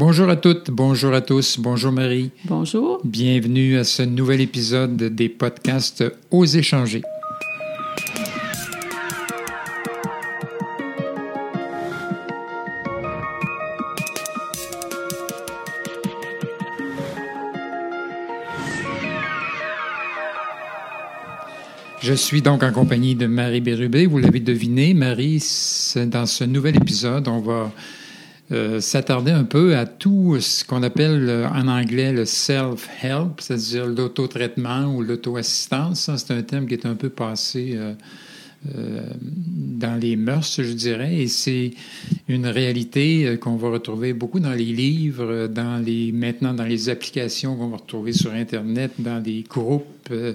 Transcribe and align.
Bonjour 0.00 0.30
à 0.30 0.36
toutes, 0.36 0.70
bonjour 0.70 1.12
à 1.12 1.20
tous, 1.20 1.58
bonjour 1.58 1.92
Marie. 1.92 2.30
Bonjour. 2.46 3.02
Bienvenue 3.04 3.76
à 3.76 3.84
ce 3.84 4.02
nouvel 4.02 4.40
épisode 4.40 4.96
des 4.96 5.28
podcasts 5.28 6.02
Aux 6.30 6.46
échanger. 6.46 7.02
Je 22.00 22.14
suis 22.14 22.40
donc 22.40 22.62
en 22.62 22.72
compagnie 22.72 23.16
de 23.16 23.26
Marie 23.26 23.60
Bérubé. 23.60 24.06
Vous 24.06 24.16
l'avez 24.16 24.40
deviné, 24.40 24.94
Marie, 24.94 25.44
dans 26.06 26.24
ce 26.24 26.44
nouvel 26.44 26.76
épisode, 26.76 27.28
on 27.28 27.40
va 27.40 27.70
euh, 28.52 28.80
s'attarder 28.80 29.30
un 29.30 29.44
peu 29.44 29.76
à 29.76 29.86
tout 29.86 30.40
ce 30.40 30.64
qu'on 30.64 30.82
appelle 30.82 31.28
euh, 31.28 31.48
en 31.48 31.68
anglais 31.68 32.12
le 32.12 32.24
self-help, 32.24 33.40
c'est-à-dire 33.40 33.86
l'auto-traitement 33.86 34.86
ou 34.86 35.02
l'auto-assistance. 35.02 36.10
C'est 36.16 36.34
un 36.34 36.42
thème 36.42 36.66
qui 36.66 36.74
est 36.74 36.84
un 36.84 36.96
peu 36.96 37.10
passé 37.10 37.74
euh, 37.76 37.94
euh, 38.76 39.00
dans 39.22 39.98
les 39.98 40.16
mœurs, 40.16 40.60
je 40.60 40.72
dirais, 40.72 41.16
et 41.16 41.28
c'est 41.28 41.70
une 42.28 42.46
réalité 42.46 43.26
euh, 43.26 43.36
qu'on 43.38 43.56
va 43.56 43.70
retrouver 43.70 44.12
beaucoup 44.12 44.38
dans 44.38 44.52
les 44.52 44.66
livres, 44.66 45.46
dans 45.46 45.82
les 45.82 46.12
maintenant 46.12 46.52
dans 46.52 46.64
les 46.64 46.90
applications 46.90 47.56
qu'on 47.56 47.68
va 47.68 47.78
retrouver 47.78 48.12
sur 48.12 48.34
Internet, 48.34 48.92
dans 48.98 49.18
des 49.18 49.46
groupes 49.48 49.86
euh, 50.10 50.34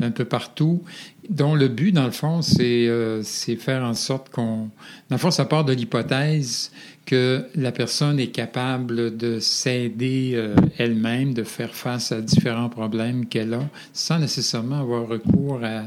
un 0.00 0.10
peu 0.10 0.24
partout, 0.24 0.82
dont 1.28 1.54
le 1.54 1.68
but, 1.68 1.92
dans 1.92 2.06
le 2.06 2.10
fond, 2.10 2.40
c'est 2.40 2.88
c'est 3.22 3.56
faire 3.56 3.82
en 3.82 3.92
sorte 3.92 4.30
qu'on... 4.30 4.70
Dans 5.10 5.16
le 5.16 5.18
fond, 5.18 5.30
ça 5.30 5.44
part 5.44 5.66
de 5.66 5.74
l'hypothèse 5.74 6.70
que 7.04 7.44
la 7.54 7.70
personne 7.70 8.18
est 8.18 8.28
capable 8.28 9.14
de 9.14 9.40
s'aider 9.40 10.42
elle-même, 10.78 11.34
de 11.34 11.42
faire 11.42 11.74
face 11.74 12.12
à 12.12 12.22
différents 12.22 12.70
problèmes 12.70 13.26
qu'elle 13.26 13.52
a, 13.52 13.68
sans 13.92 14.18
nécessairement 14.18 14.80
avoir 14.80 15.06
recours 15.06 15.60
à 15.62 15.82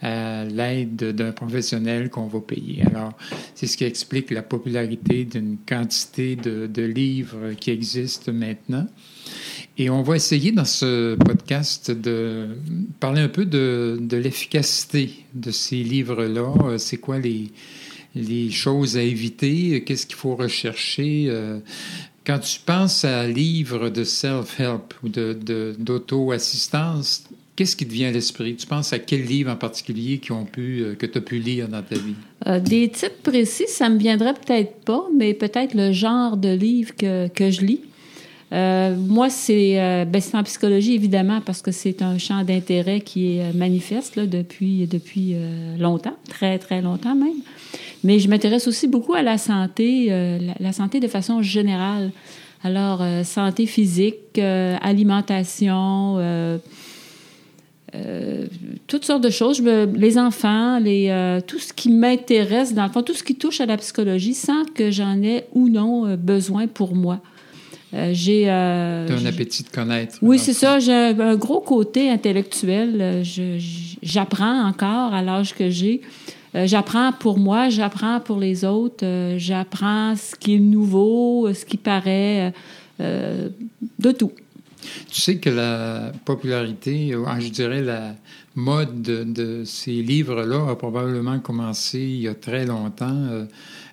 à 0.00 0.44
l'aide 0.44 1.14
d'un 1.14 1.32
professionnel 1.32 2.10
qu'on 2.10 2.26
va 2.26 2.40
payer. 2.40 2.84
Alors, 2.86 3.12
c'est 3.54 3.66
ce 3.66 3.76
qui 3.76 3.84
explique 3.84 4.30
la 4.30 4.42
popularité 4.42 5.24
d'une 5.24 5.58
quantité 5.68 6.36
de, 6.36 6.82
livres 6.82 7.52
qui 7.58 7.70
existent 7.70 8.32
maintenant. 8.32 8.86
Et 9.76 9.90
on 9.90 10.02
va 10.02 10.16
essayer 10.16 10.52
dans 10.52 10.64
ce 10.64 11.16
podcast 11.16 11.90
de 11.90 12.48
parler 13.00 13.20
un 13.20 13.28
peu 13.28 13.44
de, 13.44 13.98
l'efficacité 14.12 15.24
de 15.34 15.50
ces 15.50 15.82
livres-là. 15.82 16.78
C'est 16.78 16.98
quoi 16.98 17.18
les, 17.18 17.50
choses 18.50 18.96
à 18.96 19.02
éviter? 19.02 19.82
Qu'est-ce 19.84 20.06
qu'il 20.06 20.16
faut 20.16 20.36
rechercher? 20.36 21.26
Euh, 21.28 21.58
quand 22.28 22.38
tu 22.40 22.60
penses 22.60 23.04
à 23.04 23.26
livres 23.26 23.88
de 23.88 24.04
self-help 24.04 24.92
ou 25.02 25.08
d'auto-assistance, 25.08 27.24
Qu'est-ce 27.58 27.74
qui 27.74 27.88
te 27.88 27.92
vient 27.92 28.10
à 28.10 28.12
l'esprit? 28.12 28.54
Tu 28.54 28.68
penses 28.68 28.92
à 28.92 29.00
quel 29.00 29.24
livre 29.24 29.50
en 29.50 29.56
particulier 29.56 30.18
qui 30.18 30.30
ont 30.30 30.44
pu, 30.44 30.80
euh, 30.80 30.94
que 30.94 31.06
tu 31.06 31.18
as 31.18 31.20
pu 31.20 31.40
lire 31.40 31.66
dans 31.66 31.82
ta 31.82 31.96
vie? 31.96 32.14
Euh, 32.46 32.60
des 32.60 32.88
titres 32.88 33.20
précis, 33.24 33.64
ça 33.66 33.88
me 33.88 33.98
viendrait 33.98 34.34
peut-être 34.34 34.76
pas, 34.84 35.04
mais 35.16 35.34
peut-être 35.34 35.74
le 35.74 35.90
genre 35.90 36.36
de 36.36 36.50
livre 36.50 36.94
que, 36.94 37.26
que 37.26 37.50
je 37.50 37.62
lis. 37.62 37.80
Euh, 38.52 38.94
moi, 38.94 39.28
c'est 39.28 39.74
ben, 40.06 40.22
en 40.34 40.44
psychologie, 40.44 40.94
évidemment, 40.94 41.40
parce 41.40 41.60
que 41.60 41.72
c'est 41.72 42.00
un 42.00 42.16
champ 42.16 42.44
d'intérêt 42.44 43.00
qui 43.00 43.38
est 43.38 43.52
manifeste 43.52 44.14
là, 44.14 44.26
depuis, 44.26 44.86
depuis 44.86 45.34
longtemps, 45.80 46.16
très, 46.28 46.60
très 46.60 46.80
longtemps 46.80 47.16
même. 47.16 47.40
Mais 48.04 48.20
je 48.20 48.28
m'intéresse 48.28 48.68
aussi 48.68 48.86
beaucoup 48.86 49.14
à 49.14 49.22
la 49.22 49.36
santé, 49.36 50.10
la, 50.60 50.72
santé 50.72 51.00
de 51.00 51.08
façon 51.08 51.42
générale. 51.42 52.12
Alors, 52.62 53.02
santé 53.24 53.66
physique, 53.66 54.38
alimentation, 54.38 56.20
euh, 57.94 58.46
toutes 58.86 59.04
sortes 59.04 59.22
de 59.22 59.30
choses. 59.30 59.62
les 59.62 60.18
enfants, 60.18 60.78
les, 60.78 61.08
euh, 61.08 61.40
tout 61.46 61.58
ce 61.58 61.72
qui 61.72 61.90
m'intéresse, 61.90 62.74
dans 62.74 62.84
le 62.84 62.90
fond, 62.90 63.02
tout 63.02 63.14
ce 63.14 63.22
qui 63.22 63.34
touche 63.34 63.60
à 63.60 63.66
la 63.66 63.76
psychologie, 63.76 64.34
sans 64.34 64.64
que 64.74 64.90
j'en 64.90 65.22
ai 65.22 65.44
ou 65.54 65.68
non 65.68 66.06
euh, 66.06 66.16
besoin 66.16 66.66
pour 66.66 66.94
moi. 66.94 67.20
j'ai 68.12 68.50
un 68.50 69.24
appétit 69.24 69.62
de 69.62 69.70
connaître. 69.70 70.18
Oui, 70.20 70.38
c'est 70.38 70.52
ça. 70.52 70.78
J'ai 70.78 70.92
un, 70.92 71.36
gros 71.36 71.60
côté 71.60 72.10
intellectuel. 72.10 73.22
j'apprends 74.02 74.66
encore 74.66 75.14
à 75.14 75.22
l'âge 75.22 75.54
que 75.54 75.70
j'ai. 75.70 76.02
j'apprends 76.54 77.12
pour 77.12 77.38
moi, 77.38 77.70
j'apprends 77.70 78.20
pour 78.20 78.38
les 78.38 78.66
autres, 78.66 79.06
j'apprends 79.38 80.14
ce 80.16 80.36
qui 80.36 80.56
est 80.56 80.60
nouveau, 80.60 81.50
ce 81.54 81.64
qui 81.64 81.78
paraît, 81.78 82.52
de 83.00 84.12
tout. 84.12 84.32
Tu 85.10 85.20
sais 85.20 85.36
que 85.36 85.50
la 85.50 86.12
popularité, 86.24 87.14
je 87.38 87.48
dirais 87.48 87.82
la 87.82 88.14
mode 88.54 89.02
de, 89.02 89.62
ces 89.64 90.02
livres-là 90.02 90.70
a 90.70 90.74
probablement 90.74 91.38
commencé 91.38 92.00
il 92.00 92.22
y 92.22 92.28
a 92.28 92.34
très 92.34 92.66
longtemps 92.66 93.06
euh, 93.30 93.44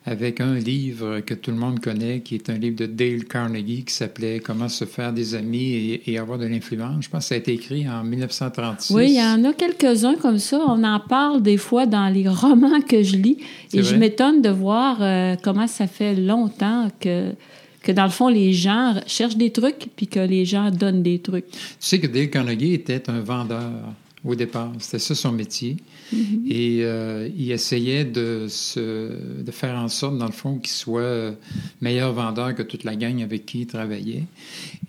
avec 0.06 0.42
un 0.42 0.56
livre 0.56 1.20
que 1.20 1.34
tout 1.34 1.52
le 1.52 1.58
monde 1.58 1.80
connaît, 1.80 2.22
qui 2.22 2.36
est 2.36 2.50
un 2.50 2.58
livre 2.58 2.76
de 2.76 2.86
Dale 2.86 3.26
Carnegie 3.26 3.84
qui 3.84 3.94
s'appelait 3.94 4.40
Comment 4.40 4.70
se 4.70 4.86
faire 4.86 5.14
des 5.14 5.36
amis 5.36 6.02
et, 6.06 6.18
avoir 6.18 6.38
de 6.38 6.46
l'influence. 6.46 7.06
Je 7.06 7.10
pense 7.10 7.24
que 7.24 7.30
ça 7.30 7.36
a 7.36 7.38
été 7.38 7.54
écrit 7.54 7.88
en 7.90 8.04
1936. 8.04 8.94
Oui, 8.94 9.10
il 9.10 9.16
y 9.16 9.22
en 9.22 9.44
a 9.44 9.54
quelques-uns 9.54 10.16
comme 10.16 10.40
ça. 10.40 10.60
On 10.68 10.84
en 10.84 11.00
parle 11.00 11.42
des 11.42 11.58
fois 11.58 11.86
dans 11.86 12.08
les 12.08 12.28
romans 12.28 12.82
que 12.82 13.04
je 13.04 13.18
lis 13.18 13.38
et 13.74 13.84
je 13.84 13.96
m'étonne 13.96 14.42
de 14.42 14.50
voir 14.50 14.98
euh, 15.02 15.36
comment 15.44 15.68
ça 15.68 15.88
fait 15.88 16.16
longtemps 16.16 16.90
que 17.00 17.34
que 17.86 17.92
dans 17.92 18.06
le 18.06 18.10
fond, 18.10 18.28
les 18.28 18.52
gens 18.52 19.00
cherchent 19.06 19.38
des 19.38 19.52
trucs 19.52 19.90
puis 19.96 20.08
que 20.08 20.20
les 20.20 20.44
gens 20.44 20.72
donnent 20.72 21.04
des 21.04 21.20
trucs. 21.20 21.50
Tu 21.52 21.60
sais 21.80 22.00
que 22.00 22.08
Dale 22.08 22.30
Carnegie 22.30 22.74
était 22.74 23.10
un 23.10 23.22
vendeur 23.22 23.72
au 24.26 24.34
départ. 24.34 24.72
C'était 24.80 25.00
ça 25.00 25.14
son 25.14 25.32
métier. 25.32 25.78
Mm-hmm. 26.14 26.52
Et 26.52 26.80
euh, 26.84 27.30
il 27.38 27.52
essayait 27.52 28.04
de, 28.04 28.48
se, 28.50 29.44
de 29.44 29.52
faire 29.52 29.76
en 29.76 29.88
sorte, 29.88 30.18
dans 30.18 30.26
le 30.26 30.32
fond, 30.32 30.58
qu'il 30.58 30.72
soit 30.72 31.36
meilleur 31.80 32.12
vendeur 32.12 32.56
que 32.56 32.64
toute 32.64 32.84
la 32.84 32.96
gang 32.96 33.22
avec 33.22 33.46
qui 33.46 33.62
il 33.62 33.68
travaillait. 33.68 34.24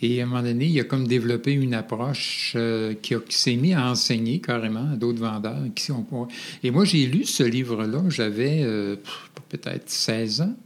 Et 0.00 0.20
à 0.20 0.24
un 0.24 0.26
moment 0.26 0.42
donné, 0.42 0.66
il 0.66 0.80
a 0.80 0.84
comme 0.84 1.06
développé 1.06 1.52
une 1.52 1.74
approche 1.74 2.54
euh, 2.56 2.94
qui, 2.94 3.14
s'est 3.28 3.56
mis 3.56 3.74
à 3.74 3.90
enseigner 3.90 4.40
carrément 4.40 4.92
à 4.92 4.96
d'autres 4.96 5.20
vendeurs. 5.20 5.60
Qui 5.74 5.92
Et 6.62 6.70
moi, 6.70 6.86
j'ai 6.86 7.06
lu 7.06 7.24
ce 7.24 7.42
livre-là, 7.42 8.02
j'avais 8.08 8.62
euh, 8.62 8.96
peut-être 9.50 9.90
16 9.90 10.40
ans. 10.40 10.56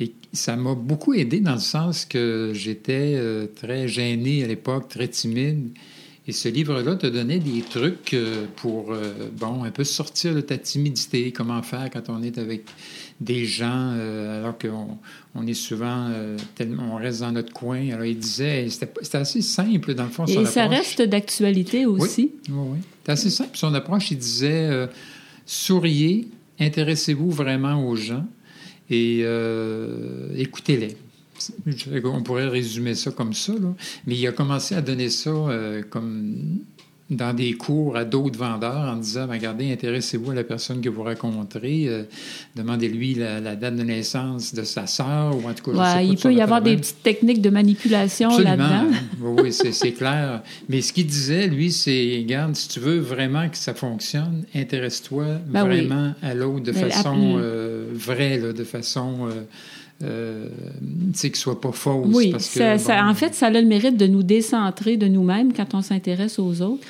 Et 0.00 0.12
ça 0.32 0.56
m'a 0.56 0.74
beaucoup 0.74 1.14
aidé 1.14 1.40
dans 1.40 1.54
le 1.54 1.60
sens 1.60 2.04
que 2.04 2.50
j'étais 2.52 3.14
euh, 3.14 3.46
très 3.46 3.86
gêné 3.86 4.42
à 4.42 4.48
l'époque, 4.48 4.88
très 4.88 5.08
timide. 5.08 5.70
Et 6.26 6.32
ce 6.32 6.48
livre-là 6.48 6.96
te 6.96 7.06
donnait 7.06 7.38
des 7.38 7.60
trucs 7.60 8.14
euh, 8.14 8.46
pour, 8.56 8.92
euh, 8.92 9.12
bon, 9.38 9.62
un 9.62 9.70
peu 9.70 9.84
sortir 9.84 10.34
de 10.34 10.40
ta 10.40 10.56
timidité, 10.56 11.30
comment 11.32 11.62
faire 11.62 11.90
quand 11.92 12.08
on 12.08 12.22
est 12.22 12.38
avec 12.38 12.64
des 13.20 13.44
gens, 13.44 13.90
alors 13.92 14.58
qu'on 14.58 14.98
on 15.36 15.46
est 15.46 15.54
souvent, 15.54 16.10
tellement, 16.56 16.94
on 16.94 16.96
reste 16.96 17.20
dans 17.20 17.30
notre 17.30 17.52
coin. 17.52 17.90
Alors, 17.90 18.04
il 18.04 18.18
disait, 18.18 18.66
c'était 18.68 19.18
assez 19.18 19.40
simple, 19.40 19.94
dans 19.94 20.04
le 20.04 20.10
fond, 20.10 20.26
Et 20.26 20.44
ça 20.46 20.66
reste 20.66 21.00
d'actualité 21.00 21.86
aussi. 21.86 22.32
Oui, 22.48 22.54
oui, 22.54 22.68
oui. 22.72 22.78
C'était 22.98 23.12
assez 23.12 23.30
simple. 23.30 23.56
Son 23.56 23.72
approche, 23.72 24.10
il 24.10 24.18
disait, 24.18 24.88
souriez, 25.46 26.26
intéressez-vous 26.58 27.30
vraiment 27.30 27.86
aux 27.88 27.94
gens 27.94 28.26
et 28.90 29.20
euh, 29.22 30.28
écoutez-les. 30.36 30.96
On 32.04 32.22
pourrait 32.22 32.48
résumer 32.48 32.94
ça 32.94 33.10
comme 33.10 33.34
ça, 33.34 33.52
mais 34.06 34.16
il 34.16 34.26
a 34.26 34.32
commencé 34.32 34.74
à 34.74 34.82
donner 34.82 35.10
ça 35.10 35.30
euh, 35.30 35.82
comme 35.82 36.60
dans 37.16 37.34
des 37.34 37.54
cours 37.54 37.96
à 37.96 38.04
d'autres 38.04 38.38
vendeurs 38.38 38.92
en 38.92 38.96
disant 38.96 39.26
ben, 39.26 39.34
regardez, 39.34 39.72
intéressez-vous 39.72 40.30
à 40.30 40.34
la 40.34 40.44
personne 40.44 40.80
que 40.80 40.88
vous 40.88 41.02
rencontrez, 41.02 41.86
euh, 41.88 42.04
demandez-lui 42.56 43.14
la, 43.14 43.56
date 43.56 43.76
de 43.76 43.82
naissance 43.82 44.54
de 44.54 44.62
sa 44.62 44.86
sœur 44.86 45.36
ou 45.36 45.48
en 45.48 45.54
tout 45.54 45.72
cas. 45.72 46.00
il 46.00 46.16
peut 46.16 46.32
y 46.32 46.40
avoir 46.40 46.62
des 46.62 46.76
petites 46.76 47.02
techniques 47.02 47.42
de 47.42 47.50
manipulation 47.50 48.38
là-dedans. 48.38 48.86
oui, 49.20 49.52
c'est 49.52 49.92
clair. 49.92 50.42
Mais 50.68 50.80
ce 50.80 50.92
qu'il 50.92 51.06
disait, 51.06 51.46
lui, 51.46 51.72
c'est 51.72 52.18
regarde, 52.18 52.54
si 52.56 52.68
tu 52.68 52.80
veux 52.80 52.98
vraiment 52.98 53.48
que 53.48 53.56
ça 53.56 53.74
fonctionne, 53.74 54.44
intéresse-toi 54.54 55.24
ben 55.46 55.64
vraiment 55.64 56.14
à 56.22 56.34
l'autre 56.34 56.64
de, 56.64 56.72
façon 56.72 57.36
euh, 57.38 57.88
vraie, 57.94 58.38
de 58.38 58.64
façon. 58.64 59.28
Euh, 59.28 59.42
euh, 60.02 60.48
qu'il 61.12 61.36
soit 61.36 61.60
pas 61.60 61.72
fausse. 61.72 62.08
Oui, 62.12 62.32
parce 62.32 62.48
que, 62.48 62.78
ça, 62.78 63.06
en 63.06 63.14
fait, 63.14 63.34
ça 63.34 63.46
a 63.46 63.50
le 63.50 63.62
mérite 63.62 63.96
de 63.96 64.06
nous 64.06 64.22
décentrer 64.22 64.96
de 64.96 65.06
nous-mêmes 65.06 65.52
quand 65.52 65.74
on 65.74 65.82
s'intéresse 65.82 66.38
aux 66.38 66.62
autres. 66.62 66.84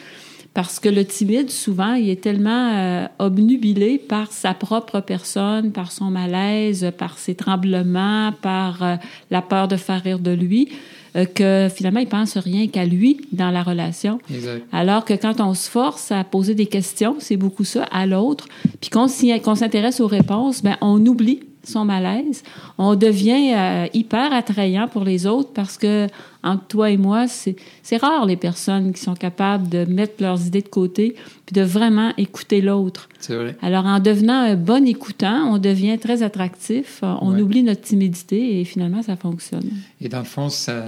Parce 0.55 0.79
que 0.79 0.89
le 0.89 1.05
timide, 1.05 1.51
souvent, 1.51 1.95
il 1.95 2.09
est 2.09 2.21
tellement 2.21 2.71
euh, 2.75 3.07
obnubilé 3.19 3.99
par 3.99 4.31
sa 4.31 4.55
propre 4.55 5.01
personne, 5.01 5.73
par 5.73 5.91
son 5.91 6.07
malaise, 6.07 6.93
par 6.97 7.19
ses 7.19 7.35
tremblements, 7.35 8.33
par 8.41 8.83
euh, 8.83 8.95
la 9.33 9.43
peur 9.43 9.67
de 9.67 9.77
faire 9.77 10.01
rire 10.01 10.21
de 10.21 10.31
lui, 10.31 10.69
euh, 11.17 11.25
que 11.25 11.69
finalement, 11.75 11.99
il 11.99 12.07
pense 12.07 12.39
rien 12.39 12.69
qu'à 12.69 12.85
lui 12.85 13.23
dans 13.33 13.51
la 13.51 13.65
relation. 13.65 14.21
Exact. 14.33 14.65
Alors 14.71 15.05
que 15.05 15.15
quand 15.15 15.41
on 15.41 15.55
se 15.55 15.69
force 15.69 16.13
à 16.13 16.23
poser 16.23 16.55
des 16.55 16.67
questions, 16.67 17.17
c'est 17.19 17.37
beaucoup 17.37 17.65
ça, 17.65 17.83
à 17.91 18.07
l'autre, 18.07 18.47
puis 18.81 18.91
qu'on 18.91 19.09
s'intéresse 19.09 19.99
aux 19.99 20.07
réponses, 20.07 20.63
ben 20.63 20.77
on 20.81 21.05
oublie 21.05 21.41
son 21.67 21.85
malaise. 21.85 22.43
On 22.79 22.95
devient 22.95 23.53
euh, 23.55 23.87
hyper 23.95 24.33
attrayant 24.33 24.89
pour 24.89 25.05
les 25.05 25.27
autres 25.27 25.51
parce 25.53 25.77
que 25.79 26.07
entre 26.43 26.67
toi 26.67 26.91
et 26.91 26.99
moi, 26.99 27.27
c'est 27.27 27.97
rare 27.97 28.27
les 28.27 28.37
personnes 28.37 28.93
qui 28.93 29.01
sont 29.01 29.15
capables 29.15 29.69
de 29.71 29.87
mettre 29.87 30.23
leurs 30.23 30.47
idées 30.47 30.61
de 30.61 30.69
côté 30.69 31.17
puis 31.47 31.55
de 31.55 31.63
vraiment 31.63 32.13
écouter 32.19 32.61
l'autre. 32.61 33.09
C'est 33.19 33.35
vrai. 33.35 33.57
Alors, 33.63 33.87
en 33.87 33.99
devenant 33.99 34.41
un 34.41 34.55
bon 34.55 34.87
écoutant, 34.87 35.51
on 35.55 35.59
devient 35.59 35.99
très 35.99 36.23
attractif, 36.23 37.01
on 37.03 37.33
Ouais. 37.35 37.41
oublie 37.41 37.63
notre 37.63 37.81
timidité 37.81 38.61
et 38.61 38.65
finalement, 38.65 39.03
ça 39.03 39.17
fonctionne. 39.17 39.71
Et 40.03 40.09
dans 40.11 40.19
le 40.19 40.25
fond, 40.25 40.51
ça, 40.51 40.85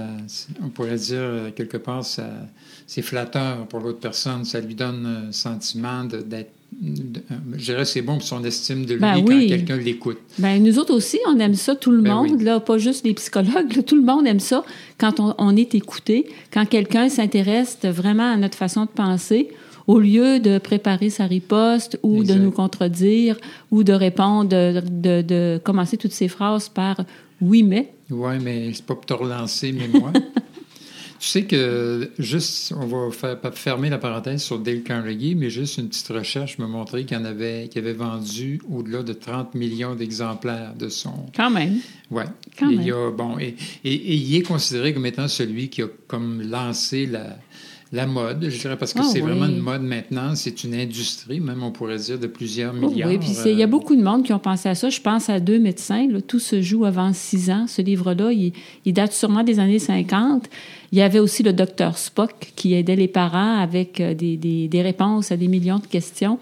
on 0.63 0.69
pourrait 0.69 0.95
dire 0.97 1.17
euh, 1.19 1.49
quelque 1.51 1.77
part, 1.77 2.03
c'est 2.05 3.01
flatteur 3.01 3.65
pour 3.67 3.79
l'autre 3.79 3.99
personne. 3.99 4.45
Ça 4.45 4.59
lui 4.59 4.75
donne 4.75 5.27
un 5.27 5.31
sentiment 5.31 6.03
de- 6.03 6.21
d'être. 6.21 6.51
Je 6.79 7.63
dirais 7.63 7.85
c'est 7.85 8.01
bon 8.01 8.13
pour 8.15 8.23
son 8.23 8.43
estime 8.43 8.85
de 8.85 8.93
lui 8.95 9.01
Ben 9.01 9.15
quand 9.15 9.27
oui. 9.33 9.47
quelqu'un 9.47 9.77
l'écoute. 9.77 10.17
Ben, 10.37 10.61
nous 10.61 10.77
autres 10.77 10.93
aussi, 10.93 11.17
on 11.27 11.39
aime 11.39 11.55
ça, 11.55 11.75
tout 11.75 11.91
le 11.91 12.01
Ben 12.01 12.13
monde, 12.13 12.31
oui. 12.37 12.43
là, 12.43 12.59
pas 12.59 12.77
juste 12.77 13.05
les 13.05 13.13
psychologues, 13.13 13.75
là, 13.75 13.81
tout 13.83 13.95
le 13.95 14.03
monde 14.03 14.27
aime 14.27 14.39
ça 14.39 14.63
quand 14.99 15.19
on, 15.19 15.33
on 15.37 15.55
est 15.55 15.73
écouté, 15.75 16.27
quand 16.53 16.65
quelqu'un 16.67 17.09
s'intéresse 17.09 17.77
vraiment 17.83 18.31
à 18.31 18.37
notre 18.37 18.57
façon 18.57 18.83
de 18.85 18.89
penser, 18.89 19.49
au 19.87 19.99
lieu 19.99 20.39
de 20.39 20.57
préparer 20.59 21.09
sa 21.09 21.25
riposte 21.25 21.97
ou 22.03 22.21
Exact. 22.21 22.35
de 22.35 22.39
nous 22.43 22.51
contredire 22.51 23.37
ou 23.71 23.83
de 23.83 23.93
répondre, 23.93 24.49
de, 24.49 24.81
de, 24.91 25.21
de 25.21 25.61
commencer 25.63 25.95
toutes 25.97 26.11
ces 26.11 26.27
phrases 26.27 26.67
par 26.69 26.97
oui, 27.41 27.63
mais. 27.63 27.93
Oui, 28.11 28.33
mais 28.43 28.71
c'est 28.73 28.85
pas 28.85 28.95
pour 28.95 29.05
te 29.05 29.13
relancer, 29.13 29.71
mais 29.71 29.87
moi. 29.99 30.11
tu 31.19 31.27
sais 31.27 31.43
que, 31.45 32.11
juste, 32.19 32.73
on 32.79 32.85
va 32.85 33.11
faire, 33.11 33.37
fermer 33.53 33.89
la 33.89 33.97
parenthèse 33.97 34.43
sur 34.43 34.59
Dale 34.59 34.83
Carnegie, 34.83 35.35
mais 35.35 35.49
juste 35.49 35.77
une 35.77 35.87
petite 35.89 36.07
recherche 36.09 36.57
m'a 36.59 36.67
montré 36.67 37.05
qu'il 37.05 37.17
y 37.17 37.19
en 37.19 37.25
avait, 37.25 37.67
qu'il 37.69 37.81
avait 37.81 37.93
vendu 37.93 38.61
au-delà 38.69 39.03
de 39.03 39.13
30 39.13 39.55
millions 39.55 39.95
d'exemplaires 39.95 40.73
de 40.77 40.89
son. 40.89 41.13
Quand 41.35 41.49
même. 41.49 41.77
Ouais. 42.11 42.25
Quand 42.59 42.69
Et 42.69 42.75
même. 42.75 42.85
il 42.85 42.91
a, 42.93 43.11
bon, 43.11 43.39
et, 43.39 43.55
et- 43.83 43.93
et 43.93 44.15
il 44.15 44.35
est 44.35 44.41
considéré 44.43 44.93
comme 44.93 45.05
étant 45.05 45.27
celui 45.27 45.69
qui 45.69 45.81
a 45.81 45.87
comme 46.07 46.41
lancé 46.41 47.05
la, 47.05 47.37
la 47.93 48.05
mode, 48.05 48.47
je 48.49 48.59
dirais, 48.59 48.77
parce 48.77 48.93
que 48.93 48.99
Ah 49.01 49.07
c'est 49.11 49.21
oui. 49.21 49.29
vraiment 49.31 49.45
une 49.45 49.59
mode 49.61 49.81
maintenant, 49.81 50.35
c'est 50.35 50.63
une 50.65 50.73
industrie, 50.75 51.39
même 51.39 51.63
on 51.63 51.71
pourrait 51.71 51.97
dire, 51.97 52.19
de 52.19 52.27
plusieurs 52.27 52.73
Oh, 52.75 52.89
milliards. 52.89 53.09
oui, 53.09 53.17
puis 53.17 53.29
il 53.45 53.57
y 53.57 53.61
a 53.61 53.65
euh, 53.65 53.67
beaucoup 53.67 53.95
de 53.95 54.03
monde 54.03 54.23
qui 54.23 54.33
ont 54.33 54.39
pensé 54.39 54.67
à 54.69 54.75
ça. 54.75 54.89
Je 54.89 54.99
pense 54.99 55.29
à 55.29 55.39
deux 55.39 55.57
médecins. 55.57 56.05
là. 56.09 56.19
Tout 56.21 56.39
se 56.39 56.61
joue 56.61 56.83
avant 56.85 57.13
six 57.13 57.49
ans. 57.49 57.65
Ce 57.67 57.81
livre-là, 57.81 58.31
il, 58.33 58.51
il 58.85 58.93
date 58.93 59.13
sûrement 59.13 59.43
des 59.43 59.59
années 59.59 59.79
50. 59.79 60.49
Il 60.91 60.97
y 60.97 61.01
avait 61.01 61.19
aussi 61.19 61.43
le 61.43 61.51
docteur 61.53 61.97
Spock 61.97 62.53
qui 62.55 62.73
aidait 62.73 62.95
les 62.95 63.07
parents 63.09 63.57
avec 63.57 63.99
euh, 63.99 64.13
des, 64.13 64.37
des- 64.37 64.67
des 64.67 64.81
réponses 64.81 65.31
à 65.31 65.37
des 65.37 65.47
millions 65.47 65.79
de 65.79 65.87
questions. 65.87 66.39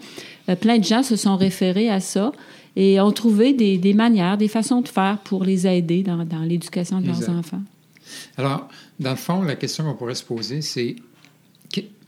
Euh, 0.48 0.54
plein 0.56 0.78
de 0.78 0.84
gens 0.84 1.02
se 1.02 1.16
sont 1.16 1.36
référés 1.36 1.90
à 1.90 1.98
ça 2.00 2.32
et 2.76 3.00
ont 3.00 3.10
trouvé 3.12 3.52
des, 3.54 3.78
des 3.78 3.94
manières, 3.94 4.36
des 4.38 4.48
façons 4.48 4.82
de 4.82 4.88
faire 4.88 5.18
pour 5.24 5.44
les 5.44 5.66
aider 5.66 6.02
dans, 6.02 6.24
dans 6.24 6.40
l'éducation 6.42 7.00
de 7.00 7.06
leurs 7.06 7.28
enfants. 7.30 7.62
Alors, 8.36 8.68
dans 9.00 9.10
le 9.10 9.16
fond, 9.16 9.42
la 9.42 9.56
question 9.56 9.82
qu'on 9.84 9.94
pourrait 9.94 10.14
se 10.14 10.22
poser, 10.24 10.60
c'est 10.62 10.94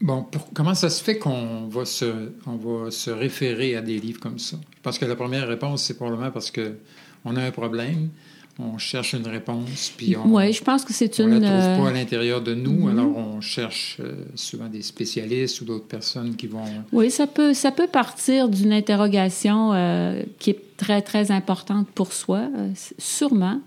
bon, 0.00 0.22
pour- 0.30 0.48
comment 0.54 0.74
ça 0.74 0.90
se 0.90 1.02
fait 1.02 1.18
qu'on 1.18 1.66
va 1.68 1.84
se, 1.84 2.30
on 2.46 2.56
va 2.56 2.90
se 2.90 3.10
référer 3.10 3.74
à 3.76 3.80
des 3.82 3.98
livres 3.98 4.20
comme 4.20 4.38
ça? 4.38 4.56
Parce 4.82 4.98
que 4.98 5.04
la 5.06 5.16
première 5.16 5.48
réponse, 5.48 5.82
c'est 5.82 5.94
probablement 5.94 6.30
parce 6.30 6.50
que 6.50 6.76
on 7.24 7.34
a 7.36 7.42
un 7.42 7.50
problème, 7.50 8.10
on 8.58 8.76
cherche 8.78 9.12
une 9.12 9.26
réponse, 9.26 9.92
puis 9.96 10.16
on 10.16 10.34
Oui, 10.34 10.52
je 10.52 10.62
pense 10.64 10.84
que 10.84 10.92
c'est 10.92 11.20
on 11.20 11.26
la 11.28 11.36
une. 11.36 11.42
trouve 11.42 11.52
euh, 11.54 11.78
pas 11.78 11.88
à 11.90 11.92
l'intérieur 11.92 12.40
de 12.42 12.54
nous, 12.54 12.86
mhm. 12.86 12.88
alors 12.98 13.16
on 13.16 13.40
cherche 13.40 13.98
euh, 14.00 14.24
souvent 14.34 14.66
des 14.66 14.82
spécialistes 14.82 15.60
ou 15.60 15.64
d'autres 15.64 15.86
personnes 15.86 16.34
qui 16.34 16.48
vont... 16.48 16.64
Oui, 16.92 17.10
ça 17.10 17.26
peut, 17.28 17.54
ça 17.54 17.70
peut 17.70 17.86
partir 17.86 18.48
d'une 18.48 18.72
interrogation 18.72 19.72
euh, 19.72 20.22
qui 20.40 20.50
est 20.50 20.60
très, 20.76 21.02
très 21.02 21.30
importante 21.30 21.86
pour 21.94 22.12
soi, 22.12 22.48
euh, 22.56 22.70
sûrement. 22.98 23.60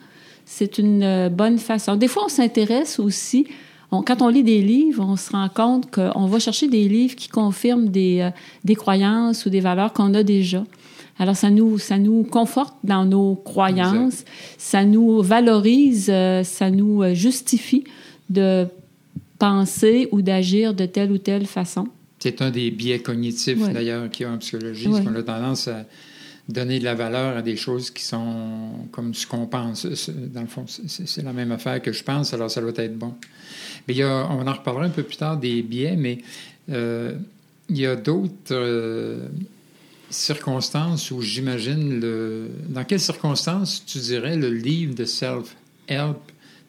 C'est 0.45 0.77
une 0.77 1.03
euh, 1.03 1.29
bonne 1.29 1.57
façon. 1.57 1.95
Des 1.95 2.09
fois, 2.09 2.25
on 2.25 2.29
s'intéresse 2.29 2.99
aussi. 2.99 3.47
on- 3.91 4.01
quand 4.03 4.21
on 4.21 4.27
lit 4.27 4.43
des 4.43 4.61
livres, 4.61 5.05
on 5.07 5.15
se 5.15 5.31
rend 5.31 5.47
compte 5.47 5.89
qu'on 5.89 6.25
va 6.25 6.39
chercher 6.39 6.67
des 6.67 6.89
livres 6.89 7.15
qui 7.15 7.29
confirment 7.29 7.87
des, 7.89 8.19
euh, 8.21 8.29
des 8.65 8.75
croyances 8.75 9.45
ou 9.45 9.49
des 9.49 9.61
valeurs 9.61 9.93
qu'on 9.93 10.13
a 10.13 10.23
déjà. 10.23 10.65
Alors, 11.21 11.35
ça 11.35 11.51
nous, 11.51 11.77
ça 11.77 11.99
nous 11.99 12.23
conforte 12.23 12.73
dans 12.83 13.05
nos 13.05 13.35
croyances, 13.35 14.25
ça 14.57 14.83
nous 14.85 15.21
valorise, 15.21 16.07
euh, 16.09 16.43
ça 16.43 16.71
nous 16.71 17.03
euh, 17.03 17.13
justifie 17.13 17.83
de 18.31 18.65
penser 19.37 20.07
ou 20.11 20.23
d'agir 20.23 20.73
de 20.73 20.87
telle 20.87 21.11
ou 21.11 21.19
telle 21.19 21.45
façon. 21.45 21.87
C'est 22.17 22.41
un 22.41 22.49
des 22.49 22.71
biais 22.71 22.99
cognitifs, 22.99 23.61
Ouais. 23.61 23.71
d'ailleurs, 23.71 24.09
qu'il 24.09 24.25
y 24.25 24.29
a 24.29 24.31
en 24.33 24.39
psychologie, 24.39 24.87
Ouais. 24.87 25.03
qu'on 25.03 25.13
a 25.15 25.21
tendance 25.21 25.67
à 25.67 25.85
donner 26.49 26.79
de 26.79 26.85
la 26.85 26.95
valeur 26.95 27.37
à 27.37 27.43
des 27.43 27.55
choses 27.55 27.91
qui 27.91 28.03
sont 28.03 28.87
comme 28.91 29.13
ce 29.13 29.27
qu'on 29.27 29.45
pense. 29.45 29.85
Dans 30.33 30.41
le 30.41 30.47
fond, 30.47 30.65
c'est- 30.67 31.21
la 31.21 31.33
même 31.33 31.51
affaire 31.51 31.79
que 31.83 31.91
je 31.91 32.03
pense, 32.03 32.33
alors 32.33 32.49
ça 32.49 32.61
doit 32.61 32.71
être 32.77 32.97
bon. 32.97 33.13
Mais 33.87 33.93
il 33.93 33.97
y 33.97 34.03
a, 34.03 34.27
on 34.31 34.47
en 34.47 34.53
reparlera 34.53 34.85
un 34.85 34.89
peu 34.89 35.03
plus 35.03 35.17
tard 35.17 35.37
des 35.37 35.61
biais, 35.61 35.95
mais 35.95 36.17
euh, 36.71 37.13
il 37.69 37.77
y 37.77 37.85
a 37.85 37.95
d'autres 37.95 38.33
euh, 38.51 39.27
circonstances 40.11 41.11
où 41.11 41.21
j'imagine 41.21 41.99
le... 41.99 42.49
Dans 42.69 42.83
quelles 42.83 42.99
circonstances, 42.99 43.83
tu 43.85 43.97
dirais, 43.99 44.35
le 44.37 44.49
livre 44.49 44.93
de 44.93 45.05
self-help 45.05 46.17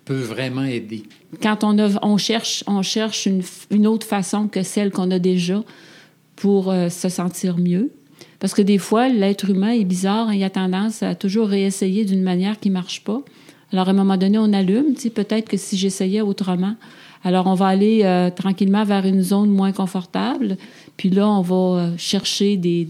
peut 0.05 0.21
vraiment 0.21 0.65
aider? 0.65 1.05
quand 1.41 1.65
on, 1.65 1.79
a- 1.79 1.99
on 2.03 2.17
cherche, 2.17 2.65
on 2.67 2.83
cherche 2.83 3.27
une, 3.27 3.43
une 3.71 3.87
autre 3.87 4.07
façon 4.07 4.49
que 4.49 4.63
celle 4.63 4.91
qu'on 4.91 5.11
a 5.11 5.19
déjà 5.19 5.63
pour 6.37 6.71
euh, 6.71 6.89
se 6.89 7.09
sentir 7.09 7.59
mieux. 7.59 7.91
Parce 8.39 8.55
que 8.55 8.63
des 8.63 8.79
fois, 8.79 9.09
l'être 9.09 9.49
humain 9.49 9.71
est 9.71 9.85
bizarre, 9.85 10.29
hein, 10.29 10.35
il 10.35 10.43
a 10.43 10.51
tendance 10.51 11.03
à 11.03 11.15
toujours 11.15 11.49
réessayer 11.49 12.05
d'une 12.05 12.23
manière 12.23 12.59
qui 12.59 12.71
marche 12.71 13.05
pas. 13.05 13.23
Alors, 13.73 13.89
à 13.89 13.93
un 13.93 13.95
moment 13.95 14.17
donné, 14.17 14.37
on 14.39 14.53
allume, 14.53 14.95
tu 14.95 15.03
sais, 15.03 15.11
peut-être 15.11 15.49
que 15.49 15.57
si 15.57 15.77
j'essayais 15.77 16.21
autrement, 16.21 16.75
alors 17.25 17.47
on 17.47 17.55
va 17.55 17.69
aller 17.69 18.01
euh, 18.03 18.31
tranquillement 18.31 18.85
vers 18.85 19.07
une 19.07 19.23
zone 19.23 19.49
moins 19.51 19.73
confortable, 19.73 20.57
puis 20.97 21.09
là, 21.09 21.29
on 21.29 21.41
va 21.41 21.55
euh, 21.55 21.91
chercher 21.97 22.57
des, 22.57 22.85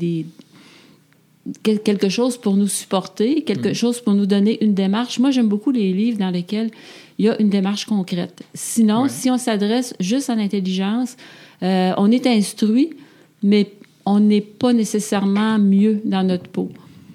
quelque 1.62 2.08
chose 2.08 2.36
pour 2.36 2.56
nous 2.56 2.68
supporter, 2.68 3.42
quelque 3.42 3.72
chose 3.72 4.00
pour 4.00 4.14
nous 4.14 4.26
donner 4.26 4.62
une 4.64 4.74
démarche. 4.74 5.18
Moi, 5.18 5.30
j'aime 5.32 5.48
beaucoup 5.48 5.70
les 5.72 5.92
livres 5.92 6.18
dans 6.18 6.30
lesquels 6.30 6.70
il 7.18 7.24
y 7.26 7.28
a 7.28 7.40
une 7.40 7.50
démarche 7.50 7.84
concrète. 7.86 8.42
Sinon, 8.54 9.02
Ouais. 9.02 9.08
si 9.08 9.30
on 9.30 9.38
s'adresse 9.38 9.94
juste 10.00 10.30
à 10.30 10.34
l'intelligence, 10.36 11.16
euh, 11.62 11.92
on 11.96 12.10
est 12.10 12.26
instruit, 12.26 12.90
mais 13.42 13.70
on 14.06 14.20
n'est 14.20 14.40
pas 14.40 14.72
nécessairement 14.72 15.58
mieux 15.58 16.00
dans 16.04 16.22
notre 16.22 16.48
peau. 16.48 16.70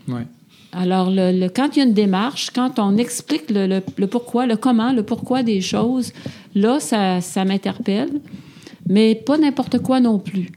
Ouais. 0.07 0.25
Alors, 0.74 1.09
le, 1.09 1.31
le- 1.31 1.50
quand 1.50 1.75
il 1.75 1.79
y 1.79 1.81
a 1.81 1.85
une 1.85 1.94
démarche, 1.94 2.50
quand 2.53 2.79
on 2.79 2.97
explique 2.97 3.50
le, 3.50 3.65
le- 3.68 3.81
le 3.97 4.07
pourquoi, 4.07 4.45
le 4.45 4.57
comment, 4.57 4.91
le 4.91 5.03
pourquoi 5.03 5.41
des 5.41 5.62
choses, 5.62 6.12
là, 6.53 6.79
ça, 6.79 7.21
ça 7.21 7.46
m'interpelle, 7.46 8.12
mais 8.88 9.15
pas 9.15 9.38
n'importe 9.38 9.79
quoi 9.79 10.00
non 10.01 10.19
plus. 10.19 10.50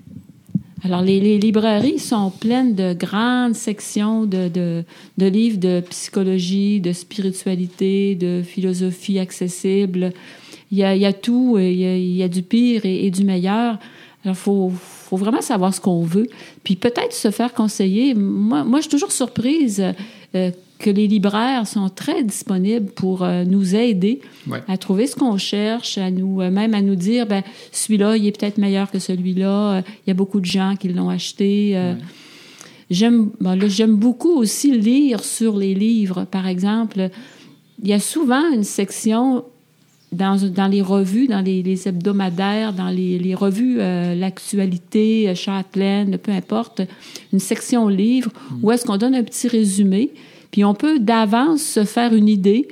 Alors, 0.82 1.02
les, 1.02 1.20
les 1.20 1.38
librairies 1.38 1.98
sont 1.98 2.30
pleines 2.30 2.74
de 2.74 2.94
grandes 2.94 3.54
sections 3.54 4.24
de, 4.24 4.48
de- 4.48 4.84
de 5.18 5.26
livres 5.26 5.58
de 5.58 5.80
psychologie, 5.90 6.80
de 6.80 6.92
spiritualité, 6.92 8.14
de 8.14 8.42
philosophie 8.42 9.18
accessible. 9.18 10.12
Il 10.72 10.78
y 10.78 10.84
a, 10.84 10.94
il 10.96 11.02
y 11.02 11.06
a 11.06 11.12
tout, 11.12 11.58
il 11.58 11.74
y 11.74 11.84
a, 11.84 11.96
il 11.96 12.16
y 12.16 12.22
a 12.22 12.28
du 12.28 12.42
pire 12.42 12.86
et, 12.86 13.04
et 13.06 13.10
du 13.10 13.24
meilleur. 13.24 13.78
Alors, 14.24 14.36
faut, 14.36 14.70
faut 14.70 15.16
vraiment 15.18 15.42
savoir 15.42 15.74
ce 15.74 15.80
qu'on 15.82 16.02
veut. 16.02 16.28
Puis 16.64 16.76
peut-être 16.76 17.12
se 17.12 17.30
faire 17.30 17.52
conseiller. 17.52 18.14
Moi, 18.14 18.64
moi 18.64 18.78
je 18.78 18.82
suis 18.82 18.90
toujours 18.90 19.12
surprise 19.12 19.82
euh, 20.34 20.50
que 20.80 20.90
les 20.90 21.06
libraires 21.06 21.66
sont 21.66 21.88
très 21.88 22.24
disponibles 22.24 22.90
pour 22.90 23.22
euh, 23.22 23.44
nous 23.44 23.76
aider 23.76 24.20
Ouais. 24.48 24.60
à 24.66 24.76
trouver 24.78 25.06
ce 25.06 25.14
qu'on 25.14 25.36
cherche, 25.38 25.98
à 25.98 26.10
nous, 26.10 26.40
euh, 26.40 26.50
même 26.50 26.74
à 26.74 26.82
nous 26.82 26.96
dire, 26.96 27.26
ben 27.26 27.42
celui-là, 27.70 28.16
il 28.16 28.26
est 28.26 28.36
peut-être 28.36 28.58
meilleur 28.58 28.90
que 28.90 28.98
celui-là. 28.98 29.72
Euh, 29.76 29.82
Il 30.06 30.08
y 30.08 30.10
a 30.10 30.14
beaucoup 30.14 30.40
de 30.40 30.46
gens 30.46 30.74
qui 30.80 30.88
l'ont 30.88 31.10
acheté. 31.10 31.72
Ouais. 31.74 31.94
J'aime, 32.90 33.30
là, 33.40 33.54
j'aime 33.68 33.94
beaucoup 33.94 34.32
aussi 34.34 34.72
lire 34.76 35.22
sur 35.22 35.56
les 35.56 35.74
livres. 35.74 36.24
Par 36.24 36.48
exemple, 36.48 37.10
il 37.82 37.88
y 37.88 37.92
a 37.92 38.00
souvent 38.00 38.50
une 38.52 38.64
section 38.64 39.44
dans, 40.12 40.36
dans 40.50 40.66
les 40.66 40.82
revues, 40.82 41.28
dans 41.28 41.40
les, 41.40 41.62
les 41.62 41.86
hebdomadaires, 41.86 42.72
dans 42.72 42.88
les, 42.88 43.16
les 43.18 43.34
revues, 43.36 43.76
euh, 43.78 44.16
l'actualité, 44.16 45.32
Châtelaine, 45.36 46.18
peu 46.18 46.32
importe, 46.32 46.82
une 47.32 47.38
section 47.38 47.86
livres 47.86 48.32
où 48.62 48.72
est-ce 48.72 48.84
qu'on 48.84 48.96
donne 48.96 49.14
un 49.14 49.22
petit 49.22 49.46
résumé, 49.46 50.10
puis 50.50 50.64
on 50.64 50.74
peut 50.74 50.98
d'avance 50.98 51.62
se 51.62 51.84
faire 51.84 52.14
une 52.14 52.28
idée 52.28 52.68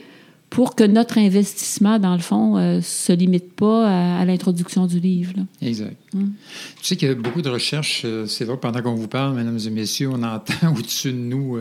pour 0.51 0.75
que 0.75 0.85
notre 0.85 1.19
investissement, 1.19 1.99
dans 1.99 2.15
le 2.15 2.21
fond, 2.21 2.57
ne 2.57 2.81
se 2.81 3.13
limite 3.13 3.53
pas 3.53 4.19
à, 4.19 4.25
l'introduction 4.25 4.87
du 4.87 4.99
livre. 4.99 5.35
Exact. 5.61 5.97
Hum. 6.15 6.33
Tu 6.81 6.85
sais 6.85 6.97
qu'il 6.97 7.09
y 7.09 7.11
a 7.11 7.15
beaucoup 7.15 7.43
de 7.43 7.51
recherches. 7.51 8.07
c'est 8.27 8.45
vrai, 8.45 8.57
pendant 8.61 8.83
qu'on 8.83 8.95
vous 8.95 9.09
parle, 9.09 9.37
mesdames 9.37 9.59
et 9.65 9.71
messieurs, 9.71 10.11
on 10.11 10.23
entend 10.23 10.75
au-dessus 10.77 11.13
de 11.13 11.19
nous, 11.19 11.59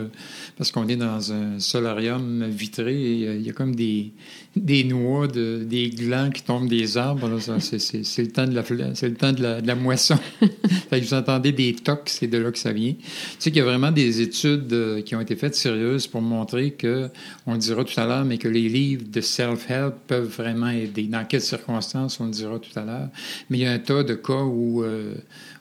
parce 0.56 0.72
qu'on 0.72 0.88
est 0.88 0.96
dans 0.96 1.32
un 1.32 1.58
solarium 1.58 2.44
vitré, 2.48 2.94
et 2.94 3.34
il 3.36 3.42
y 3.42 3.50
a 3.50 3.52
comme 3.52 3.74
des, 3.74 4.12
des 4.56 4.84
noix, 4.84 5.26
de, 5.26 5.64
des 5.64 5.90
glands 5.90 6.30
qui 6.30 6.42
tombent 6.42 6.68
des 6.68 6.96
arbres. 6.96 7.38
C'est 7.38 8.22
le 8.22 8.30
temps 8.30 8.46
de 8.46 8.54
la, 8.54 8.62
le 8.62 9.14
temps 9.14 9.32
de 9.32 9.66
la, 9.66 9.74
moisson. 9.74 10.18
vous 10.92 11.14
entendez 11.14 11.52
des 11.52 11.74
tocs, 11.74 12.08
c'est 12.08 12.26
de 12.26 12.38
là 12.38 12.50
que 12.50 12.58
ça 12.58 12.72
vient. 12.72 12.92
Tu 12.92 13.04
sais 13.38 13.50
qu'il 13.50 13.58
y 13.58 13.62
a 13.62 13.64
vraiment 13.64 13.90
des 13.90 14.20
études 14.20 14.72
euh, 14.72 15.02
qui 15.02 15.14
ont 15.14 15.20
été 15.20 15.36
faites 15.36 15.54
sérieuses 15.54 16.06
pour 16.06 16.22
montrer 16.22 16.72
que, 16.72 17.08
on 17.46 17.52
le 17.52 17.58
dira 17.58 17.84
tout 17.84 17.98
à 17.98 18.06
l'heure, 18.06 18.24
mais 18.24 18.38
que 18.38 18.48
les 18.48 18.68
livres 18.68 19.04
de 19.08 19.20
self-help 19.20 19.94
peuvent 20.06 20.28
vraiment 20.28 20.70
aider. 20.70 21.04
Dans 21.04 21.24
quelles 21.24 21.40
circonstances, 21.40 22.20
on 22.20 22.26
le 22.26 22.32
dira 22.32 22.58
tout 22.58 22.76
à 22.78 22.84
l'heure. 22.84 23.08
Mais 23.50 23.58
il 23.58 23.60
y 23.62 23.66
a 23.66 23.72
un 23.72 23.78
tas 23.78 24.02
de 24.02 24.14
cas 24.14 24.37
où, 24.44 24.82
euh, 24.82 25.14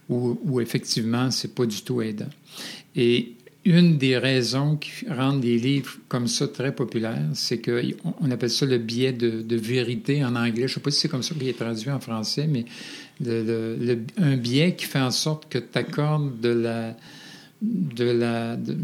où, 0.09 0.39
où 0.43 0.61
effectivement, 0.61 1.31
c'est 1.31 1.53
pas 1.53 1.65
du 1.65 1.81
tout 1.81 2.01
aidant. 2.01 2.29
Et 2.95 3.33
une 3.67 3.97
des 3.97 4.17
raisons 4.17 4.77
qui 4.77 5.05
rendent 5.09 5.41
des 5.41 5.57
livres 5.57 5.97
comme 6.07 6.27
ça 6.27 6.47
très 6.47 6.73
populaires, 6.73 7.27
c'est 7.33 7.61
qu'on 7.61 8.31
appelle 8.31 8.49
ça 8.49 8.65
le 8.65 8.77
biais 8.77 9.11
de, 9.11 9.55
vérité 9.57 10.23
en 10.23 10.35
anglais. 10.37 10.67
Je 10.67 10.73
ne 10.73 10.75
sais 10.75 10.79
pas 10.79 10.91
si 10.91 11.01
c'est 11.01 11.09
comme 11.09 11.21
ça 11.21 11.35
qu'il 11.35 11.49
est 11.49 11.57
traduit 11.57 11.91
en 11.91 11.99
français, 11.99 12.47
mais 12.47 12.63
un 14.17 14.37
biais 14.37 14.73
qui 14.75 14.85
fait 14.85 15.01
en 15.01 15.11
sorte 15.11 15.49
que 15.49 15.57
tu 15.57 15.77
accordes 15.77 16.39
de 16.39 16.49
la, 16.49 16.95
de, 17.61 18.05
la, 18.05 18.55
de, 18.55 18.77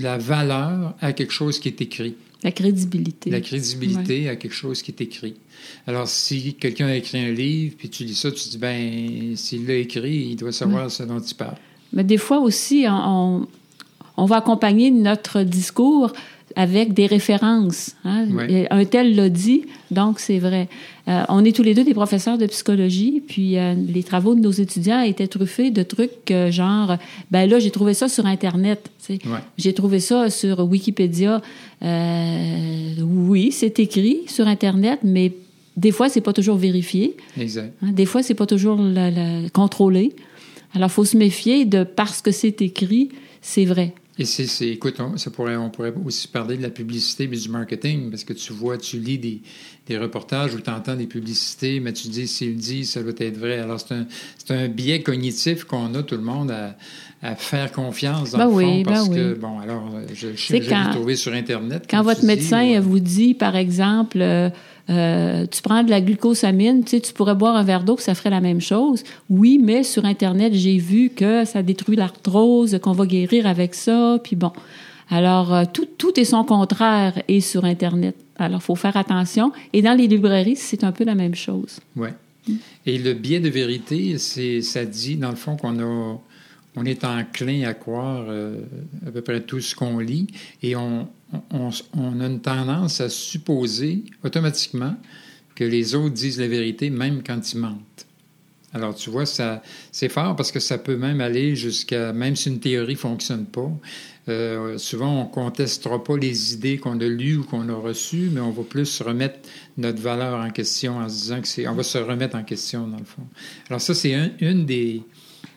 la 0.00 0.18
valeur 0.18 0.94
à 1.00 1.12
quelque 1.12 1.32
chose 1.32 1.58
qui 1.58 1.66
est 1.66 1.80
écrit. 1.80 2.14
La 2.42 2.52
crédibilité. 2.52 3.30
La 3.30 3.40
crédibilité 3.40 4.28
à 4.28 4.36
quelque 4.36 4.54
chose 4.54 4.82
qui 4.82 4.90
est 4.90 5.00
écrit. 5.00 5.34
Alors, 5.86 6.08
si 6.08 6.54
quelqu'un 6.54 6.86
a 6.86 6.94
écrit 6.94 7.18
un 7.18 7.32
livre, 7.32 7.74
puis 7.76 7.90
tu 7.90 8.04
lis 8.04 8.14
ça, 8.14 8.30
tu 8.30 8.42
te 8.42 8.48
dis, 8.50 8.58
ben, 8.58 9.36
s'il 9.36 9.66
l'a 9.66 9.74
écrit, 9.74 10.28
il 10.30 10.36
doit 10.36 10.52
savoir 10.52 10.90
ce 10.90 11.02
dont 11.02 11.20
il 11.20 11.34
parle. 11.34 11.56
Mais 11.92 12.04
des 12.04 12.16
fois 12.16 12.38
aussi, 12.38 12.86
on, 12.88 13.46
on 14.16 14.24
va 14.24 14.36
accompagner 14.36 14.90
notre 14.90 15.42
discours 15.42 16.12
avec 16.56 16.94
des 16.94 17.06
références. 17.06 17.96
Hein. 18.04 18.26
Un 18.70 18.84
tel 18.84 19.14
l'a 19.14 19.28
dit, 19.28 19.64
donc 19.90 20.20
c'est 20.20 20.38
vrai. 20.38 20.68
Euh, 21.08 21.22
on 21.28 21.44
est 21.44 21.54
tous 21.54 21.62
les 21.62 21.74
deux 21.74 21.84
des 21.84 21.94
professeurs 21.94 22.38
de 22.38 22.46
psychologie, 22.46 23.22
puis 23.26 23.58
euh, 23.58 23.74
les 23.74 24.02
travaux 24.02 24.34
de 24.34 24.40
nos 24.40 24.50
étudiants 24.50 25.00
étaient 25.02 25.26
truffés 25.26 25.70
de 25.70 25.82
trucs 25.82 26.30
euh, 26.30 26.50
genre, 26.50 26.96
ben 27.30 27.48
là, 27.48 27.58
j'ai 27.58 27.70
trouvé 27.70 27.94
ça 27.94 28.08
sur 28.08 28.26
Internet. 28.26 28.90
J'ai 29.58 29.72
trouvé 29.72 29.98
ça 29.98 30.30
sur 30.30 30.60
Wikipédia. 30.60 31.42
oui, 31.82 33.50
c'est 33.52 33.78
écrit 33.80 34.20
sur 34.26 34.46
Internet, 34.46 35.00
mais 35.02 35.32
des 35.76 35.90
fois, 35.90 36.08
c'est 36.08 36.20
pas 36.20 36.32
toujours 36.32 36.56
vérifié. 36.56 37.16
Exact. 37.38 37.72
Hein, 37.82 37.92
des 37.92 38.06
fois, 38.06 38.22
c'est 38.22 38.34
pas 38.34 38.46
toujours 38.46 38.80
contrôlé. 39.52 40.12
Alors, 40.74 40.88
il 40.90 40.92
faut 40.92 41.04
se 41.04 41.16
méfier 41.16 41.64
de 41.64 41.82
parce 41.82 42.22
que 42.22 42.30
c'est 42.30 42.62
écrit, 42.62 43.08
c'est 43.40 43.64
vrai. 43.64 43.94
Et 44.20 44.26
c'est, 44.26 44.68
écoute, 44.68 45.00
on, 45.00 45.16
ça 45.16 45.30
pourrait, 45.30 45.56
on 45.56 45.70
pourrait 45.70 45.94
aussi 46.04 46.28
parler 46.28 46.58
de 46.58 46.62
la 46.62 46.68
publicité 46.68 47.26
mais 47.26 47.38
du 47.38 47.48
marketing, 47.48 48.10
parce 48.10 48.22
que 48.22 48.34
tu 48.34 48.52
vois, 48.52 48.76
tu 48.76 48.98
lis 48.98 49.16
des, 49.16 49.40
des 49.86 49.96
reportages 49.96 50.54
où 50.54 50.60
tu 50.60 50.68
entends 50.68 50.94
des 50.94 51.06
publicités, 51.06 51.80
mais 51.80 51.94
tu 51.94 52.08
dis, 52.08 52.28
s'il 52.28 52.56
dit, 52.56 52.84
ça 52.84 53.02
doit 53.02 53.14
être 53.16 53.38
vrai. 53.38 53.60
Alors, 53.60 53.80
c'est 53.80 53.94
un, 53.94 54.06
c'est 54.36 54.52
un 54.54 54.68
biais 54.68 55.02
cognitif 55.02 55.64
qu'on 55.64 55.94
a, 55.94 56.02
tout 56.02 56.16
le 56.16 56.22
monde, 56.22 56.50
à, 56.50 56.76
à 57.22 57.34
faire 57.34 57.72
confiance 57.72 58.32
dans 58.32 58.38
ben 58.38 58.44
le 58.44 58.50
fond, 58.50 58.82
parce 58.82 59.08
ben 59.08 59.14
que, 59.14 59.34
bon, 59.38 59.58
alors, 59.58 59.90
je, 60.12 60.32
je, 60.32 60.36
je 60.36 60.52
l'ai 60.52 60.90
trouvé 60.92 61.16
sur 61.16 61.32
Internet. 61.32 61.86
Quand 61.88 62.02
votre 62.02 62.26
médecin 62.26 62.78
vous 62.78 63.00
dit, 63.00 63.32
par 63.32 63.56
exemple, 63.56 64.20
euh, 64.20 64.50
euh, 64.90 65.46
tu 65.46 65.62
prends 65.62 65.82
de 65.82 65.90
la 65.90 66.00
glucosamine, 66.00 66.82
tu 66.82 66.90
sais, 66.90 67.00
tu 67.00 67.12
pourrais 67.12 67.34
boire 67.34 67.54
un 67.56 67.62
verre 67.62 67.84
d'eau, 67.84 67.96
ça 67.98 68.14
ferait 68.14 68.30
la 68.30 68.40
même 68.40 68.60
chose. 68.60 69.04
Oui, 69.28 69.60
mais 69.62 69.84
sur 69.84 70.04
Internet, 70.04 70.52
j'ai 70.54 70.78
vu 70.78 71.10
que 71.10 71.44
ça 71.44 71.62
détruit 71.62 71.96
l'arthrose, 71.96 72.78
qu'on 72.82 72.92
va 72.92 73.06
guérir 73.06 73.46
avec 73.46 73.74
ça, 73.74 74.18
puis 74.22 74.36
bon. 74.36 74.52
Alors, 75.08 75.52
euh, 75.52 75.64
tout, 75.72 75.88
tout 75.98 76.18
est 76.18 76.24
son 76.24 76.44
contraire 76.44 77.20
et 77.28 77.40
sur 77.40 77.64
Internet. 77.64 78.16
Alors, 78.36 78.60
il 78.60 78.64
faut 78.64 78.76
faire 78.76 78.96
attention. 78.96 79.52
Et 79.72 79.82
dans 79.82 79.94
les 79.94 80.06
librairies, 80.06 80.56
c'est 80.56 80.84
un 80.84 80.92
peu 80.92 81.04
la 81.04 81.14
même 81.14 81.34
chose. 81.34 81.80
Oui. 81.96 82.08
Et 82.86 82.98
le 82.98 83.12
biais 83.12 83.40
de 83.40 83.48
vérité, 83.48 84.18
c'est, 84.18 84.62
ça 84.62 84.84
dit, 84.84 85.16
dans 85.16 85.30
le 85.30 85.36
fond, 85.36 85.56
qu'on 85.56 85.78
a, 85.80 86.18
on 86.76 86.84
est 86.84 87.04
enclin 87.04 87.62
à 87.64 87.74
croire 87.74 88.26
euh, 88.28 88.62
à 89.06 89.10
peu 89.10 89.22
près 89.22 89.40
tout 89.40 89.60
ce 89.60 89.74
qu'on 89.74 89.98
lit 89.98 90.28
et 90.62 90.76
on, 90.76 91.08
a 91.32 92.26
une 92.26 92.40
tendance 92.40 93.00
à 93.00 93.08
supposer 93.08 94.04
automatiquement 94.24 94.96
que 95.54 95.64
les 95.64 95.94
autres 95.94 96.14
disent 96.14 96.40
la 96.40 96.48
vérité 96.48 96.90
même 96.90 97.22
quand 97.24 97.52
ils 97.52 97.58
mentent. 97.58 98.06
Alors, 98.72 98.94
tu 98.94 99.10
vois, 99.10 99.26
ça, 99.26 99.62
c'est 99.90 100.08
fort 100.08 100.36
parce 100.36 100.52
que 100.52 100.60
ça 100.60 100.78
peut 100.78 100.96
même 100.96 101.20
aller 101.20 101.56
jusqu'à, 101.56 102.12
même 102.12 102.36
si 102.36 102.48
une 102.48 102.60
théorie 102.60 102.92
ne 102.92 102.98
fonctionne 102.98 103.46
pas, 103.46 103.68
euh, 104.28 104.78
souvent 104.78 105.22
on 105.22 105.24
ne 105.24 105.30
contestera 105.30 106.04
pas 106.04 106.16
les 106.16 106.54
idées 106.54 106.78
qu'on 106.78 107.00
a 107.00 107.04
lues 107.04 107.38
ou 107.38 107.44
qu'on 107.44 107.68
a 107.68 107.74
reçues, 107.74 108.30
mais 108.32 108.40
on 108.40 108.50
va 108.50 108.62
plus 108.62 109.00
remettre 109.02 109.40
notre 109.76 110.00
valeur 110.00 110.38
en 110.38 110.50
question 110.50 110.98
en 110.98 111.08
se 111.08 111.14
disant 111.14 111.40
que 111.40 111.48
c'est, 111.48 111.66
on 111.66 111.74
va 111.74 111.82
se 111.82 111.98
remettre 111.98 112.36
en 112.36 112.44
question 112.44 112.86
dans 112.86 112.98
le 112.98 113.04
fond. 113.04 113.26
Alors 113.68 113.80
ça, 113.80 113.92
c'est 113.94 114.12
une, 114.40 114.66
des, 114.66 115.02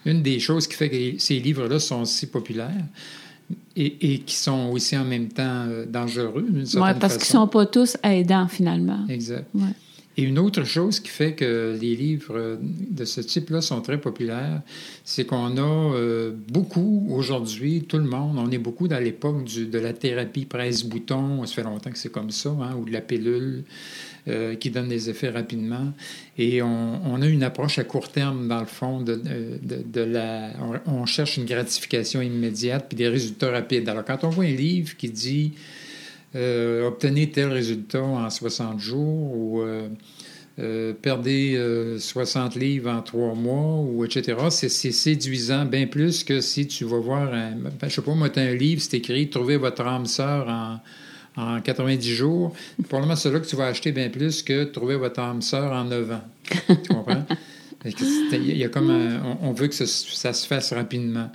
une 0.06 0.22
des 0.22 0.40
choses 0.40 0.68
qui 0.68 0.76
fait 0.76 0.90
que 0.90 1.22
ces 1.22 1.40
livres-là 1.40 1.80
sont 1.80 2.06
si 2.06 2.28
populaires 2.28 2.86
et, 3.76 4.20
qui 4.20 4.36
sont 4.36 4.70
aussi 4.72 4.98
en 4.98 5.06
même 5.06 5.30
temps 5.30 5.66
euh, 5.68 5.86
dangereux 5.86 6.46
d'une 6.50 6.66
certaine 6.66 6.94
Oui, 6.94 7.00
parce 7.00 7.18
qu'ils 7.18 7.36
ne 7.36 7.42
sont 7.42 7.48
pas 7.48 7.66
tous 7.66 7.98
aidants 8.04 8.48
finalement. 8.48 9.06
Exact. 9.10 9.46
Et 10.16 10.24
une 10.24 10.38
autre 10.38 10.64
chose 10.64 11.00
qui 11.00 11.10
fait 11.10 11.34
que 11.34 11.76
les 11.82 11.96
livres 11.96 12.60
de 12.62 13.04
ce 13.04 13.20
type-là 13.20 13.62
sont 13.62 13.82
très 13.82 14.00
populaires, 14.00 14.62
c'est 15.04 15.26
qu'on 15.26 15.58
a 15.58 15.62
euh, 15.62 16.32
beaucoup 16.52 17.08
aujourd'hui, 17.10 17.84
tout 17.84 17.98
le 17.98 18.04
monde, 18.04 18.38
on 18.38 18.52
est 18.52 18.60
beaucoup 18.60 18.88
dans 18.88 19.00
l'époque 19.00 19.44
de 19.46 19.80
la 19.80 19.92
thérapie 19.94 20.46
presse-bouton, 20.46 21.44
ça 21.48 21.56
fait 21.56 21.64
longtemps 21.64 21.90
que 21.90 21.98
c'est 21.98 22.12
comme 22.12 22.30
ça, 22.30 22.50
hein, 22.50 22.76
ou 22.80 22.86
de 22.86 22.92
la 22.92 23.02
pilule. 23.02 23.64
Euh, 24.30 24.56
qui 24.56 24.70
donne 24.70 24.88
des 24.88 25.10
effets 25.10 25.32
rapidement. 25.32 25.92
Et 26.38 26.62
on, 26.62 27.22
a 27.22 27.28
une 27.28 27.44
approche 27.44 27.78
à 27.78 27.84
court 27.84 28.10
terme, 28.10 28.48
dans 28.48 28.62
le 28.62 28.66
fond, 28.66 29.02
de, 29.02 29.22
de, 29.62 30.02
la... 30.02 30.52
On, 30.86 31.06
cherche 31.06 31.36
une 31.36 31.44
gratification 31.44 32.22
immédiate 32.22 32.86
puis 32.88 32.96
des 32.96 33.10
résultats 33.10 33.52
rapides. 33.52 33.90
Alors, 33.90 34.06
quand 34.06 34.24
on 34.24 34.30
voit 34.30 34.46
un 34.46 34.56
livre 34.56 34.96
qui 34.96 35.10
dit 35.10 35.52
euh, 36.38 36.88
obtenez 36.88 37.32
tel 37.32 37.52
résultat 37.52 38.02
en 38.02 38.30
60 38.30 38.80
jours 38.80 39.36
ou 39.36 39.62
euh, 39.62 39.90
euh 40.60 40.94
perdez 40.94 41.60
60 42.00 42.56
livres 42.56 42.92
en 42.92 43.02
trois 43.02 43.36
mois, 43.36 43.82
ou 43.82 44.06
etc. 44.06 44.38
C'est 44.50 44.70
séduisant 44.70 45.66
bien 45.66 45.86
plus 45.86 46.24
que 46.24 46.40
si 46.40 46.66
tu 46.66 46.86
vas 46.86 47.00
voir 47.00 47.34
un. 47.34 47.58
Ben, 47.58 47.90
je 47.90 47.90
sais 47.90 48.02
pas, 48.02 48.16
moi, 48.16 48.30
tu 48.30 48.40
un 48.40 48.54
livre, 48.54 48.82
c'est 48.82 48.96
écrit 48.96 49.30
Trouvez 49.30 49.58
votre 49.58 49.82
âme 49.82 50.06
sœur 50.06 50.48
en 50.48 50.80
en 51.36 51.62
90 51.62 52.14
jours, 52.14 52.56
probablement 52.88 53.16
celui-là 53.16 53.42
que 53.42 53.48
tu 53.48 53.56
vas 53.56 53.68
acheter 53.68 53.92
bien 53.92 54.10
plus 54.10 54.44
que 54.44 54.66
trouver 54.66 54.96
votre 54.96 55.20
âme 55.20 55.42
sœur 55.42 55.72
en 55.72 55.86
9 55.86 56.12
ans. 56.12 56.22
Tu 56.68 56.94
comprends? 56.94 57.26
Il 57.86 58.58
y 58.58 58.64
a 58.64 58.70
comme 58.70 58.90
on, 59.42 59.52
veut 59.52 59.68
que 59.68 59.76
ça, 59.76 59.86
se 60.34 60.48
fasse 60.48 60.72
rapidement. 60.72 61.30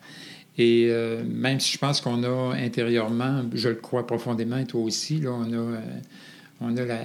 Et 0.57 0.88
euh, 0.88 1.23
même 1.25 1.61
si 1.61 1.75
je 1.75 1.78
pense 1.78 2.00
qu'on 2.00 2.25
a 2.25 2.55
intérieurement, 2.57 3.45
je 3.52 3.69
le 3.69 3.75
crois 3.76 4.07
profondément, 4.07 4.57
et 4.57 4.64
toi 4.64 4.81
aussi, 4.81 5.21
là, 5.21 5.31
on 5.31 5.52
a, 5.52 5.57
euh, 5.57 5.81
on 6.61 6.76
a 6.76 6.85
la. 6.85 7.00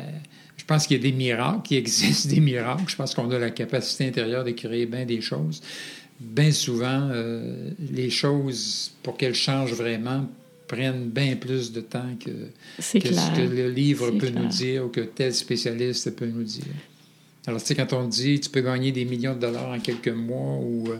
Je 0.55 0.65
pense 0.65 0.87
qu'il 0.87 0.97
y 0.97 0.99
a 0.99 1.03
des 1.03 1.15
miracles, 1.15 1.61
qu'il 1.63 1.77
existe 1.77 2.27
des 2.27 2.39
miracles. 2.39 2.85
Je 2.87 2.95
pense 2.95 3.13
qu'on 3.13 3.29
a 3.31 3.37
la 3.37 3.51
capacité 3.51 4.07
intérieure 4.07 4.43
de 4.43 4.51
créer 4.51 4.85
bien 4.85 5.05
des 5.05 5.19
choses. 5.19 5.61
Bien 6.19 6.51
souvent, 6.51 7.09
euh, 7.11 7.71
les 7.91 8.09
choses, 8.09 8.93
pour 9.03 9.17
qu'elles 9.17 9.35
changent 9.35 9.73
vraiment, 9.73 10.25
prennent 10.67 11.09
bien 11.09 11.35
plus 11.35 11.71
de 11.71 11.81
temps 11.81 12.15
que, 12.23 12.31
ce 12.79 12.97
que 12.97 13.41
le 13.41 13.69
livre 13.69 14.11
peut 14.11 14.29
nous 14.29 14.47
dire 14.47 14.85
ou 14.85 14.89
que 14.89 15.01
tel 15.01 15.33
spécialiste 15.33 16.15
peut 16.15 16.25
nous 16.25 16.43
dire. 16.43 16.65
Alors, 17.45 17.59
tu 17.59 17.67
sais, 17.67 17.75
quand 17.75 17.91
on 17.93 18.07
dit 18.07 18.39
tu 18.39 18.49
peux 18.49 18.61
gagner 18.61 18.91
des 18.91 19.05
millions 19.05 19.35
de 19.35 19.39
dollars 19.39 19.69
en 19.69 19.79
quelques 19.79 20.07
mois 20.07 20.57
ou 20.61 20.87
euh, 20.87 20.97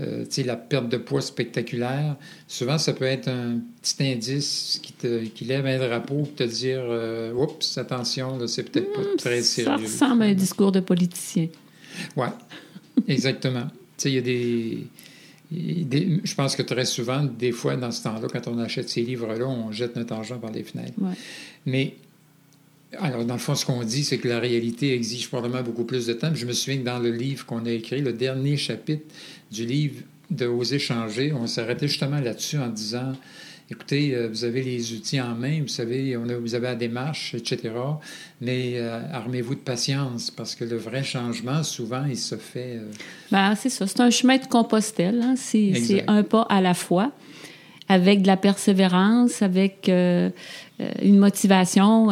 euh, 0.00 0.24
tu 0.24 0.30
sais, 0.30 0.42
la 0.42 0.56
perte 0.56 0.88
de 0.88 0.96
poids 0.96 1.20
spectaculaire, 1.20 2.16
souvent 2.48 2.78
ça 2.78 2.94
peut 2.94 3.04
être 3.04 3.28
un 3.28 3.60
petit 3.82 4.02
indice 4.04 4.80
qui, 4.82 4.92
te, 4.94 5.24
qui 5.24 5.44
lève 5.44 5.66
un 5.66 5.78
drapeau 5.78 6.22
pour 6.22 6.34
te 6.34 6.44
dire 6.44 6.80
euh, 6.82 7.32
Oups, 7.34 7.76
attention, 7.76 8.46
c'est 8.46 8.62
peut-être 8.62 8.92
pas 8.92 9.02
hmm, 9.02 9.16
très 9.18 9.42
sérieux. 9.42 9.86
Ça 9.86 10.06
ressemble 10.06 10.22
à 10.22 10.26
un 10.26 10.34
discours 10.34 10.72
de 10.72 10.80
politicien. 10.80 11.48
Oui, 12.16 12.28
exactement. 13.06 13.66
tu 13.66 13.72
sais, 13.98 14.10
il 14.10 14.14
y 14.14 14.18
a 14.18 14.22
des 14.22 14.86
je 15.52 16.34
pense 16.34 16.56
que 16.56 16.62
très 16.62 16.84
souvent, 16.84 17.22
des 17.22 17.52
fois, 17.52 17.76
dans 17.76 17.90
ce 17.90 18.02
temps-là, 18.04 18.26
quand 18.32 18.48
on 18.48 18.58
achète 18.58 18.88
ces 18.88 19.02
livres-là, 19.02 19.46
on 19.46 19.70
jette 19.70 19.96
notre 19.96 20.14
argent 20.14 20.38
par 20.38 20.50
les 20.50 20.64
fenêtres. 20.64 20.94
Mais, 21.64 21.94
alors, 22.98 23.24
dans 23.24 23.34
le 23.34 23.40
fond, 23.40 23.54
ce 23.54 23.64
qu'on 23.64 23.82
dit, 23.84 24.04
c'est 24.04 24.18
que 24.18 24.28
la 24.28 24.40
réalité 24.40 24.94
exige 24.94 25.28
probablement 25.28 25.62
beaucoup 25.62 25.84
plus 25.84 26.06
de 26.06 26.12
temps. 26.12 26.34
Je 26.34 26.46
me 26.46 26.52
souviens 26.52 26.80
que 26.80 26.84
dans 26.84 26.98
le 26.98 27.10
livre 27.10 27.46
qu'on 27.46 27.64
a 27.66 27.70
écrit, 27.70 28.00
le 28.00 28.12
dernier 28.12 28.56
chapitre 28.56 29.04
du 29.52 29.66
livre 29.66 30.02
de 30.30 30.46
Oser 30.46 30.78
changer, 30.78 31.32
on 31.32 31.46
s'arrêtait 31.46 31.88
justement 31.88 32.18
là-dessus 32.20 32.58
en 32.58 32.68
disant 32.68 33.12
écoutez, 33.70 34.14
euh, 34.14 34.28
vous 34.28 34.44
avez 34.44 34.62
les 34.62 34.92
outils 34.92 35.20
en 35.20 35.34
main, 35.34 35.60
vous 35.62 35.68
savez, 35.68 36.16
on 36.16 36.28
a, 36.28 36.34
vous 36.36 36.54
avez 36.54 36.66
la 36.68 36.74
démarche, 36.74 37.34
etc. 37.34 37.70
Mais 38.40 38.72
euh, 38.76 39.00
armez-vous 39.12 39.54
de 39.54 39.60
patience 39.60 40.30
parce 40.30 40.54
que 40.54 40.64
le 40.64 40.76
vrai 40.76 41.02
changement, 41.02 41.62
souvent, 41.62 42.04
il 42.08 42.16
se 42.18 42.36
fait. 42.36 42.76
euh, 42.76 42.90
Ben, 43.30 43.54
c'est 43.54 43.68
ça. 43.70 43.86
C'est 43.86 44.00
un 44.00 44.10
chemin 44.10 44.36
de 44.38 44.46
Compostelle. 44.46 45.20
hein. 45.22 45.34
C'est 45.36 46.04
un 46.06 46.22
pas 46.22 46.42
à 46.48 46.60
la 46.60 46.74
fois, 46.74 47.12
avec 47.88 48.22
de 48.22 48.26
la 48.26 48.36
persévérance, 48.36 49.42
avec 49.42 49.88
euh, 49.88 50.30
une 51.02 51.18
motivation, 51.18 52.08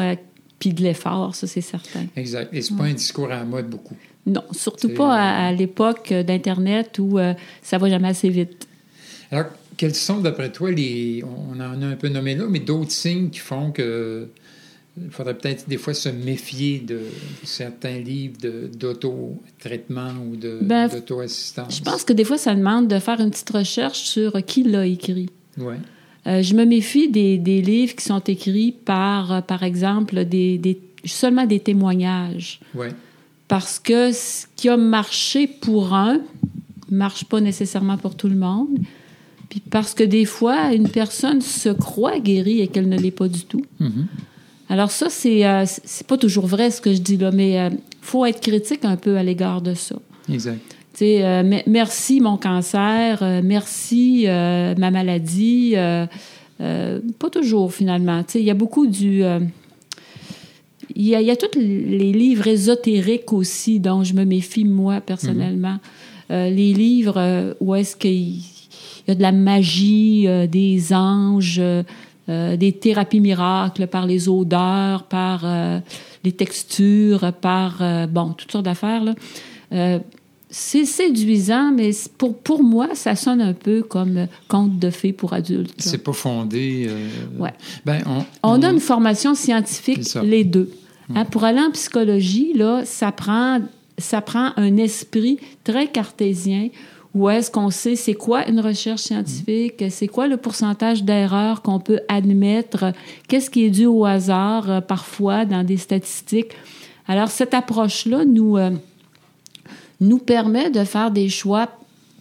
puis 0.59 0.73
de 0.73 0.83
l'effort, 0.83 1.35
ça, 1.35 1.47
c'est 1.47 1.61
certain. 1.61 2.07
exact. 2.17 2.53
Et 2.55 2.63
c'est 2.63 2.75
pas 2.77 2.85
un 2.85 2.95
discours 2.95 3.27
à 3.27 3.37
la 3.37 3.45
mode 3.45 3.69
beaucoup. 3.69 3.97
Non, 4.27 4.43
surtout 4.53 4.89
pas 4.89 5.13
à, 5.15 5.47
à 5.49 5.53
l'époque 5.53 6.11
d'Internet 6.13 6.99
où 6.99 7.19
ça 7.63 7.77
va 7.79 7.91
jamais 7.91 8.09
assez 8.09 8.31
vite. 8.31 8.67
Alors, 9.31 9.47
quels 9.77 9.95
sont, 9.95 10.21
d'après 10.21 10.51
toi, 10.53 10.71
les. 10.71 11.23
On 11.25 11.55
en 11.61 11.83
a 11.83 11.87
un 11.87 11.97
peu 11.97 12.09
nommé 12.09 12.35
là, 12.35 12.45
mais 12.49 12.61
d'autres 12.61 12.91
signes 12.93 13.31
qui 13.31 13.41
font 13.41 13.71
que. 13.71 14.29
Il 14.97 15.11
faudrait 15.11 15.35
peut-être 15.37 15.69
des 15.69 15.77
fois 15.77 15.93
se 15.93 16.09
méfier 16.09 16.79
de 16.79 17.01
certains 17.43 17.99
livres 17.99 18.37
d'auto-traitement 19.19 20.11
ou 20.25 20.37
Ben, 20.63 20.89
d'auto-assistance? 20.89 21.77
Je 21.79 21.83
pense 21.83 22.05
que 22.05 22.13
des 22.13 22.25
fois, 22.25 22.39
ça 22.39 22.55
demande 22.55 22.89
de 22.89 22.99
faire 22.99 23.21
une 23.21 23.31
petite 23.31 23.51
recherche 23.51 23.99
sur 24.01 24.33
qui 24.45 24.63
l'a 24.63 24.87
écrit. 24.87 25.29
Oui, 25.59 25.75
Euh, 26.27 26.43
je 26.43 26.55
me 26.55 26.65
méfie 26.65 27.09
des, 27.11 27.37
des 27.39 27.61
livres 27.61 27.95
qui 27.97 28.05
sont 28.05 28.21
écrits 28.21 28.73
par, 28.73 29.31
euh, 29.33 29.41
par 29.43 29.63
exemple, 29.63 30.25
des, 30.25 30.57
des- 30.59 30.79
seulement 31.05 31.45
des 31.45 31.61
témoignages. 31.61 32.61
oui. 32.75 32.87
Parce 33.47 33.79
que 33.79 34.11
ce 34.11 34.47
qui 34.57 34.71
a 34.71 34.77
marché 34.79 35.47
pour 35.47 35.93
un 35.93 36.21
marche 36.91 37.25
pas 37.27 37.41
nécessairement 37.43 37.99
pour 37.99 38.17
tout 38.17 38.29
le 38.29 38.37
monde. 38.37 38.79
Puis 39.55 39.63
parce 39.71 39.95
que 39.95 40.03
des 40.03 40.25
fois, 40.25 40.73
une 40.75 40.89
personne 40.89 41.41
se 41.41 41.69
croit 41.69 42.19
guérie 42.19 42.61
et 42.61 42.67
qu'elle 42.67 42.89
ne 42.89 42.99
l'est 42.99 43.13
pas 43.13 43.29
du 43.29 43.43
tout. 43.45 43.65
Mhm. 43.79 44.07
Alors 44.69 44.91
ça, 44.91 45.07
c'est 45.11 45.47
euh, 45.47 45.65
c'est 45.67 46.07
pas 46.07 46.17
toujours 46.17 46.47
vrai 46.49 46.73
ce 46.73 46.81
que 46.81 46.93
je 46.93 46.99
dis 47.01 47.17
là, 47.19 47.31
mais 47.31 47.53
il 47.71 47.79
faut 48.01 48.25
être 48.25 48.41
critique 48.41 48.85
un 48.85 48.97
peu 48.97 49.17
à 49.17 49.23
l'égard 49.23 49.61
de 49.63 49.75
ça. 49.75 49.95
Exact. 50.33 50.59
Tu 50.95 50.99
sais, 50.99 51.25
euh, 51.25 51.43
me- 51.45 51.63
merci 51.69 52.21
mon 52.21 52.37
cancer, 52.37 53.19
euh, 53.23 53.43
merci 53.45 54.25
euh, 54.27 54.75
ma 54.77 54.91
maladie. 54.91 55.75
euh, 55.77 56.07
euh, 56.61 57.01
pas 57.21 57.31
toujours 57.31 57.73
finalement. 57.73 58.23
Tu 58.25 58.33
sais, 58.33 58.41
il 58.41 58.47
y 58.47 58.51
a 58.51 58.55
beaucoup 58.55 58.87
du. 58.89 59.23
euh, 59.23 59.39
il 60.97 61.07
y, 61.07 61.15
a, 61.15 61.21
il 61.21 61.27
y 61.27 61.31
a 61.31 61.37
tous 61.37 61.59
les 61.59 62.13
livres 62.13 62.47
ésotériques 62.47 63.33
aussi 63.33 63.81
dont 63.81 64.03
je 64.05 64.15
me 64.15 64.25
méfie 64.25 64.65
moi 64.65 65.01
personnellement. 65.01 65.79
Euh, 66.31 66.49
les 66.51 66.73
livres 66.73 67.15
euh, 67.19 67.55
où 67.61 67.75
est-ce 67.75 67.97
qu'il 67.97 68.41
il 69.07 69.11
y 69.11 69.13
a 69.13 69.15
de 69.15 69.23
la 69.23 69.33
magie, 69.33 70.25
euh, 70.27 70.47
des 70.47 70.93
anges, 70.93 71.57
euh, 71.59 71.83
euh, 72.29 72.57
des 72.57 72.73
thérapies 72.73 73.21
miracles 73.21 73.87
par 73.87 74.07
les 74.07 74.29
odeurs, 74.29 75.05
par 75.05 75.43
euh, 75.45 75.79
les 76.25 76.33
textures, 76.33 77.33
par 77.35 77.83
bon 78.09 78.33
toutes 78.33 78.51
sortes 78.51 78.65
d'affaires 78.65 79.05
là. 79.05 80.01
C'est 80.57 80.85
séduisant, 80.85 81.73
mais 81.73 81.91
pour, 82.17 82.39
pour 82.39 82.63
moi, 82.63 82.91
ça 82.95 83.17
sonne 83.17 83.41
un 83.41 83.55
peu 83.55 83.83
comme 83.83 84.29
conte 84.47 84.79
de 84.79 84.89
fées 84.89 85.13
pour 85.13 85.33
adultes. 85.33 85.75
C'est 85.79 85.99
pas 85.99 86.13
fondé. 86.13 86.89
Ouais. 87.37 87.53
Ben, 87.85 88.03
on, 88.07 88.25
On 88.45 88.63
a 88.63 88.71
une 88.71 88.79
formation 88.79 89.35
scientifique, 89.35 90.15
les 90.23 90.45
deux. 90.45 90.71
Hein, 91.13 91.25
pour 91.25 91.43
aller 91.43 91.61
en 91.61 91.73
psychologie, 91.73 92.53
là, 92.55 92.83
ça 92.85 93.11
prend, 93.11 93.61
ça 93.99 94.21
prend 94.21 94.53
un 94.57 94.77
esprit 94.77 95.39
très 95.65 95.89
cartésien 95.89 96.69
où 97.15 97.29
est-ce 97.31 97.51
qu'on 97.51 97.71
sait 97.71 97.97
c'est 97.97 98.15
quoi 98.15 98.49
une 98.49 98.61
recherche 98.61 99.03
scientifique, 99.03 99.85
c'est 99.91 100.09
quoi 100.09 100.27
le 100.27 100.37
pourcentage 100.37 101.05
d'erreurs 101.05 101.63
qu'on 101.63 101.79
peut 101.79 102.01
admettre, 102.09 102.93
qu'est-ce 103.29 103.51
qui 103.51 103.65
est 103.65 103.71
dû 103.71 103.87
au 103.87 104.05
hasard 104.05 104.71
euh, 104.71 104.81
parfois 104.81 105.45
dans 105.45 105.63
des 105.63 105.77
statistiques? 105.77 106.53
Alors, 107.07 107.29
cette 107.29 107.55
approche-là 107.55 108.25
nous, 108.25 108.57
euh, 108.57 108.71
nous 110.01 110.19
permet 110.19 110.71
de 110.71 110.85
faire 110.85 111.11
des 111.11 111.29
choix 111.29 111.69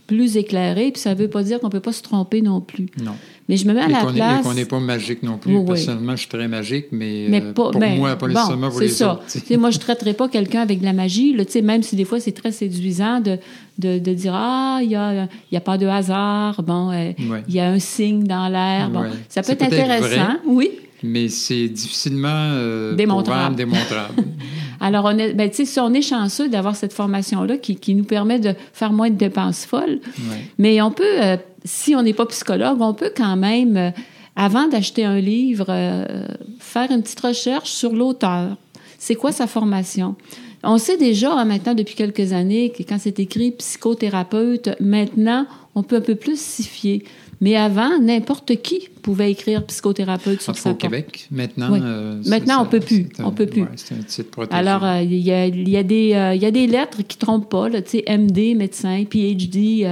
plus 0.05 0.37
éclairés, 0.37 0.91
puis 0.91 1.01
ça 1.01 1.15
ne 1.15 1.19
veut 1.19 1.29
pas 1.29 1.43
dire 1.43 1.59
qu'on 1.59 1.67
ne 1.67 1.71
peut 1.71 1.79
pas 1.79 1.93
se 1.93 2.03
tromper 2.03 2.41
non 2.41 2.61
plus. 2.61 2.87
Non. 3.01 3.15
Mais 3.49 3.57
je 3.57 3.67
me 3.67 3.73
mets 3.73 3.81
à 3.81 3.89
Et 3.89 3.91
la 3.91 3.99
qu'on 4.01 4.07
est- 4.09 4.13
et 4.13 4.15
place... 4.19 4.43
qu'on 4.43 4.53
n'est 4.53 4.65
pas 4.65 4.79
magique 4.79 5.21
non 5.21 5.37
plus. 5.37 5.51
Oui, 5.53 5.59
oui. 5.59 5.65
Personnellement, 5.67 6.13
je 6.13 6.19
suis 6.21 6.29
très 6.29 6.47
magique, 6.47 6.85
mais, 6.93 7.25
Mais 7.27 7.41
euh, 7.41 7.51
pas, 7.53 7.71
pour 7.71 7.79
ben, 7.79 7.97
moi, 7.97 8.15
pas 8.15 8.27
bon, 8.27 8.33
nécessairement 8.33 8.69
pour 8.69 8.79
c'est 8.79 8.85
les 8.85 8.91
ça. 8.91 9.13
autres. 9.13 9.57
moi, 9.57 9.69
je 9.69 9.77
ne 9.77 9.81
traiterais 9.81 10.13
pas 10.13 10.29
quelqu'un 10.29 10.61
avec 10.61 10.79
de 10.79 10.85
la 10.85 10.93
magie, 10.93 11.33
là, 11.35 11.43
même 11.61 11.83
si 11.83 11.95
des 11.97 12.05
fois 12.05 12.19
c'est 12.21 12.31
très 12.31 12.53
séduisant 12.53 13.19
de, 13.19 13.37
de, 13.79 13.99
de 13.99 14.13
dire 14.13 14.33
Ah, 14.33 14.79
il 14.81 14.87
n'y 14.87 14.95
a, 14.95 15.27
y 15.51 15.57
a 15.57 15.61
pas 15.61 15.77
de 15.77 15.85
hasard, 15.87 16.63
bon, 16.63 16.91
euh, 16.91 17.11
il 17.19 17.29
Ouais. 17.31 17.43
y 17.49 17.59
a 17.59 17.67
un 17.69 17.79
signe 17.79 18.23
dans 18.23 18.47
l'air. 18.47 18.89
Bon, 18.89 19.01
Ouais. 19.01 19.09
ça 19.27 19.41
peut 19.43 19.51
être 19.51 19.63
intéressant, 19.63 20.07
vrai. 20.07 20.39
oui. 20.45 20.71
Mais 21.05 21.27
c'est 21.27 21.67
difficilement 21.67 22.29
euh, 22.31 22.95
Démontrable. 22.95 23.57
Alors, 24.79 25.05
on 25.05 25.17
est, 25.17 25.33
ben, 25.33 25.49
si 25.51 25.79
on 25.79 25.93
est 25.93 26.01
chanceux 26.01 26.49
d'avoir 26.49 26.75
cette 26.75 26.93
formation-là 26.93 27.57
qui, 27.57 27.75
qui 27.75 27.93
nous 27.95 28.03
permet 28.03 28.39
de 28.39 28.53
faire 28.73 28.91
moins 28.93 29.09
de 29.09 29.15
dépenses 29.15 29.65
folles, 29.65 29.99
Ouais. 30.17 30.37
mais 30.57 30.81
on 30.81 30.91
peut, 30.91 31.03
euh, 31.21 31.37
si 31.65 31.95
on 31.95 32.01
n'est 32.01 32.13
pas 32.13 32.25
psychologue, 32.25 32.81
on 32.81 32.93
peut 32.93 33.11
quand 33.15 33.35
même, 33.35 33.77
euh, 33.77 33.91
avant 34.35 34.67
d'acheter 34.67 35.05
un 35.05 35.19
livre, 35.19 35.67
euh, 35.69 36.25
faire 36.59 36.91
une 36.91 37.01
petite 37.01 37.19
recherche 37.19 37.71
sur 37.71 37.93
l'auteur. 37.93 38.57
C'est 38.97 39.15
quoi 39.15 39.31
sa 39.31 39.47
formation? 39.47 40.15
On 40.63 40.77
sait 40.77 40.97
déjà 40.97 41.33
hein, 41.33 41.45
maintenant 41.45 41.73
depuis 41.73 41.95
quelques 41.95 42.31
années 42.31 42.69
que 42.69 42.83
quand 42.83 42.97
c'est 42.97 43.19
écrit 43.19 43.51
psychothérapeute, 43.51 44.69
maintenant 44.79 45.45
on 45.75 45.83
peut 45.83 45.97
un 45.97 46.01
peu 46.01 46.15
plus 46.15 46.39
s'y 46.39 46.63
fier. 46.63 47.03
Mais 47.43 47.57
avant, 47.57 47.99
n'importe 47.99 48.55
qui 48.61 48.87
pouvait 49.01 49.29
écrire 49.29 49.65
psychothérapeute 49.65 50.41
sur 50.41 50.55
sa 50.55 50.71
au. 50.71 50.75
Québec, 50.75 51.27
maintenant. 51.29 51.73
Oui. 51.73 51.79
euh, 51.83 52.21
Maintenant, 52.25 52.61
on 52.61 52.63
ça- 52.63 52.69
peut 52.69 52.79
plus. 52.79 53.09
On 53.19 53.31
peut 53.31 53.47
plus. 53.47 53.63
ouais. 53.63 54.47
Alors, 54.49 54.85
euh, 54.85 55.01
il 55.01 55.15
y, 55.17 55.29
a, 55.29 55.45
il 55.47 55.67
y, 55.67 55.75
a 55.75 55.83
des, 55.83 56.13
euh, 56.13 56.35
il 56.35 56.41
y 56.41 56.45
a 56.45 56.51
des 56.51 56.67
lettres 56.67 57.01
qui 57.05 57.17
trompent 57.17 57.49
pas, 57.49 57.67
là, 57.67 57.81
tu 57.81 57.97
sais, 57.99 58.05
MD, 58.07 58.55
médecin, 58.55 59.03
PhD, 59.09 59.85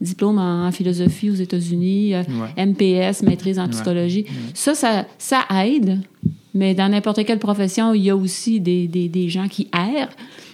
diplôme 0.00 0.38
en, 0.38 0.66
en 0.68 0.72
philosophie 0.72 1.30
aux 1.30 1.34
États-Unis, 1.34 2.14
Ouais. 2.14 2.66
MPS, 2.66 3.22
maîtrise 3.24 3.58
en 3.58 3.68
psychologie. 3.68 4.24
Ça, 4.54 4.74
ça, 4.74 5.04
ça 5.18 5.40
aide, 5.66 5.98
mais 6.54 6.74
dans 6.74 6.88
n'importe 6.88 7.24
quelle 7.26 7.38
profession, 7.40 7.92
il 7.92 8.04
y 8.04 8.10
a 8.10 8.16
aussi 8.16 8.58
des, 8.58 8.88
des, 8.88 9.08
des 9.08 9.28
gens 9.28 9.48
qui 9.48 9.68
errent. 9.74 10.08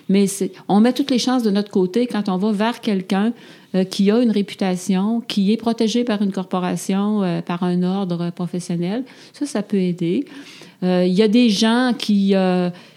Mais 0.08 0.26
on 0.68 0.80
met 0.80 0.92
toutes 0.92 1.10
les 1.10 1.18
chances 1.18 1.42
de 1.42 1.50
notre 1.50 1.70
côté 1.70 2.06
quand 2.06 2.28
on 2.28 2.36
va 2.36 2.52
vers 2.52 2.80
quelqu'un 2.80 3.32
euh, 3.76 3.84
qui 3.84 4.10
a 4.10 4.20
une 4.20 4.30
réputation, 4.32 5.20
qui 5.20 5.52
est 5.52 5.56
protégé 5.56 6.02
par 6.02 6.22
une 6.22 6.32
corporation, 6.32 7.22
euh, 7.22 7.42
par 7.42 7.62
un 7.62 7.82
ordre 7.84 8.30
professionnel. 8.30 9.04
Ça, 9.32 9.46
ça 9.46 9.62
peut 9.62 9.76
aider. 9.78 10.24
Euh, 10.82 11.04
Il 11.06 11.14
y 11.14 11.22
a 11.22 11.28
des 11.28 11.50
gens 11.50 11.92
qui 11.96 12.34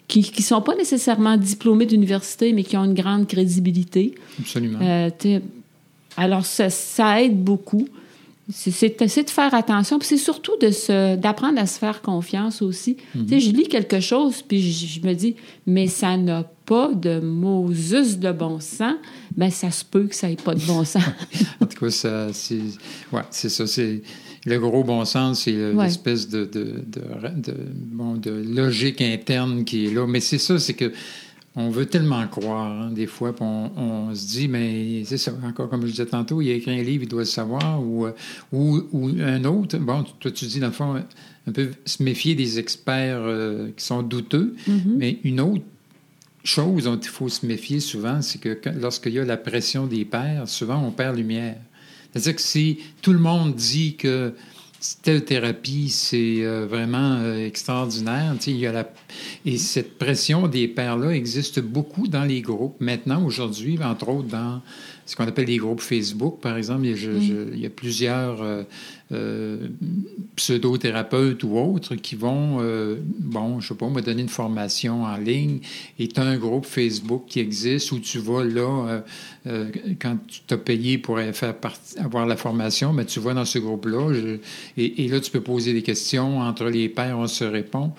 qui 0.08 0.24
qui 0.24 0.42
sont 0.42 0.62
pas 0.62 0.76
nécessairement 0.76 1.38
diplômés 1.38 1.86
d'université, 1.86 2.52
mais 2.54 2.63
qui 2.63 2.76
ont 2.78 2.86
une 2.86 2.96
grande 2.96 3.28
crédibilité. 3.28 4.15
Absolument. 4.39 4.80
Alors, 6.18 6.46
ça, 6.46 6.70
ça 6.70 7.22
aide 7.22 7.38
beaucoup. 7.44 7.88
C'est- 8.52 9.00
de 9.00 9.30
faire 9.30 9.54
attention, 9.54 10.00
puis 10.00 10.08
c'est 10.08 10.18
surtout 10.18 10.54
d'apprendre 11.18 11.60
à 11.60 11.68
se 11.68 11.78
faire 11.78 12.02
confiance 12.02 12.63
aussi. 12.63 12.98
Tu 13.13 13.28
sais, 13.30 13.39
je 13.39 13.52
lis 13.52 13.68
quelque 13.68 14.00
chose, 14.00 14.42
puis 14.42 14.60
je, 14.60 14.88
je 15.00 15.08
me 15.08 15.13
dis, 15.13 15.36
mais 15.68 15.86
ça 15.86 16.18
n'a 16.18 16.44
pas 16.69 16.93
de 16.93 17.19
Moses 17.19 18.19
de 18.19 18.32
bon 18.32 18.60
sens. 18.60 18.93
Ben, 19.36 19.49
ça 19.49 19.71
se 19.71 19.84
peut 19.84 20.03
que 20.03 20.15
ça 20.15 20.27
n'ait 20.29 20.36
pas 20.36 20.53
de 20.53 20.62
bon 20.65 20.84
sens. 20.86 21.01
En 21.62 21.65
tout 21.65 21.79
cas, 21.86 21.89
ça, 21.91 22.27
c'est, 22.32 22.62
ouais, 23.12 23.21
c'est 23.32 23.49
ça. 23.49 23.65
C'est 23.65 24.01
le 24.45 24.60
gros 24.60 24.84
bon 24.84 25.03
sens, 25.05 25.41
c'est 25.45 25.73
Ouais. 25.73 25.86
l'espèce 25.86 26.29
de, 26.29 26.45
de, 26.45 26.84
de, 26.86 27.01
de- 27.41 27.58
bon, 27.91 28.15
de 28.17 28.29
logique 28.32 29.01
interne 29.01 29.63
qui 29.65 29.88
est 29.88 29.93
là. 29.93 30.05
Mais 30.08 30.19
c'est 30.19 30.38
ça, 30.38 30.60
c'est 30.60 30.75
que 30.75 30.91
on 31.55 31.69
veut 31.71 31.88
tellement 31.88 32.25
croire, 32.27 32.71
hein, 32.84 32.91
des 32.91 33.08
fois, 33.08 33.34
on, 33.41 33.71
on 33.75 34.15
se 34.15 34.27
dit, 34.27 34.47
mais 34.47 35.01
c'est 35.05 35.17
ça, 35.17 35.34
encore 35.43 35.67
comme 35.69 35.82
je 35.88 35.91
disais 35.91 36.05
tantôt, 36.05 36.39
il 36.41 36.51
a 36.51 36.53
écrit 36.53 36.79
un 36.79 36.84
livre, 36.84 37.03
il 37.03 37.10
doit 37.10 37.21
le 37.21 37.25
savoir, 37.25 37.84
ou, 37.84 38.05
euh, 38.05 38.12
ou, 38.53 38.82
ou 38.93 39.10
un 39.19 39.43
autre. 39.45 39.77
Bon, 39.79 40.05
toi, 40.19 40.29
tu 40.32 40.45
dis, 40.45 40.60
dans 40.60 40.67
le 40.67 40.73
fond, 40.73 40.95
un 41.47 41.51
peu 41.51 41.69
se 41.86 42.03
méfier 42.03 42.36
des 42.36 42.60
experts 42.60 43.19
euh, 43.23 43.69
qui 43.75 43.84
sont 43.84 44.03
douteux, 44.03 44.55
mais 44.86 45.17
une 45.23 45.41
autre 45.41 45.63
chose 46.43 46.86
dont 46.86 46.97
il 46.97 47.10
faut 47.10 47.30
se 47.30 47.45
méfier 47.45 47.80
souvent, 47.80 48.21
c'est 48.21 48.39
que 48.39 48.58
lorsqu'il 48.80 49.13
y 49.13 49.19
a 49.19 49.25
la 49.25 49.38
pression 49.38 49.88
des 49.88 50.06
pairs, 50.06 50.47
souvent 50.47 50.82
on 50.84 50.91
perd 50.91 51.17
lumière. 51.17 51.58
C'est-à-dire 52.12 52.36
que 52.36 52.41
si 52.41 52.80
tout 53.02 53.13
le 53.13 53.19
monde 53.19 53.56
dit 53.56 53.95
que 53.95 54.34
telle 55.04 55.25
thérapie, 55.25 55.89
c'est 55.89 56.38
euh, 56.39 56.65
vraiment 56.65 57.17
euh, 57.17 57.45
extraordinaire, 57.45 58.34
il 58.47 58.56
y 58.56 58.65
a 58.65 58.71
la... 58.71 58.89
et 59.45 59.58
cette 59.58 59.97
pression 59.97 60.47
des 60.47 60.69
pairs-là 60.69 61.12
existe 61.12 61.60
beaucoup 61.60 62.08
dans 62.08 62.23
les 62.23 62.41
groupes. 62.41 62.78
Maintenant, 62.80 63.23
aujourd'hui, 63.23 63.78
entre 63.84 64.08
autres 64.08 64.30
dans 64.30 64.62
ce 65.10 65.15
qu'on 65.15 65.26
appelle 65.28 65.48
les 65.48 65.58
groupes 65.58 65.82
Facebook, 65.82 66.39
par 66.39 66.56
exemple, 66.56 66.86
il 66.86 66.91
y 66.91 66.93
a, 66.93 66.95
je- 66.95 67.19
je- 67.19 67.54
il 67.54 67.60
y 67.60 67.65
a 67.65 67.69
plusieurs 67.72 68.43
euh, 68.43 68.62
euh, 69.12 69.67
pseudothérapeutes 70.36 71.43
ou 71.43 71.58
autres 71.58 71.95
qui 71.95 72.15
vont, 72.15 72.58
euh, 72.62 72.98
bon, 73.19 73.60
je 73.60 73.69
sais 73.69 73.74
pas, 73.74 73.89
me 73.89 74.02
donner 74.02 74.22
une 74.22 74.30
formation 74.30 75.04
en 75.06 75.17
ligne 75.17 75.62
et 75.98 76.08
tu 76.08 76.19
as 76.19 76.24
un 76.24 76.38
groupe 76.38 76.65
Facebook 76.65 77.24
qui 77.28 77.39
existe 77.39 77.91
où 77.91 78.00
tu 78.00 78.19
vas 78.19 78.43
là, 78.43 79.02
quand 80.00 80.17
tu 80.28 80.41
t'as 80.45 80.58
payé 80.58 81.00
pour 81.00 81.17
faire 81.34 81.56
avoir 81.98 82.28
la 82.28 82.36
formation, 82.38 82.93
mais 82.93 83.04
ben, 83.04 83.08
tu 83.10 83.19
vas 83.19 83.34
dans 83.34 83.45
ce 83.45 83.58
groupe-là 83.58 84.13
et, 84.78 85.06
et, 85.06 85.08
là, 85.08 85.19
tu 85.19 85.32
peux 85.32 85.41
poser 85.41 85.74
des 85.74 85.82
questions. 85.82 86.39
Entre 86.39 86.65
les 86.65 86.88
pairs, 86.88 87.17
on 87.17 87.26
se 87.28 87.43
répond. 87.43 87.91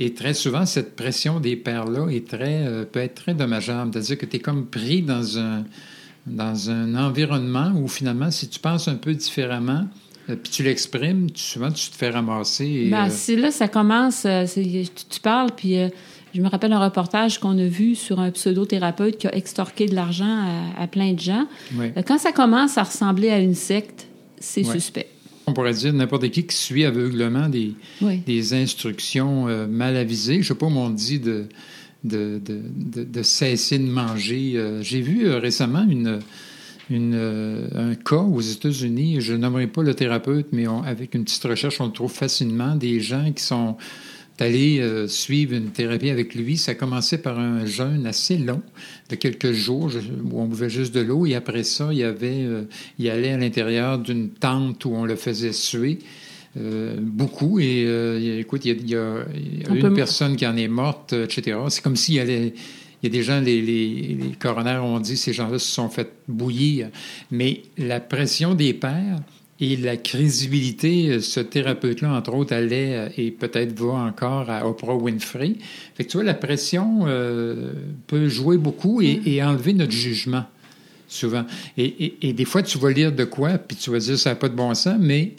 Et 0.00 0.14
très 0.14 0.34
souvent, 0.34 0.66
cette 0.66 0.96
pression 0.96 1.38
des 1.38 1.54
pairs-là 1.54 2.08
est 2.08 2.26
très, 2.26 2.84
peut 2.90 2.98
être 3.00 3.14
très 3.14 3.34
dommageable. 3.34 3.90
C'est-à-dire 3.92 4.18
que 4.18 4.26
tu 4.26 4.36
es 4.36 4.40
comme 4.40 4.66
pris 4.66 5.02
dans 5.02 5.38
un, 5.38 5.64
dans 6.26 6.70
un 6.70 6.94
environnement 6.94 7.72
où 7.76 7.88
finalement, 7.88 8.30
si 8.30 8.48
tu 8.48 8.58
penses 8.58 8.88
un 8.88 8.96
peu 8.96 9.14
différemment, 9.14 9.86
euh, 10.28 10.36
puis 10.36 10.50
tu 10.50 10.62
l'exprimes, 10.62 11.28
souvent 11.34 11.70
tu 11.70 11.90
te 11.90 11.96
fais 11.96 12.10
ramasser. 12.10 12.88
Ben, 12.90 13.08
euh, 13.08 13.36
là, 13.36 13.50
ça 13.50 13.68
commence, 13.68 14.24
euh, 14.24 14.44
tu, 14.46 15.20
parles, 15.20 15.50
puis 15.56 15.76
je 16.34 16.40
me 16.40 16.48
rappelle 16.48 16.72
un 16.72 16.84
reportage 16.84 17.38
qu'on 17.38 17.56
a 17.58 17.66
vu 17.66 17.94
sur 17.94 18.18
un 18.18 18.30
pseudothérapeute 18.30 19.18
qui 19.18 19.28
a 19.28 19.34
extorqué 19.34 19.86
de 19.86 19.94
l'argent 19.94 20.44
à, 20.76 20.86
plein 20.86 21.12
de 21.12 21.20
gens. 21.20 21.46
Quand 22.06 22.18
ça 22.18 22.32
commence 22.32 22.76
à 22.76 22.82
ressembler 22.82 23.30
à 23.30 23.38
une 23.38 23.54
secte, 23.54 24.08
c'est 24.38 24.64
suspect. 24.64 25.08
On 25.48 25.52
pourrait 25.52 25.74
dire 25.74 25.92
n'importe 25.92 26.28
qui 26.30 26.44
qui 26.44 26.56
suit 26.56 26.84
aveuglement 26.84 27.48
des, 27.48 27.74
des 28.26 28.54
instructions 28.54 29.44
mal 29.68 29.96
avisées. 29.96 30.34
Je 30.34 30.38
ne 30.40 30.44
sais 30.44 30.54
pas, 30.56 30.66
on 30.66 30.90
dit 30.90 31.20
de, 31.20 31.46
de, 32.06 33.22
cesser 33.22 33.78
de 33.78 33.84
manger. 33.84 34.78
J'ai 34.82 35.00
vu 35.00 35.28
récemment 35.30 35.86
une 35.88 36.20
euh, 36.92 37.68
un 37.74 37.94
cas 37.96 38.16
aux 38.16 38.40
États-Unis, 38.40 39.20
je 39.20 39.34
nommerai 39.34 39.66
pas 39.66 39.82
le 39.82 39.94
thérapeute, 39.94 40.46
mais 40.52 40.66
avec 40.84 41.14
une 41.14 41.24
petite 41.24 41.42
recherche, 41.44 41.80
on 41.80 41.86
le 41.86 41.92
trouve 41.92 42.12
facilement, 42.12 42.76
des 42.76 43.00
gens 43.00 43.32
qui 43.32 43.42
sont 43.42 43.76
allés 44.38 44.78
euh, 44.80 45.08
suivre 45.08 45.54
une 45.54 45.70
thérapie 45.70 46.10
avec 46.10 46.34
lui. 46.34 46.56
Ça 46.56 46.74
commençait 46.74 47.18
par 47.18 47.40
un 47.40 47.66
jeûne 47.66 48.06
assez 48.06 48.36
long, 48.36 48.62
de 49.08 49.16
quelques 49.16 49.52
jours, 49.52 49.90
où 50.30 50.40
on 50.40 50.46
buvait 50.46 50.70
juste 50.70 50.94
de 50.94 51.00
l'eau, 51.00 51.26
et 51.26 51.34
après 51.34 51.64
ça, 51.64 51.88
il 51.90 51.98
y 51.98 52.04
avait, 52.04 52.44
euh, 52.44 52.62
il 53.00 53.10
allait 53.10 53.32
à 53.32 53.36
l'intérieur 53.36 53.98
d'une 53.98 54.30
tente 54.30 54.84
où 54.84 54.90
on 54.94 55.04
le 55.04 55.16
faisait 55.16 55.52
suer. 55.52 55.98
Beaucoup 57.00 57.58
et 57.60 58.38
écoute, 58.40 58.64
il 58.64 58.88
y 58.88 58.96
a, 58.96 59.24
une 59.68 59.94
personne 59.94 60.36
qui 60.36 60.46
en 60.46 60.56
est 60.56 60.68
morte, 60.68 61.12
etc. 61.12 61.58
C'est 61.68 61.82
comme 61.82 61.96
s'il 61.96 62.18
allait 62.18 62.54
il 63.02 63.06
y 63.06 63.12
a 63.12 63.18
des 63.18 63.22
gens, 63.22 63.40
les, 63.40 63.60
les, 63.60 64.18
coronaires 64.38 64.84
ont 64.84 65.00
dit, 65.00 65.16
ces 65.16 65.32
gens-là 65.32 65.58
se 65.58 65.70
sont 65.70 65.88
fait 65.88 66.10
bouillir. 66.28 66.88
Mais 67.30 67.62
la 67.76 68.00
pression 68.00 68.54
des 68.54 68.72
pères 68.72 69.18
et 69.60 69.76
la 69.76 69.96
crédibilité, 69.96 71.20
ce 71.20 71.40
thérapeute-là, 71.40 72.12
entre 72.12 72.34
autres, 72.34 72.54
allait 72.54 72.94
euh, 72.96 73.08
et 73.16 73.30
peut-être 73.30 73.78
va 73.78 73.94
encore 73.94 74.50
à 74.50 74.66
Oprah 74.66 74.96
Winfrey. 74.96 75.56
Fait 75.94 76.04
que 76.04 76.10
tu 76.10 76.16
vois, 76.16 76.24
la 76.24 76.34
pression 76.34 77.04
euh, 77.06 77.72
peut 78.06 78.28
jouer 78.28 78.56
beaucoup 78.56 79.02
et, 79.02 79.20
et, 79.24 79.42
enlever 79.42 79.72
notre 79.72 79.92
jugement, 79.92 80.44
souvent. 81.06 81.44
Et, 81.76 81.84
et, 81.84 82.28
et, 82.28 82.32
des 82.32 82.44
fois, 82.44 82.62
tu 82.62 82.78
vas 82.78 82.90
lire 82.90 83.12
de 83.12 83.24
quoi, 83.24 83.58
puis 83.58 83.76
tu 83.76 83.90
vas 83.90 83.98
dire, 83.98 84.18
ça 84.18 84.30
n'a 84.30 84.36
pas 84.36 84.48
de 84.48 84.56
bon 84.56 84.72
sens, 84.74 84.96
mais 84.98 85.32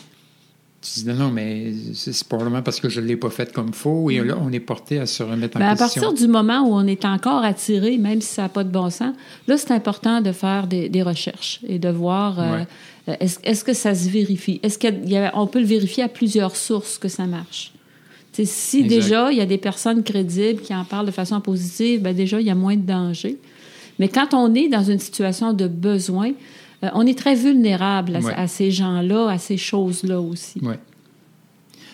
tu 0.93 0.99
dis 1.01 1.05
non, 1.05 1.15
non, 1.15 1.29
mais 1.29 1.73
c'est 1.93 2.27
probablement 2.27 2.61
parce 2.61 2.79
que 2.79 2.89
je 2.89 3.01
ne 3.01 3.05
l'ai 3.05 3.17
pas 3.17 3.29
fait 3.29 3.51
comme 3.51 3.73
faux. 3.73 4.09
Et 4.09 4.19
là, 4.19 4.37
on 4.41 4.51
est 4.51 4.59
porté 4.59 4.99
à 4.99 5.05
se 5.05 5.23
remettre 5.23 5.57
en 5.57 5.59
ben, 5.59 5.75
question. 5.75 6.01
À 6.01 6.05
partir 6.05 6.13
du 6.13 6.31
moment 6.31 6.61
où 6.61 6.73
on 6.73 6.85
est 6.87 7.05
encore 7.05 7.43
attiré, 7.43 7.97
même 7.97 8.21
si 8.21 8.33
ça 8.33 8.43
n'a 8.43 8.49
pas 8.49 8.63
de 8.63 8.69
bon 8.69 8.89
sens, 8.89 9.15
là, 9.47 9.57
c'est 9.57 9.71
important 9.71 10.21
de 10.21 10.31
faire 10.31 10.67
des, 10.67 11.03
recherches 11.03 11.59
et 11.67 11.79
de 11.79 11.89
voir 11.89 12.39
euh, 12.39 12.63
est-ce 13.19 13.63
que 13.63 13.73
ça 13.73 13.95
se 13.95 14.09
vérifie? 14.09 14.59
Est-ce 14.63 14.79
qu'on 14.79 15.47
peut 15.47 15.59
le 15.59 15.65
vérifier 15.65 16.03
à 16.03 16.09
plusieurs 16.09 16.55
sources 16.55 16.97
que 16.97 17.07
ça 17.07 17.25
marche? 17.25 17.71
si 18.43 18.83
déjà, 18.83 19.31
il 19.31 19.37
y 19.37 19.41
a 19.41 19.47
des 19.47 19.57
personnes 19.57 20.03
crédibles 20.03 20.61
qui 20.61 20.75
en 20.75 20.83
parlent 20.83 21.07
de 21.07 21.11
façon 21.11 21.41
positive, 21.41 22.01
ben 22.01 22.15
déjà, 22.15 22.39
il 22.39 22.45
y 22.45 22.51
a 22.51 22.55
moins 22.55 22.75
de 22.75 22.85
danger. 22.85 23.37
Mais 23.99 24.09
quand 24.09 24.33
on 24.33 24.53
est 24.53 24.67
dans 24.67 24.83
une 24.83 24.99
situation 24.99 25.53
de 25.53 25.67
besoin, 25.67 26.33
euh, 26.83 26.89
on 26.93 27.05
est 27.05 27.17
très 27.17 27.35
vulnérable 27.35 28.19
à, 28.35 28.47
ces 28.47 28.71
gens-là, 28.71 29.29
à 29.29 29.37
ces 29.37 29.57
choses-là 29.57 30.21
aussi. 30.21 30.59
Oui. 30.61 30.75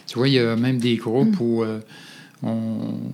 Tu 0.07 0.17
vois, 0.17 0.27
il 0.27 0.33
y 0.33 0.39
a 0.39 0.55
même 0.55 0.77
des 0.77 0.97
groupes 0.97 1.39
où 1.39 1.63
euh, 1.63 1.79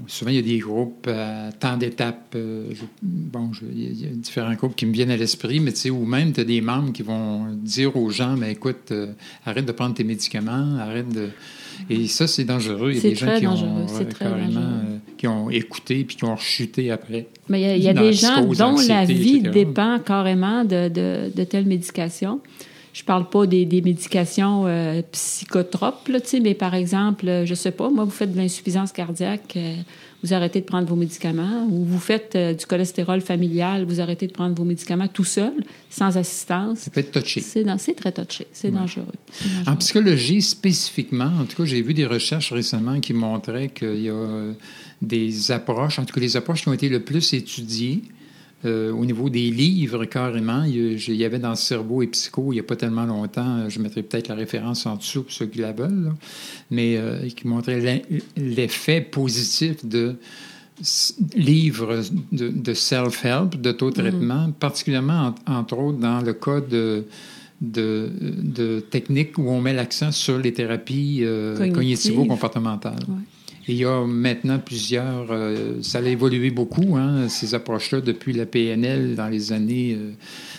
souvent 0.08 0.32
il 0.32 0.36
y 0.36 0.40
a 0.40 0.42
des 0.42 0.58
groupes 0.58 1.08
à 1.08 1.52
tant 1.52 1.78
d'étapes. 1.78 2.34
Euh, 2.36 2.74
bon, 3.02 3.52
il 3.72 4.02
y, 4.02 4.06
a 4.06 4.10
différents 4.10 4.54
groupes 4.56 4.76
qui 4.76 4.88
me 4.88 4.92
viennent 4.92 5.12
à 5.12 5.18
l'esprit, 5.18 5.60
mais 5.60 5.72
tu 5.72 5.80
sais, 5.80 5.90
ou 5.92 6.06
même 6.06 6.34
tu 6.34 6.42
as 6.42 6.46
des 6.46 6.62
membres 6.62 6.92
qui 6.92 7.04
vont 7.04 7.46
dire 7.54 7.96
aux 7.96 8.10
gens, 8.10 8.36
mais 8.36 8.52
écoute, 8.54 8.92
arrête 9.46 9.66
de 9.66 9.72
prendre 9.72 9.94
tes 9.94 10.04
médicaments, 10.04 10.78
arrête 10.80 11.10
de 11.10 11.30
et 11.90 12.08
ça, 12.08 12.28
c'est 12.28 12.44
dangereux. 12.44 12.92
Il 12.92 12.98
y 12.98 13.00
a 13.00 13.10
des 13.10 13.16
gens 13.16 13.40
qui 13.40 13.48
ont, 13.48 13.88
carrément, 14.18 14.60
euh, 14.60 14.89
qui 15.20 15.28
ont 15.28 15.50
écouté 15.50 16.06
puis 16.06 16.16
qui 16.16 16.24
ont 16.24 16.36
rechuté 16.36 16.92
après. 16.92 17.28
Mais 17.50 17.78
il 17.78 17.84
y 17.84 17.90
a, 17.90 17.94
des 17.94 18.14
gens 18.14 18.42
dont 18.42 18.78
la 18.88 19.04
vie 19.04 19.42
dépend 19.42 20.00
carrément 20.00 20.64
de, 20.64 20.88
de, 20.88 21.30
de 21.36 21.44
telles 21.44 21.66
médications. 21.66 22.40
Je 22.94 23.04
parle 23.04 23.30
pas 23.30 23.46
des, 23.46 23.66
des 23.66 23.82
médications 23.82 24.64
euh, 24.66 25.02
psychotropes, 25.12 26.08
là, 26.08 26.20
mais 26.42 26.54
par 26.54 26.74
exemple, 26.74 27.44
je 27.46 27.54
sais 27.54 27.72
pas, 27.72 27.90
moi, 27.90 28.04
vous 28.04 28.12
faites 28.12 28.32
de 28.32 28.38
l'insuffisance 28.38 28.92
cardiaque, 28.92 29.54
euh, 29.58 29.76
vous 30.24 30.34
arrêtez 30.34 30.60
de 30.62 30.66
prendre 30.66 30.88
vos 30.88 30.96
médicaments, 30.96 31.68
ou 31.70 31.86
vous 31.86 32.00
faites 32.00 32.36
euh, 32.36 32.54
du 32.54 32.66
cholestérol 32.66 33.22
familial, 33.22 33.86
vous 33.86 34.02
arrêtez 34.02 34.26
de 34.26 34.32
prendre 34.32 34.56
vos 34.56 34.64
médicaments 34.64 35.08
tout 35.08 35.24
seul, 35.24 35.54
sans 35.90 36.18
assistance. 36.18 36.80
Ça 36.80 36.92
peut 36.92 37.02
être 37.02 37.12
touché. 37.12 37.42
C'est, 37.42 37.64
très 37.96 38.12
touché, 38.12 38.48
c'est 38.52 38.72
dangereux. 38.72 39.06
En 39.68 39.76
psychologie 39.76 40.42
spécifiquement, 40.42 41.32
en 41.40 41.46
tout 41.46 41.58
cas, 41.58 41.66
j'ai 41.66 41.82
vu 41.82 41.94
des 41.94 42.08
recherches 42.08 42.52
récemment 42.52 43.00
qui 43.00 43.14
montraient 43.14 43.70
qu'il 43.70 44.02
y 44.02 44.10
a 44.10 44.54
des 45.02 45.52
approches, 45.52 46.00
en 46.00 46.06
tout 46.06 46.14
cas 46.14 46.22
les 46.22 46.38
approches 46.38 46.64
qui 46.64 46.70
ont 46.70 46.74
été 46.74 46.90
le 46.90 47.02
plus 47.02 47.34
étudiées, 47.34 48.02
euh, 48.66 48.92
au 48.92 49.06
niveau 49.06 49.30
des 49.30 49.52
livres, 49.52 50.04
carrément, 50.04 50.64
il 50.64 51.16
y 51.16 51.24
avait 51.24 51.40
dans 51.40 51.56
Cerveau 51.56 52.02
et 52.02 52.08
Psycho, 52.08 52.52
il 52.52 52.56
n'y 52.56 52.60
a 52.60 52.64
pas 52.64 52.76
tellement 52.76 53.06
longtemps, 53.06 53.70
je 53.70 53.80
mettrai 53.80 54.04
peut-être 54.04 54.28
la 54.28 54.36
référence 54.36 54.86
en 54.86 54.98
dessous 54.98 55.24
pour 55.24 55.32
ceux 55.32 55.46
qui 55.46 55.60
la 55.60 55.72
veulent, 55.72 56.12
mais 56.70 56.98
euh, 56.98 57.26
qui 57.30 57.48
montrait 57.48 58.04
l'effet 58.36 59.00
positif 59.00 59.86
de 59.86 60.16
livres 61.36 62.02
de, 62.32 62.74
self-help, 62.74 63.56
d'auto-traitement, 63.56 64.48
mm-hmm. 64.48 64.54
particulièrement, 64.54 65.36
entre 65.46 65.78
autres, 65.78 66.00
dans 66.00 66.20
le 66.22 66.34
cas 66.34 66.60
de, 66.60 67.06
de, 67.62 68.84
techniques 68.90 69.38
où 69.38 69.50
on 69.50 69.62
met 69.62 69.74
l'accent 69.74 70.12
sur 70.12 70.38
les 70.38 70.54
thérapies 70.54 71.20
euh, 71.24 71.72
cognitivo-comportementales 71.72 73.06
il 73.70 73.78
y 73.78 73.86
a 73.86 74.06
maintenant 74.06 74.60
plusieurs. 74.60 75.28
Euh, 75.30 75.82
ça 75.82 76.00
a 76.00 76.02
évolué 76.02 76.50
beaucoup, 76.50 76.98
hein, 76.98 77.30
ces 77.30 77.54
approches-là, 77.54 78.02
depuis 78.02 78.34
la 78.34 78.46
PNL 78.46 79.16
dans 79.16 79.28
les 79.28 79.52
années 79.54 79.98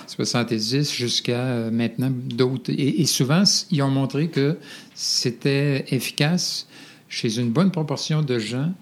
70 0.06 0.74
euh, 0.74 0.82
jusqu'à 0.82 1.40
euh, 1.40 1.70
maintenant 1.70 2.10
d'autres. 2.10 2.70
Et, 2.70 3.04
souvent, 3.06 3.42
ils 3.70 3.82
ont 3.82 3.90
montré 3.90 4.28
que 4.28 4.56
c'était 4.94 5.84
efficace 5.90 6.68
chez 7.08 7.38
une 7.38 7.50
bonne 7.50 7.72
proportion 7.72 8.22
de 8.22 8.38
gens. 8.38 8.72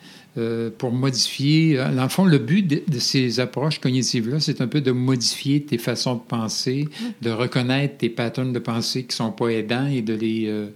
Pour 0.79 0.93
modifier. 0.93 1.77
Dans 1.77 2.03
le 2.03 2.09
fond, 2.09 2.25
le 2.25 2.39
but 2.39 2.63
de, 2.63 2.83
de 2.87 2.99
ces 2.99 3.41
approches 3.41 3.79
cognitives-là, 3.79 4.41
c'est 4.41 4.61
un 4.61 4.67
peu 4.67 4.81
de 4.81 4.93
modifier 4.93 5.63
tes 5.63 5.79
façons 5.79 6.15
de 6.15 6.21
penser, 6.21 6.89
de 7.23 7.31
reconnaître 7.31 7.99
tes 7.99 8.09
patterns 8.09 8.53
de 8.53 8.59
pensée 8.59 9.03
qui 9.03 9.09
ne 9.09 9.27
sont 9.29 9.33
pas 9.33 9.49
aidants 9.49 9.87
et 9.87 10.03
de 10.03 10.15
les, 10.15 10.69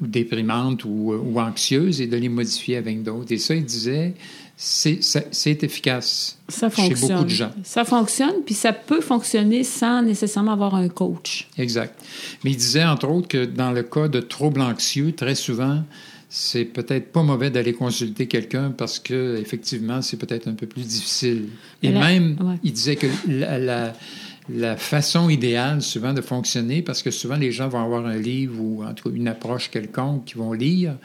déprimantes 0.00 0.84
ou, 0.84 1.12
ou, 1.12 1.40
anxieuses 1.40 2.00
et 2.00 2.06
de 2.06 2.16
les 2.16 2.28
modifier 2.28 2.76
avec 2.76 3.02
d'autres. 3.02 3.32
Et 3.32 3.38
ça, 3.38 3.54
il 3.54 3.64
disait, 3.64 4.14
c'est 4.56 5.64
efficace 5.64 6.38
ça 6.48 6.70
chez 6.70 6.94
beaucoup 6.94 7.24
de 7.24 7.28
gens. 7.28 7.50
Ça 7.64 7.84
fonctionne, 7.84 8.42
puis 8.44 8.54
ça 8.54 8.72
peut 8.72 9.00
fonctionner 9.00 9.64
sans 9.64 10.02
nécessairement 10.02 10.52
avoir 10.52 10.74
un 10.74 10.88
coach. 10.88 11.48
Exact. 11.58 11.94
Mais 12.44 12.52
il 12.52 12.56
disait, 12.56 12.84
entre 12.84 13.08
autres, 13.08 13.28
que 13.28 13.44
dans 13.44 13.72
le 13.72 13.82
cas 13.82 14.08
de 14.08 14.20
troubles 14.20 14.60
anxieux, 14.60 15.12
très 15.12 15.34
souvent, 15.34 15.82
c'est 16.34 16.64
peut-être 16.64 17.12
pas 17.12 17.22
mauvais 17.22 17.50
d'aller 17.50 17.74
consulter 17.74 18.26
quelqu'un 18.26 18.70
parce 18.70 18.98
que 18.98 19.36
effectivement 19.38 20.00
c'est 20.00 20.16
peut-être 20.16 20.48
un 20.48 20.54
peu 20.54 20.66
plus 20.66 20.88
difficile. 20.88 21.48
Et 21.82 21.90
même, 21.90 22.58
il 22.64 22.72
disait 22.72 22.96
que 22.96 23.06
la 23.28 23.92
la 24.48 24.76
façon 24.76 25.28
idéale 25.28 25.82
souvent 25.82 26.14
de 26.14 26.22
fonctionner, 26.22 26.80
parce 26.80 27.02
que 27.02 27.10
souvent 27.10 27.36
les 27.36 27.52
gens 27.52 27.68
vont 27.68 27.84
avoir 27.84 28.06
un 28.06 28.16
livre 28.16 28.60
ou 28.60 28.82
en 28.82 28.94
tout 28.94 29.10
cas 29.10 29.14
une 29.14 29.28
approche 29.28 29.70
quelconque 29.70 30.24
qu'ils 30.24 30.38
vont 30.38 30.54
lire. 30.54 30.96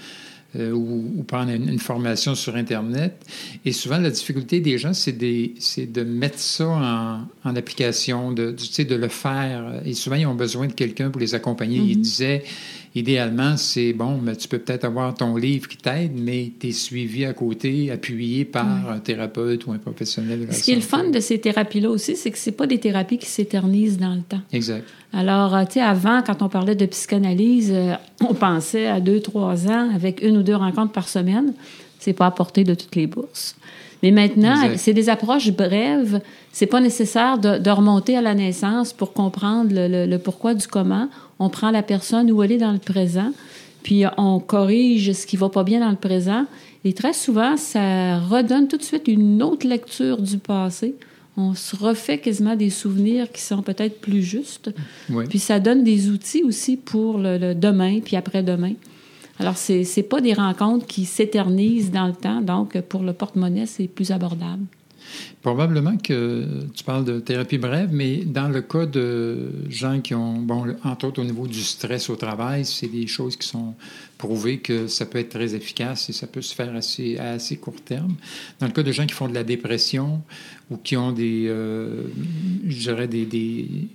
Euh, 0.55 0.71
ou, 0.71 1.25
prendre 1.27 1.51
une, 1.51 1.77
formation 1.77 2.33
sur 2.33 2.55
Internet. 2.55 3.21
Et 3.65 3.73
souvent, 3.73 3.97
la 3.97 4.09
difficulté 4.09 4.61
des 4.61 4.77
gens, 4.77 4.93
c'est 4.93 5.11
de 5.11 6.03
mettre 6.03 6.39
ça 6.39 6.67
en, 6.69 7.49
en 7.49 7.55
application, 7.57 8.31
de, 8.31 8.55
de 8.55 8.95
le 8.95 9.07
faire. 9.09 9.81
Et 9.85 9.93
souvent, 9.93 10.15
ils 10.15 10.25
ont 10.25 10.35
besoin 10.35 10.67
de 10.67 10.71
quelqu'un 10.71 11.09
pour 11.09 11.19
les 11.19 11.35
accompagner. 11.35 11.79
Il 11.79 11.97
mm-hmm. 11.97 12.01
disait, 12.01 12.43
idéalement, 12.99 13.57
c'est 13.57 13.93
bon, 13.93 14.19
mais 14.21 14.36
tu 14.36 14.47
peux 14.47 14.60
peut-être 14.60 14.86
avoir 14.86 15.13
ton 15.13 15.36
livre 15.36 15.67
qui 15.67 15.77
t'aide, 15.77 16.13
mais 16.15 16.51
tu 16.60 16.67
es 16.67 16.71
suivi 16.71 17.25
à 17.25 17.33
côté, 17.33 17.91
appuyé 17.91 18.45
par 18.45 18.89
un 18.89 18.99
thérapeute 18.99 19.65
ou 19.65 19.71
un 19.71 19.77
professionnel. 19.77 20.47
Ce 20.51 20.63
qui 20.63 20.71
est 20.71 20.75
le 20.75 20.81
fun 20.81 21.10
de 21.10 21.19
ces 21.19 21.39
thérapies-là 21.39 21.89
aussi, 21.89 22.15
c'est 22.15 22.31
que 22.31 22.38
c'est 22.38 22.51
pas 22.51 22.67
des 22.67 22.79
thérapies 22.79 23.17
qui 23.17 23.27
s'éternisent 23.27 23.97
dans 23.97 24.15
le 24.15 24.21
temps. 24.21 24.41
Exact. 24.51 24.86
Alors, 25.13 25.55
euh, 25.55 25.63
tu 25.65 25.73
sais, 25.73 25.81
avant, 25.81 26.21
quand 26.21 26.41
on 26.41 26.49
parlait 26.49 26.75
de 26.75 26.86
psychanalyse, 26.86 27.71
euh, 27.73 27.93
on 28.21 28.33
pensait 28.33 28.88
à 28.88 28.99
deux, 28.99 29.19
trois 29.19 29.67
ans 29.67 29.89
avec 29.93 30.21
une 30.21 30.38
ou 30.38 30.43
deux 30.43 30.55
rencontres 30.55 30.91
par 30.91 31.07
semaine. 31.07 31.53
C'est 31.99 32.13
pas 32.13 32.27
à 32.27 32.31
portée 32.31 32.63
de 32.63 32.73
toutes 32.73 32.95
les 32.95 33.07
bourses. 33.07 33.55
Mais 34.03 34.12
maintenant, 34.12 34.55
c'est 34.75 34.93
des 34.93 35.10
approches 35.10 35.51
brèves. 35.51 36.21
C'est 36.51 36.67
pas 36.67 36.79
nécessaire 36.79 37.38
de, 37.38 37.69
remonter 37.69 38.15
à 38.15 38.21
la 38.21 38.36
naissance 38.36 38.93
pour 38.93 39.13
comprendre 39.13 39.71
le, 39.73 40.17
pourquoi 40.17 40.53
du 40.53 40.67
comment. 40.67 41.10
On 41.39 41.50
prend 41.50 41.71
la 41.71 41.84
personne 41.84 42.32
où 42.32 42.41
elle 42.43 42.52
est 42.52 42.58
dans 42.58 42.71
le 42.71 42.80
présent, 42.80 43.32
puis 43.84 44.04
on 44.17 44.39
corrige 44.39 45.12
ce 45.13 45.26
qui 45.26 45.38
va 45.38 45.50
pas 45.50 45.63
bien 45.63 45.80
dans 45.80 45.91
le 45.91 45.95
présent. 45.97 46.45
Et 46.84 46.93
très 46.93 47.13
souvent, 47.13 47.58
ça 47.58 48.19
redonne 48.19 48.67
tout 48.67 48.78
de 48.78 48.84
suite 48.84 49.08
une 49.08 49.41
autre 49.43 49.67
lecture 49.67 50.21
du 50.21 50.38
passé. 50.38 50.95
On 51.36 51.54
se 51.54 51.76
refait 51.76 52.17
quasiment 52.17 52.56
des 52.56 52.69
souvenirs 52.69 53.32
qui 53.32 53.41
sont 53.41 53.62
peut-être 53.62 54.02
plus 54.02 54.23
justes. 54.23 54.71
Puis 55.30 55.39
ça 55.39 55.60
donne 55.60 55.84
des 55.84 56.10
outils 56.10 56.43
aussi 56.43 56.78
pour 56.78 57.17
le 57.19 57.54
demain, 57.54 58.00
puis 58.00 58.15
après-demain. 58.15 58.73
Alors, 59.39 59.58
ce 59.58 59.73
n'est 59.73 60.04
pas 60.04 60.19
des 60.19 60.34
rencontres 60.34 60.88
qui 60.88 61.06
s'éternisent 61.06 61.91
dans 61.91 62.08
le 62.08 62.13
temps, 62.13 62.41
donc 62.41 62.80
pour 62.82 63.04
le 63.04 63.13
porte-monnaie, 63.13 63.67
c'est 63.67 63.88
plus 63.88 64.12
abordable. 64.12 64.65
Probablement 65.41 65.97
que 65.97 66.45
tu 66.73 66.83
parles 66.83 67.05
de 67.05 67.19
thérapie 67.19 67.57
brève, 67.57 67.89
mais 67.91 68.17
dans 68.25 68.49
le 68.49 68.61
cas 68.61 68.85
de 68.85 69.49
gens 69.69 70.01
qui 70.01 70.13
ont, 70.13 70.39
bon, 70.39 70.75
entre 70.83 71.07
autres 71.07 71.21
au 71.21 71.25
niveau 71.25 71.47
du 71.47 71.61
stress 71.61 72.09
au 72.09 72.15
travail, 72.15 72.65
c'est 72.65 72.87
des 72.87 73.07
choses 73.07 73.35
qui 73.37 73.47
sont 73.47 73.73
prouvées 74.17 74.59
que 74.59 74.87
ça 74.87 75.05
peut 75.05 75.19
être 75.19 75.29
très 75.29 75.55
efficace 75.55 76.09
et 76.09 76.13
ça 76.13 76.27
peut 76.27 76.41
se 76.41 76.53
faire 76.53 76.75
assez, 76.75 77.17
à 77.17 77.31
assez 77.31 77.57
court 77.57 77.81
terme. 77.81 78.15
Dans 78.59 78.67
le 78.67 78.73
cas 78.73 78.83
de 78.83 78.91
gens 78.91 79.05
qui 79.05 79.13
font 79.13 79.27
de 79.27 79.33
la 79.33 79.43
dépression 79.43 80.21
ou 80.69 80.77
qui 80.77 80.97
ont 80.97 81.11
des, 81.11 81.45
euh, 81.47 82.03
je 82.67 82.77
dirais, 82.79 83.07
des, 83.07 83.25
des 83.25 83.87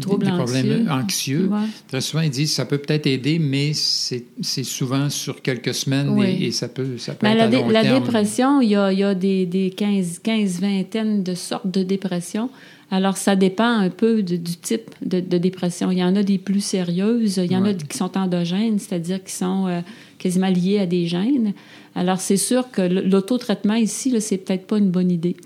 troubles 0.00 0.26
problèmes 0.26 0.88
anxieux. 0.90 1.50
Très 1.88 2.00
souvent, 2.00 2.22
ils 2.22 2.30
disent 2.30 2.52
ça 2.52 2.64
peut 2.64 2.78
peut-être 2.78 3.06
aider, 3.06 3.38
mais 3.38 3.72
c'est 3.74 4.64
souvent 4.64 5.10
sur 5.10 5.42
quelques 5.42 5.74
semaines 5.74 6.18
et, 6.22 6.50
ça 6.50 6.68
peut, 6.68 6.98
ça 6.98 7.14
peut 7.14 7.26
être 7.26 7.36
la, 7.36 7.44
à 7.44 7.48
long 7.48 7.68
la 7.68 8.00
dépression, 8.00 8.60
il 8.60 8.70
y 8.70 8.76
a, 8.76 8.92
il 8.92 8.98
y 8.98 9.04
a 9.04 9.14
des, 9.14 9.46
des 9.46 9.70
15, 9.70 10.20
15, 10.20 10.60
vingtaines 10.60 11.22
de 11.22 11.34
sortes 11.34 11.70
de 11.70 11.82
dépression. 11.82 12.50
Alors, 12.90 13.16
ça 13.16 13.34
dépend 13.34 13.64
un 13.68 13.90
peu 13.90 14.22
du 14.22 14.38
type 14.40 14.90
de, 15.02 15.18
dépression. 15.20 15.90
Il 15.90 15.98
y 15.98 16.04
en 16.04 16.14
a 16.14 16.22
des 16.22 16.38
plus 16.38 16.60
sérieuses, 16.60 17.38
il 17.38 17.50
y 17.50 17.56
en 17.56 17.64
a 17.64 17.74
qui 17.74 17.96
sont 17.96 18.16
endogènes, 18.16 18.78
c'est-à-dire 18.78 19.22
qui 19.24 19.32
sont 19.32 19.66
euh, 19.66 19.80
quasiment 20.18 20.48
liées 20.48 20.78
à 20.78 20.86
des 20.86 21.06
gènes. 21.06 21.54
Alors, 21.94 22.20
c'est 22.20 22.36
sûr 22.36 22.70
que 22.70 22.82
l'autotraitement 22.82 23.74
ici, 23.74 24.14
c'est 24.20 24.38
peut-être 24.38 24.66
pas 24.66 24.78
une 24.78 24.90
bonne 24.90 25.10
idée. 25.10 25.36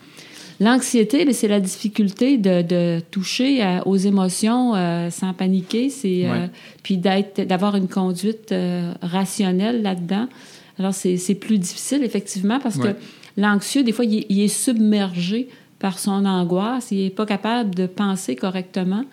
L'anxiété, 0.60 1.32
c'est 1.32 1.46
la 1.46 1.60
difficulté 1.60 2.36
de, 2.36 3.00
toucher 3.10 3.80
aux 3.86 3.96
émotions 3.96 4.74
euh, 4.74 5.08
sans 5.10 5.32
paniquer, 5.32 5.88
c'est 5.88 6.22
euh, 6.24 6.46
puis 6.82 6.96
d'être, 6.96 7.46
d'avoir 7.46 7.76
une 7.76 7.88
conduite 7.88 8.50
euh, 8.50 8.92
rationnelle 9.00 9.82
là-dedans. 9.82 10.26
Alors 10.78 10.94
c'est 10.94 11.34
plus 11.34 11.58
difficile 11.58 12.04
effectivement 12.04 12.60
parce 12.60 12.78
que 12.78 12.88
l'anxieux, 13.36 13.82
des 13.82 13.92
fois, 13.92 14.04
il, 14.04 14.40
est 14.40 14.48
submergé 14.48 15.48
par 15.80 15.98
son 15.98 16.24
angoisse, 16.24 16.88
il 16.92 17.04
n'est 17.04 17.10
pas 17.10 17.26
capable 17.26 17.74
de 17.74 17.86
penser 17.86 18.36
correctement. 18.36 19.04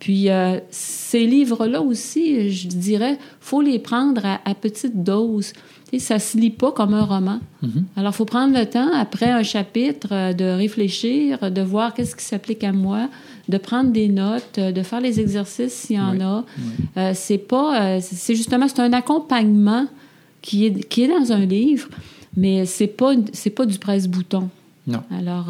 Puis 0.00 0.28
ces 0.70 1.26
livres-là 1.26 1.80
aussi, 1.80 2.50
je 2.50 2.68
dirais, 2.68 3.18
faut 3.40 3.62
les 3.62 3.78
prendre 3.78 4.24
à, 4.26 4.40
à 4.44 4.54
petite 4.54 5.02
dose. 5.02 5.54
Ça 5.92 5.98
ça 5.98 6.18
se 6.18 6.36
lit 6.36 6.50
pas 6.50 6.72
comme 6.72 6.92
un 6.94 7.04
roman. 7.04 7.40
Mm-hmm. 7.62 7.82
Alors, 7.96 8.12
il 8.12 8.16
faut 8.16 8.24
prendre 8.24 8.58
le 8.58 8.66
temps, 8.66 8.92
après 8.92 9.30
un 9.30 9.42
chapitre, 9.42 10.08
euh, 10.12 10.32
de 10.32 10.44
réfléchir, 10.44 11.50
de 11.50 11.62
voir 11.62 11.94
qu'est-ce 11.94 12.14
qui 12.14 12.24
s'applique 12.24 12.62
à 12.64 12.72
moi, 12.72 13.08
de 13.48 13.56
prendre 13.58 13.90
des 13.90 14.08
notes, 14.08 14.58
euh, 14.58 14.72
de 14.72 14.82
faire 14.82 15.00
les 15.00 15.18
exercices 15.20 15.72
s'il 15.72 15.96
y 15.96 16.00
en 16.00 16.20
a. 16.20 16.44
Euh, 16.96 17.12
c'est 17.14 17.38
pas... 17.38 18.00
c'est 18.00 18.34
justement, 18.34 18.68
c'est 18.68 18.80
un 18.80 18.92
accompagnement 18.92 19.86
qui 20.42 20.66
est, 20.66 20.88
qui 20.88 21.04
est 21.04 21.08
dans 21.08 21.32
un 21.32 21.46
livre, 21.46 21.88
mais 22.36 22.66
c'est 22.66 22.86
pas, 22.86 23.12
c'est 23.32 23.50
pas 23.50 23.64
du 23.64 23.78
presse-bouton. 23.78 24.50
Non. 24.86 25.02
Alors, 25.10 25.46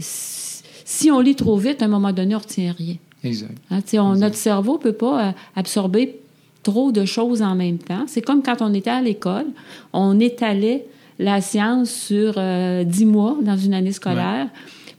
si 0.00 1.10
on 1.10 1.20
lit 1.20 1.34
trop 1.34 1.56
vite, 1.56 1.82
à 1.82 1.86
un 1.86 1.88
moment 1.88 2.12
donné, 2.12 2.34
on 2.34 2.38
retient 2.38 2.74
rien. 2.76 2.96
Exact. 3.24 3.56
Hein, 3.70 3.80
on, 3.94 4.14
Notre 4.16 4.36
cerveau 4.36 4.74
ne 4.74 4.82
peut 4.82 4.92
pas 4.92 5.34
absorber 5.56 6.20
trop 6.62 6.92
de 6.92 7.04
choses 7.04 7.42
en 7.42 7.54
même 7.54 7.78
temps. 7.78 8.04
C'est 8.06 8.22
comme 8.22 8.42
quand 8.42 8.60
on 8.60 8.74
était 8.74 8.90
à 8.90 9.00
l'école, 9.00 9.46
on 9.92 10.18
étalait 10.20 10.86
la 11.18 11.40
science 11.40 11.90
sur 11.90 12.34
euh, 12.36 12.84
dix 12.84 13.06
mois 13.06 13.36
dans 13.42 13.56
une 13.56 13.74
année 13.74 13.92
scolaire. 13.92 14.48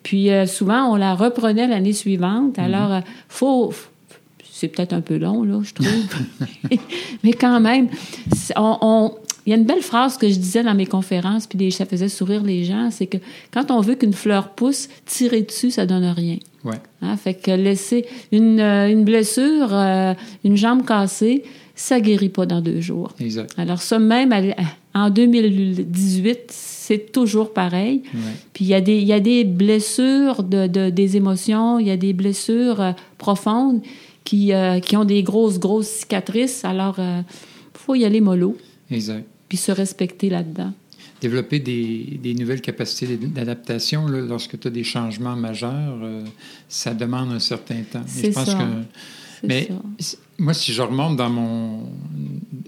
Puis 0.03 0.31
euh, 0.31 0.45
souvent, 0.45 0.91
on 0.91 0.95
la 0.95 1.15
reprenait 1.15 1.67
l'année 1.67 1.93
suivante. 1.93 2.57
Mm-hmm. 2.57 2.63
Alors, 2.63 2.93
euh, 2.93 2.99
faut, 3.27 3.73
c'est 4.51 4.67
peut-être 4.67 4.93
un 4.93 5.01
peu 5.01 5.17
long, 5.17 5.43
là, 5.43 5.61
je 5.63 5.73
trouve. 5.73 5.87
Mais 7.23 7.33
quand 7.33 7.59
même, 7.59 7.87
on, 8.55 9.13
il 9.45 9.51
y 9.51 9.53
a 9.53 9.57
une 9.57 9.65
belle 9.65 9.81
phrase 9.81 10.17
que 10.17 10.29
je 10.29 10.35
disais 10.35 10.63
dans 10.63 10.75
mes 10.75 10.85
conférences, 10.85 11.47
puis 11.47 11.71
ça 11.71 11.85
faisait 11.85 12.09
sourire 12.09 12.43
les 12.43 12.65
gens, 12.65 12.89
c'est 12.91 13.07
que 13.07 13.17
quand 13.51 13.71
on 13.71 13.81
veut 13.81 13.95
qu'une 13.95 14.13
fleur 14.13 14.49
pousse, 14.49 14.89
tirer 15.05 15.41
dessus, 15.41 15.71
ça 15.71 15.85
donne 15.85 16.05
rien. 16.05 16.37
Ouais. 16.63 16.77
Hein, 17.01 17.15
fait 17.17 17.35
que 17.35 17.51
laisser 17.51 18.05
une, 18.31 18.59
une 18.59 19.03
blessure, 19.05 19.73
une 20.43 20.57
jambe 20.57 20.85
cassée, 20.85 21.43
ça 21.73 22.01
guérit 22.01 22.29
pas 22.29 22.45
dans 22.45 22.59
deux 22.59 22.81
jours. 22.81 23.13
Exact. 23.21 23.53
Alors 23.57 23.81
ça, 23.81 23.99
même 23.99 24.33
en 24.93 25.09
2018, 25.09 26.47
c'est 26.49 27.11
toujours 27.11 27.53
pareil. 27.53 28.01
Puis 28.53 28.65
il 28.65 28.67
y, 28.67 28.73
a 28.73 28.81
des, 28.81 28.97
il 28.97 29.07
y 29.07 29.13
a 29.13 29.19
des 29.19 29.45
blessures 29.45 30.43
de, 30.43 30.67
de, 30.67 30.89
des 30.89 31.15
émotions, 31.17 31.79
il 31.79 31.87
y 31.87 31.91
a 31.91 31.97
des 31.97 32.13
blessures 32.13 32.81
euh, 32.81 32.91
profondes 33.17 33.81
qui, 34.23 34.53
euh, 34.53 34.79
qui 34.79 34.97
ont 34.97 35.05
des 35.05 35.23
grosses, 35.23 35.59
grosses 35.59 35.87
cicatrices. 35.87 36.65
Alors, 36.65 36.95
il 36.97 37.03
euh, 37.03 37.21
faut 37.73 37.95
y 37.95 38.05
aller 38.05 38.21
mollo. 38.21 38.57
Exact. 38.91 39.23
Puis 39.47 39.57
se 39.57 39.71
respecter 39.71 40.29
là-dedans. 40.29 40.73
Développer 41.21 41.59
des, 41.59 42.19
des, 42.21 42.33
nouvelles 42.33 42.61
capacités 42.61 43.17
d'adaptation 43.17 44.07
lorsque 44.07 44.59
tu 44.59 44.67
as 44.67 44.71
des 44.71 44.85
changements 44.85 45.35
majeurs, 45.35 45.97
ça 46.69 46.93
demande 46.93 47.31
un 47.33 47.39
certain 47.39 47.81
temps. 47.83 48.03
C'est 48.07 48.31
ça. 48.31 48.45
Que, 48.45 49.47
mais 49.47 49.69
moi, 50.37 50.53
si 50.53 50.73
je 50.73 50.81
remonte 50.81 51.17
dans 51.17 51.29
mon... 51.29 51.91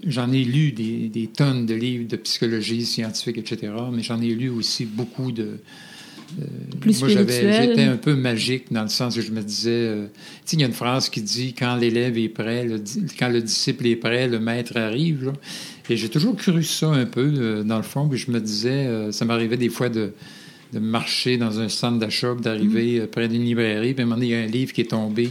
J'en 0.06 0.30
ai 0.32 0.44
lu 0.44 0.72
des, 0.72 1.08
des, 1.08 1.26
tonnes 1.28 1.66
de 1.66 1.74
livres 1.74 2.08
de 2.08 2.16
psychologie 2.16 2.84
scientifique, 2.84 3.38
etc., 3.38 3.72
mais 3.92 4.02
j'en 4.02 4.20
ai 4.20 4.34
lu 4.34 4.48
aussi 4.48 4.84
beaucoup 4.84 5.32
de... 5.32 5.58
Euh, 6.40 6.44
Plus 6.80 7.00
moi, 7.00 7.08
j'étais 7.08 7.82
un 7.82 7.96
peu 7.96 8.14
magique 8.14 8.72
dans 8.72 8.82
le 8.82 8.88
sens 8.88 9.16
où 9.16 9.20
je 9.20 9.30
me 9.30 9.42
disais... 9.42 9.70
Euh, 9.70 10.06
tu 10.06 10.10
sais, 10.44 10.56
il 10.56 10.60
y 10.60 10.64
a 10.64 10.66
une 10.66 10.72
phrase 10.72 11.08
qui 11.08 11.22
dit 11.22 11.54
«Quand 11.58 11.76
l'élève 11.76 12.16
est 12.18 12.28
prêt, 12.28 12.66
quand 13.18 13.28
le 13.28 13.42
disciple 13.42 13.86
est 13.86 13.96
prêt, 13.96 14.28
le 14.28 14.38
maître 14.38 14.76
arrive. 14.76 15.32
Et 15.88 15.96
j'ai 15.96 16.08
toujours 16.08 16.36
cru 16.36 16.62
ça 16.62 16.88
un 16.88 17.06
peu, 17.06 17.32
euh, 17.36 17.62
dans 17.62 17.76
le 17.76 17.82
fond, 17.82 18.08
puis 18.08 18.18
je 18.18 18.30
me 18.30 18.40
disais... 18.40 19.12
ça 19.12 19.24
m'arrivait 19.24 19.56
des 19.56 19.68
fois 19.68 19.88
de 19.88 20.12
de 20.72 20.78
marcher 20.78 21.36
dans 21.36 21.60
un 21.60 21.68
centre 21.68 21.98
d'achat, 21.98 22.34
d'arriver 22.34 23.00
mm. 23.00 23.06
près 23.08 23.28
d'une 23.28 23.44
librairie, 23.44 23.92
puis 23.92 24.02
à 24.02 24.06
un 24.06 24.08
moment 24.08 24.16
donné, 24.16 24.28
il 24.28 24.32
y 24.32 24.34
a 24.34 24.42
un 24.42 24.46
livre 24.46 24.72
qui 24.72 24.80
est 24.80 24.90
tombé 24.90 25.30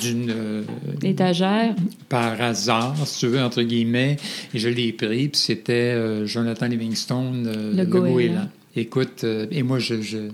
d'une 0.00 0.30
euh, 0.30 0.62
étagère 1.02 1.74
par 2.08 2.40
hasard, 2.40 2.94
si 3.06 3.20
tu 3.20 3.26
veux 3.28 3.40
entre 3.40 3.62
guillemets, 3.62 4.16
et 4.52 4.58
je 4.58 4.68
l'ai 4.68 4.92
pris, 4.92 5.28
puis 5.28 5.40
c'était 5.40 5.72
euh, 5.72 6.26
Jonathan 6.26 6.66
Livingstone, 6.66 7.46
euh, 7.46 7.74
le, 7.74 7.84
Goéland. 7.84 8.48
Écoute, 8.74 9.24
et 9.24 9.62
moi 9.62 9.78
je, 9.78 10.28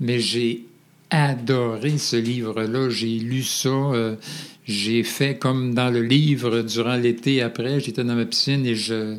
mais 0.00 0.20
j'ai 0.20 0.64
adoré 1.10 1.98
ce 1.98 2.16
livre-là, 2.16 2.88
j'ai 2.90 3.18
lu 3.18 3.42
ça, 3.42 4.16
j'ai 4.64 5.02
fait 5.02 5.36
comme 5.36 5.74
dans 5.74 5.90
le 5.90 6.02
livre 6.02 6.62
durant 6.62 6.96
l'été 6.96 7.42
après, 7.42 7.80
j'étais 7.80 8.04
dans 8.04 8.14
ma 8.14 8.24
piscine 8.24 8.64
et 8.66 8.76
je 8.76 9.18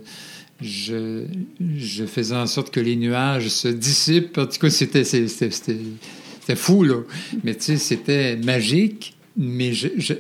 je, 0.64 1.26
je 1.78 2.06
faisais 2.06 2.36
en 2.36 2.48
sorte 2.48 2.72
que 2.72 2.80
les 2.80 2.96
nuages 2.96 3.50
se 3.50 3.68
dissipent. 3.68 4.38
En 4.38 4.46
tout 4.46 4.60
cas, 4.60 4.70
c'était, 4.70 5.04
c'était, 5.04 6.56
fou, 6.56 6.84
là. 6.84 7.02
Mais 7.44 7.56
tu 7.56 7.64
sais, 7.64 7.78
c'était 7.78 8.38
magique. 8.38 9.13
Mais 9.36 9.74
je, 9.74 9.88
je, 9.98 10.14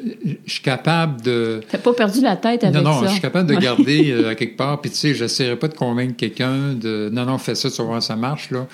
suis 0.48 0.64
capable 0.64 1.22
de. 1.22 1.62
T'as 1.70 1.78
pas 1.78 1.94
perdu 1.94 2.22
la 2.22 2.36
tête 2.36 2.64
avec 2.64 2.76
ça. 2.76 2.82
Non, 2.82 3.02
non, 3.02 3.04
je 3.04 3.12
suis 3.12 3.22
capable 3.22 3.48
de 3.48 3.56
garder 3.56 4.12
euh, 4.12 4.30
à 4.30 4.36
quelque 4.36 4.58
part. 4.58 4.82
Puis 4.82 4.90
tu 4.90 4.98
sais, 4.98 5.14
j'essaierai 5.14 5.56
pas 5.56 5.68
de 5.68 5.76
convaincre 5.76 6.16
quelqu'un 6.16 6.74
de. 6.74 7.10
Non, 7.14 7.26
non, 7.26 7.38
fais 7.38 7.54
ça, 7.54 7.70
tu 7.70 7.78
vas 7.78 7.84
voir, 7.84 8.04
ça 8.04 8.16
marche, 8.16 8.50
là. 8.50 8.68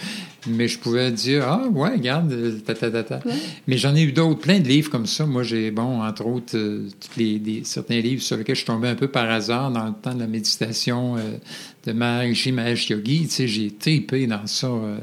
Mais 0.47 0.67
je 0.67 0.79
pouvais 0.79 1.11
dire 1.11 1.43
ah 1.47 1.67
ouais 1.71 1.91
regarde 1.91 2.63
ta 2.63 2.73
ta 2.73 2.89
ta, 2.89 3.03
ta. 3.03 3.19
mais 3.67 3.77
j'en 3.77 3.95
ai 3.95 4.01
eu 4.03 4.11
d'autres 4.11 4.39
plein 4.39 4.59
de 4.59 4.67
livres 4.67 4.89
comme 4.89 5.05
ça. 5.05 5.25
Moi 5.25 5.43
j'ai 5.43 5.71
bon 5.71 6.01
entre 6.01 6.25
autres 6.25 6.57
euh, 6.57 6.87
les, 7.17 7.39
des, 7.39 7.63
certains 7.63 7.99
livres 7.99 8.21
sur 8.21 8.37
lesquels 8.37 8.55
je 8.55 8.61
suis 8.61 8.67
tombé 8.67 8.87
un 8.87 8.95
peu 8.95 9.07
par 9.07 9.29
hasard 9.29 9.71
dans 9.71 9.85
le 9.85 9.93
temps 10.01 10.13
de 10.13 10.19
la 10.19 10.27
méditation 10.27 11.17
euh, 11.17 11.37
de 11.85 11.91
Maharishi 11.91 12.51
Mahesh 12.51 12.89
Yogi. 12.89 13.23
Tu 13.23 13.29
sais 13.29 13.47
j'ai 13.47 13.71
tripé 13.71 14.27
dans 14.27 14.47
ça 14.47 14.67
euh. 14.67 14.97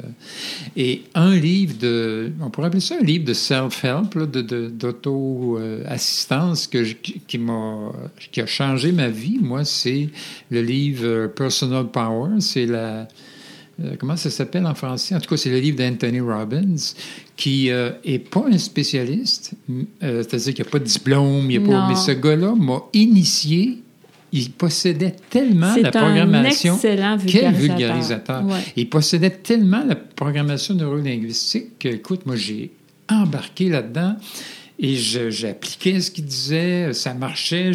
et 0.76 1.02
un 1.14 1.34
livre 1.34 1.76
de 1.78 2.32
on 2.40 2.50
pourrait 2.50 2.68
appeler 2.68 2.80
ça 2.80 2.96
un 3.00 3.04
livre 3.04 3.24
de 3.24 3.34
self-help 3.34 4.18
de, 4.18 4.40
de, 4.42 4.68
d'auto 4.68 5.58
assistance 5.86 6.66
que 6.66 6.82
qui 6.82 7.38
m'a 7.38 7.92
qui 8.32 8.40
a 8.40 8.46
changé 8.46 8.92
ma 8.92 9.08
vie. 9.08 9.38
Moi 9.40 9.64
c'est 9.64 10.08
le 10.50 10.62
livre 10.62 11.26
Personal 11.28 11.86
Power. 11.90 12.40
C'est 12.40 12.66
la 12.66 12.86
euh, 12.86 13.04
comment 13.98 14.16
ça 14.16 14.30
s'appelle 14.30 14.66
en 14.66 14.74
français? 14.74 15.14
En 15.14 15.20
tout 15.20 15.28
cas, 15.28 15.36
c'est 15.36 15.50
le 15.50 15.58
livre 15.58 15.78
d'Anthony 15.78 16.20
Robbins, 16.20 16.76
qui 17.36 17.64
n'est 17.64 17.72
euh, 17.72 18.18
pas 18.30 18.44
un 18.50 18.58
spécialiste, 18.58 19.52
euh, 20.02 20.22
c'est-à-dire 20.22 20.54
qu'il 20.54 20.64
n'y 20.64 20.68
a 20.68 20.72
pas 20.72 20.78
de 20.78 20.84
diplôme, 20.84 21.50
il 21.50 21.58
a 21.58 21.60
pas, 21.60 21.88
mais 21.88 21.94
ce 21.94 22.12
gars-là 22.12 22.54
m'a 22.56 22.82
initié. 22.92 23.82
Il 24.32 24.50
possédait 24.50 25.14
tellement 25.30 25.74
la 25.76 25.90
programmation. 25.90 26.72
Un 26.72 26.76
excellent 26.76 27.16
vulgarisateur. 27.16 27.52
Quel 27.52 27.54
vulgarisateur. 27.54 28.44
Il 28.76 28.88
possédait 28.88 29.30
tellement 29.30 29.84
la 29.86 29.94
programmation 29.94 30.74
neurolinguistique 30.74 31.78
que, 31.78 31.88
écoute, 31.88 32.26
moi, 32.26 32.36
j'ai 32.36 32.72
embarqué 33.08 33.68
là-dedans. 33.68 34.16
Et 34.78 34.96
j'appliquais 34.96 36.00
ce 36.00 36.10
qu'il 36.10 36.26
disait, 36.26 36.92
ça 36.92 37.14
marchait. 37.14 37.72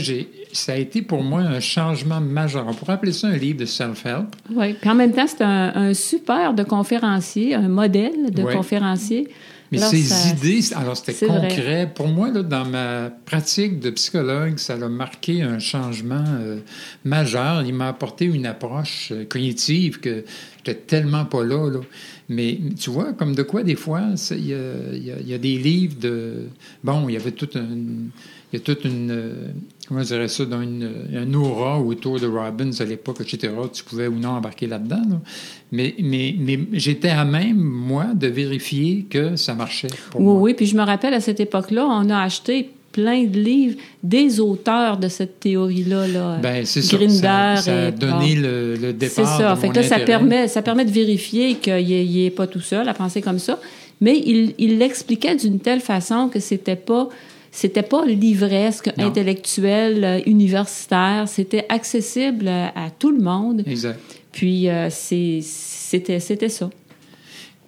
Ça 0.52 0.74
a 0.74 0.76
été 0.76 1.02
pour 1.02 1.24
moi 1.24 1.42
un 1.42 1.60
changement 1.60 2.22
majeur. 2.22 2.66
On 2.68 2.74
pourrait 2.74 2.94
appeler 2.94 3.12
ça 3.12 3.28
un 3.28 3.38
livre 3.38 3.60
de 3.60 3.66
self-help. 3.66 4.36
Oui, 4.54 4.74
puis 4.74 4.90
en 4.90 4.96
même 4.96 5.12
temps, 5.12 5.26
c'est 5.26 5.44
un, 5.44 5.94
super 5.96 6.54
de 6.54 6.64
conférencier, 6.64 7.56
un 7.56 7.70
modèle 7.70 8.30
de 8.32 8.44
conférencier. 8.44 9.30
Mais 9.72 9.80
ses 9.80 10.30
idées, 10.30 10.60
alors 10.76 10.98
c'était 10.98 11.26
concret. 11.26 11.90
Pour 11.94 12.10
moi, 12.10 12.30
là, 12.30 12.44
dans 12.44 12.66
ma 12.66 13.10
pratique 13.10 13.80
de 13.80 13.90
psychologue, 13.92 14.58
ça 14.58 14.74
a 14.74 14.90
marqué 14.90 15.44
un 15.44 15.60
changement 15.60 16.26
euh, 16.28 16.60
majeur. 17.06 17.64
Il 17.64 17.74
m'a 17.74 17.88
apporté 17.88 18.26
une 18.26 18.46
approche 18.46 19.14
euh, 19.14 19.24
cognitive 19.24 20.02
que 20.02 20.26
j'étais 20.58 20.76
tellement 20.76 21.24
pas 21.24 21.46
là, 21.46 21.70
là. 21.70 21.80
Mais 22.28 22.60
tu 22.78 22.90
vois, 22.90 23.14
comme 23.14 23.34
de 23.34 23.44
quoi, 23.44 23.64
des 23.64 23.76
fois, 23.76 24.02
il 24.32 24.46
y, 24.46 25.34
a, 25.34 25.38
des 25.38 25.58
livres 25.58 25.96
de. 26.00 26.48
Bon, 26.84 27.08
il 27.08 27.14
y 27.14 27.18
avait 27.18 27.32
toute 27.32 27.56
une. 27.56 28.10
Il 28.52 28.60
y 28.60 28.62
a 28.62 28.64
toute 28.64 28.84
une. 28.84 29.54
Comment 29.92 30.04
je 30.04 30.08
dirais 30.08 30.30
ça, 30.30 30.46
dans 30.46 30.62
une, 30.62 30.90
un 31.14 31.34
aura 31.34 31.78
autour 31.78 32.18
de 32.18 32.26
Robbins 32.26 32.72
à 32.80 32.86
l'époque, 32.86 33.18
etc. 33.20 33.52
Tu 33.74 33.84
pouvais 33.84 34.08
ou 34.08 34.18
non 34.18 34.30
embarquer 34.30 34.66
là-dedans. 34.66 35.02
Mais, 35.74 35.94
mais, 36.00 36.34
mais 36.40 36.60
j'étais 36.72 37.10
à 37.10 37.26
même, 37.26 37.58
moi, 37.58 38.06
de 38.16 38.28
vérifier 38.28 39.06
que 39.10 39.36
ça 39.36 39.54
marchait. 39.54 39.90
oui, 40.16 40.34
oui. 40.40 40.54
Puis 40.54 40.68
je 40.68 40.78
me 40.78 40.84
rappelle, 40.84 41.14
à 41.14 41.20
cette 41.20 41.42
époque-là, 41.42 41.86
on 41.86 42.10
a 42.10 42.22
acheté 42.22 42.70
plein 42.94 43.26
de 43.26 43.38
livres 43.38 43.76
des 44.02 44.40
auteurs 44.40 44.96
de 44.96 45.10
cette 45.10 45.42
théorie-là. 45.42 46.08
Là. 46.08 46.38
Ben, 46.42 46.66
c'est 46.66 46.84
ça. 46.84 47.58
Ça, 47.58 47.88
a 47.88 47.92
donné 47.92 48.36
le, 48.36 48.76
le, 48.76 48.94
départ. 48.94 49.14
C'est 49.14 49.44
ça. 49.44 49.58
fait 49.58 49.84
ça 49.84 50.00
permet, 50.00 50.48
ça 50.48 50.62
permet 50.62 50.86
de 50.86 50.92
vérifier 50.92 51.56
qu'il 51.56 52.24
n'est 52.24 52.30
pas 52.30 52.48
tout 52.48 52.62
seul 52.62 52.88
à 52.88 52.94
penser 52.94 53.22
comme 53.22 53.40
ça. 53.40 53.60
Mais 54.00 54.18
il 54.18 54.78
l'expliquait 54.80 55.36
d'une 55.36 55.60
telle 55.60 55.82
façon 55.82 56.30
que 56.30 56.40
c'était 56.40 56.78
pas 56.78 57.10
c'était 57.52 57.84
pas 57.84 58.06
livresque, 58.06 58.92
intellectuel, 58.98 60.04
euh, 60.04 60.20
universitaire. 60.26 61.28
C'était 61.28 61.66
accessible 61.68 62.48
à 62.48 62.90
tout 62.98 63.12
le 63.12 63.22
monde. 63.22 63.64
Exact. 63.68 64.00
Puis 64.32 64.70
euh, 64.70 64.90
c'était 64.90 66.50
ça. 66.50 66.70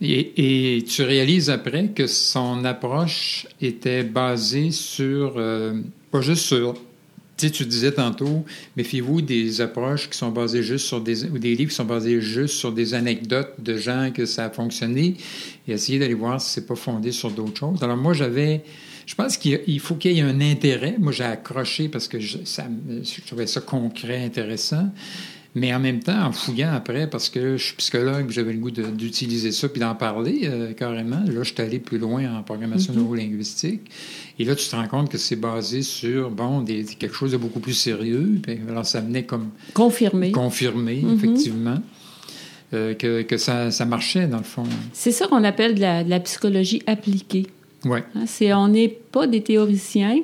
Et, 0.02 0.84
tu 0.88 1.04
réalises 1.04 1.50
après 1.50 1.88
que 1.88 2.08
son 2.08 2.66
approche 2.66 3.48
était 3.62 4.04
basée 4.04 4.72
sur, 4.72 5.36
euh, 5.38 5.74
pas 6.12 6.22
juste 6.22 6.44
sur, 6.44 6.74
tu 7.38 7.48
sais, 7.48 7.52
tu 7.52 7.66
disais 7.66 7.92
tantôt, 7.92 8.44
méfiez-vous 8.76 9.22
des 9.22 9.62
approches 9.62 10.10
qui 10.10 10.18
sont 10.18 10.32
basées 10.32 10.64
juste 10.64 10.88
sur 10.88 11.00
des, 11.00 11.26
ou 11.26 11.40
des 11.40 11.56
livres 11.56 11.70
qui 11.70 11.76
sont 11.76 11.86
basés 11.86 12.20
juste 12.20 12.56
sur 12.56 12.74
des 12.74 12.94
anecdotes 12.94 13.54
de 13.60 13.78
gens 13.78 14.12
que 14.14 14.26
ça 14.26 14.46
a 14.46 14.50
fonctionné 14.50 15.16
et 15.68 15.72
essayez 15.72 16.00
d'aller 16.00 16.14
voir 16.16 16.42
si 16.42 16.50
c'est 16.50 16.68
pas 16.68 16.76
fondé 16.76 17.12
sur 17.12 17.32
d'autres 17.32 17.58
choses. 17.58 17.82
Alors 17.82 17.98
moi, 17.98 18.14
j'avais, 18.14 18.62
je 19.06 19.16
pense 19.16 19.38
qu'il 19.38 19.80
faut 19.80 19.96
qu'il 19.96 20.14
y 20.14 20.20
ait 20.20 20.22
un 20.22 20.42
intérêt. 20.42 20.96
Moi, 21.00 21.12
j'ai 21.12 21.24
accroché 21.24 21.90
parce 21.90 22.08
que 22.08 22.20
je, 22.20 22.40
ça, 22.46 22.66
je 22.90 23.22
trouvais 23.26 23.48
ça 23.48 23.62
concret, 23.62 24.24
intéressant. 24.24 24.90
Mais 25.56 25.74
en 25.74 25.80
même 25.80 26.00
temps, 26.00 26.26
en 26.26 26.32
fouillant 26.32 26.74
après, 26.74 27.08
parce 27.08 27.30
que 27.30 27.58
je 27.58 27.64
suis 27.64 27.76
psychologue, 27.76 28.32
j'avais 28.32 28.54
le 28.54 28.60
goût 28.60 28.72
d'utiliser 28.72 29.52
ça 29.52 29.70
puis 29.70 29.80
d'en 29.80 29.94
parler 29.94 30.42
euh, 30.46 30.74
carrément. 30.74 31.20
Là, 31.20 31.44
je 31.44 31.54
suis 31.54 31.62
allé 31.62 31.78
plus 31.78 32.00
loin 32.00 32.40
en 32.40 32.42
programmation 32.42 32.92
mm-hmm. 32.94 32.98
neurolinguistique. 32.98 33.82
Et 34.40 34.46
là, 34.46 34.56
tu 34.56 34.68
te 34.68 34.76
rends 34.76 34.88
compte 34.88 35.10
que 35.10 35.20
c'est 35.20 35.36
basé 35.36 35.84
sur, 35.84 36.32
bon, 36.32 36.62
des, 36.62 36.84
quelque 36.86 37.16
chose 37.16 37.34
de 37.34 37.38
beaucoup 37.38 37.60
plus 37.60 37.74
sérieux. 37.74 38.42
alors, 38.68 38.86
ça 38.86 39.02
venait 39.02 39.24
comme... 39.24 39.52
Confirmer. 39.76 40.32
Confirmer, 40.32 41.04
mm-hmm. 41.04 41.16
effectivement. 41.16 41.78
Euh, 42.74 42.96
que, 42.96 43.22
que 43.22 43.38
ça, 43.38 43.70
ça, 43.70 43.86
marchait, 43.86 44.26
dans 44.26 44.40
le 44.40 44.44
fond. 44.44 44.64
C'est 44.94 45.12
ça 45.12 45.28
qu'on 45.28 45.44
appelle 45.44 45.76
de 45.76 45.82
la, 45.82 46.20
psychologie 46.22 46.82
appliquée. 46.88 47.46
Hein, 47.86 48.26
c'est, 48.26 48.54
on 48.54 48.68
n'est 48.68 48.90
pas 48.90 49.28
des 49.28 49.42
théoriciens. 49.42 50.22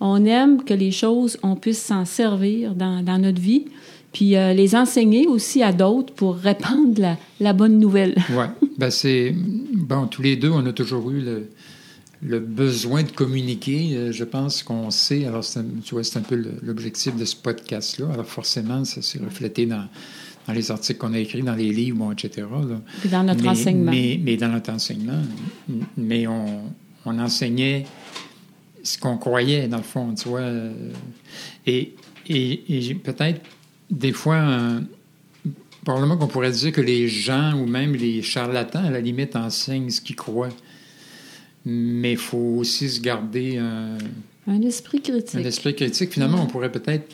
On 0.00 0.24
aime 0.24 0.64
que 0.64 0.74
les 0.74 0.90
choses, 0.90 1.38
on 1.42 1.56
puisse 1.56 1.80
s'en 1.80 2.04
servir 2.04 2.74
dans, 2.74 3.02
dans 3.02 3.18
notre 3.18 3.40
vie 3.40 3.66
puis 4.12 4.36
euh, 4.36 4.52
les 4.52 4.74
enseigner 4.74 5.26
aussi 5.26 5.62
à 5.62 5.72
d'autres 5.72 6.12
pour 6.12 6.36
répandre 6.36 7.00
la, 7.00 7.16
la 7.40 7.52
bonne 7.52 7.78
nouvelle. 7.78 8.14
oui. 8.30 8.44
Ben 8.78 8.90
c'est. 8.90 9.34
Bon, 9.74 10.06
tous 10.06 10.22
les 10.22 10.36
deux, 10.36 10.50
on 10.50 10.64
a 10.64 10.72
toujours 10.72 11.10
eu 11.10 11.20
le, 11.20 11.48
le 12.22 12.40
besoin 12.40 13.02
de 13.02 13.10
communiquer. 13.10 13.90
Euh, 13.94 14.12
je 14.12 14.24
pense 14.24 14.62
qu'on 14.62 14.90
sait. 14.90 15.26
Alors, 15.26 15.44
tu 15.84 15.94
vois, 15.94 16.02
c'est 16.04 16.18
un 16.18 16.22
peu 16.22 16.42
l'objectif 16.62 17.14
de 17.14 17.24
ce 17.24 17.36
podcast-là. 17.36 18.06
Alors, 18.12 18.26
forcément, 18.26 18.84
ça 18.84 19.02
s'est 19.02 19.18
reflété 19.18 19.66
dans, 19.66 19.86
dans 20.46 20.52
les 20.54 20.70
articles 20.70 20.98
qu'on 20.98 21.12
a 21.12 21.18
écrits, 21.18 21.42
dans 21.42 21.54
les 21.54 21.70
livres, 21.70 21.98
bon, 21.98 22.12
etc. 22.12 22.46
Puis 23.00 23.10
dans 23.10 23.24
notre 23.24 23.46
enseignement. 23.46 23.92
Mais, 23.92 24.18
mais, 24.22 24.36
dans 24.38 24.48
notre 24.48 24.72
enseignement. 24.72 25.20
Mais 25.98 26.26
on, 26.26 26.62
on 27.04 27.18
enseignait 27.18 27.84
ce 28.82 28.98
qu'on 28.98 29.16
croyait, 29.16 29.68
dans 29.68 29.78
le 29.78 29.82
fond, 29.82 30.14
tu 30.14 30.28
vois. 30.28 30.40
Euh, 30.40 30.72
et, 31.66 31.94
et, 32.28 32.88
et 32.88 32.94
peut-être 32.94 33.40
des 33.90 34.12
fois, 34.12 34.80
probablement 35.84 36.16
qu'on 36.16 36.28
pourrait 36.28 36.50
dire 36.50 36.72
que 36.72 36.80
les 36.80 37.08
gens 37.08 37.54
ou 37.54 37.66
même 37.66 37.94
les 37.94 38.22
charlatans, 38.22 38.84
à 38.84 38.90
la 38.90 39.00
limite, 39.00 39.36
enseignent 39.36 39.90
ce 39.90 40.00
qu'ils 40.00 40.16
croient. 40.16 40.48
Mais 41.64 42.12
il 42.12 42.18
faut 42.18 42.56
aussi 42.58 42.88
se 42.88 43.00
garder 43.00 43.58
un... 43.58 43.98
Un 44.48 44.62
esprit 44.62 45.00
critique. 45.00 45.36
Un 45.36 45.44
esprit 45.44 45.76
critique. 45.76 46.12
Finalement, 46.12 46.42
on 46.42 46.46
pourrait 46.46 46.72
peut-être 46.72 47.12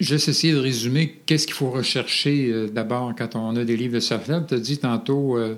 juste 0.00 0.28
essayer 0.28 0.52
de 0.52 0.58
résumer 0.58 1.20
qu'est-ce 1.24 1.46
qu'il 1.46 1.54
faut 1.54 1.70
rechercher 1.70 2.50
euh, 2.50 2.68
d'abord 2.68 3.14
quand 3.16 3.36
on 3.36 3.54
a 3.54 3.64
des 3.64 3.76
livres 3.76 3.94
de 3.94 4.00
self-help. 4.00 4.48
Tu 4.48 4.54
as 4.54 4.58
dit 4.58 4.78
tantôt 4.78 5.36
euh, 5.36 5.54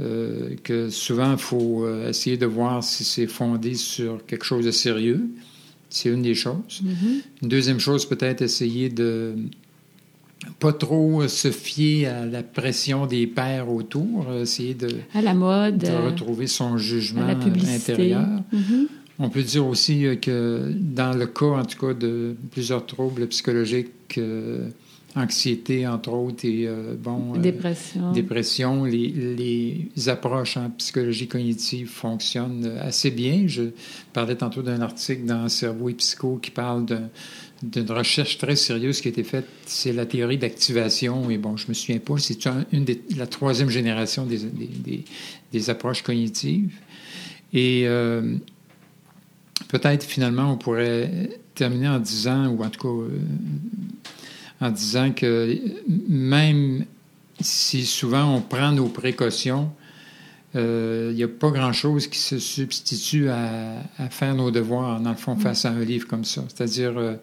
euh, 0.00 0.54
que 0.62 0.88
souvent, 0.90 1.32
il 1.32 1.38
faut 1.38 1.88
essayer 2.08 2.36
de 2.36 2.46
voir 2.46 2.82
si 2.82 3.04
c'est 3.04 3.26
fondé 3.26 3.74
sur 3.74 4.24
quelque 4.26 4.44
chose 4.44 4.64
de 4.64 4.70
sérieux. 4.70 5.28
C'est 5.90 6.08
une 6.08 6.22
des 6.22 6.34
choses. 6.34 6.82
Mm-hmm. 6.82 7.22
Une 7.42 7.48
deuxième 7.48 7.78
chose, 7.78 8.06
peut-être 8.06 8.42
essayer 8.42 8.88
de 8.88 9.34
pas 10.58 10.72
trop 10.72 11.28
se 11.28 11.50
fier 11.52 12.06
à 12.06 12.26
la 12.26 12.42
pression 12.42 13.06
des 13.06 13.26
pères 13.26 13.70
autour, 13.70 14.26
essayer 14.40 14.74
de, 14.74 14.88
à 15.14 15.22
la 15.22 15.34
mode, 15.34 15.78
de 15.78 15.92
retrouver 15.92 16.48
son 16.48 16.78
jugement 16.78 17.26
intérieur. 17.26 18.26
Mm-hmm. 18.52 18.86
On 19.18 19.28
peut 19.28 19.42
dire 19.42 19.66
aussi 19.66 20.04
que 20.20 20.72
dans 20.74 21.16
le 21.16 21.26
cas, 21.26 21.46
en 21.46 21.64
tout 21.64 21.78
cas, 21.86 21.94
de 21.94 22.34
plusieurs 22.50 22.84
troubles 22.86 23.26
psychologiques, 23.28 24.18
euh, 24.18 24.68
anxiété, 25.14 25.86
entre 25.86 26.12
autres, 26.12 26.44
et 26.44 26.66
euh, 26.66 26.94
bon, 26.98 27.34
euh, 27.34 27.38
dépression. 27.38 28.12
dépression. 28.12 28.84
Les, 28.84 29.08
les, 29.96 30.08
approches 30.08 30.56
en 30.56 30.70
psychologie 30.70 31.28
cognitive 31.28 31.88
fonctionnent 31.88 32.78
assez 32.80 33.10
bien. 33.10 33.44
Je 33.46 33.64
parlais 34.12 34.36
tantôt 34.36 34.62
d'un 34.62 34.80
article 34.80 35.24
dans 35.24 35.48
Cerveau 35.48 35.90
et 35.90 35.94
Psycho 35.94 36.38
qui 36.42 36.50
parle 36.50 36.86
d'une 37.62 37.90
recherche 37.90 38.38
très 38.38 38.56
sérieuse 38.56 39.00
qui 39.00 39.08
a 39.08 39.10
été 39.10 39.22
faite. 39.22 39.46
C'est 39.66 39.92
la 39.92 40.06
théorie 40.06 40.38
d'activation. 40.38 41.30
Et 41.30 41.38
bon, 41.38 41.56
je 41.56 41.68
me 41.68 41.74
souviens 41.74 41.98
pas, 41.98 42.18
c'est 42.18 42.38
une 42.72 42.84
des, 42.84 43.02
la 43.16 43.26
troisième 43.26 43.68
génération 43.68 44.26
des, 44.26 44.38
des, 44.38 45.04
des 45.52 45.70
approches 45.70 46.02
cognitives. 46.02 46.72
Et 47.52 47.82
euh, 47.86 48.36
peut-être 49.68 50.04
finalement, 50.04 50.52
on 50.52 50.56
pourrait 50.56 51.28
terminer 51.54 51.88
en 51.88 51.98
disant, 52.00 52.48
ou 52.48 52.64
en 52.64 52.70
tout 52.70 52.80
cas 52.80 53.14
en 54.62 54.70
disant 54.70 55.10
que 55.10 55.58
même 56.08 56.84
si 57.40 57.84
souvent 57.84 58.36
on 58.36 58.40
prend 58.40 58.70
nos 58.70 58.86
précautions, 58.86 59.70
il 60.54 60.60
euh, 60.60 61.12
n'y 61.12 61.24
a 61.24 61.28
pas 61.28 61.50
grand-chose 61.50 62.06
qui 62.06 62.18
se 62.18 62.38
substitue 62.38 63.28
à, 63.28 63.82
faire 64.10 64.34
nos 64.34 64.50
devoirs, 64.50 65.00
dans 65.00 65.10
le 65.10 65.16
fond, 65.16 65.34
face 65.36 65.64
à 65.64 65.70
un 65.70 65.84
livre 65.84 66.06
comme 66.06 66.24
ça. 66.24 66.44
C'est-à-dire, 66.48 66.96
euh, 66.96 67.14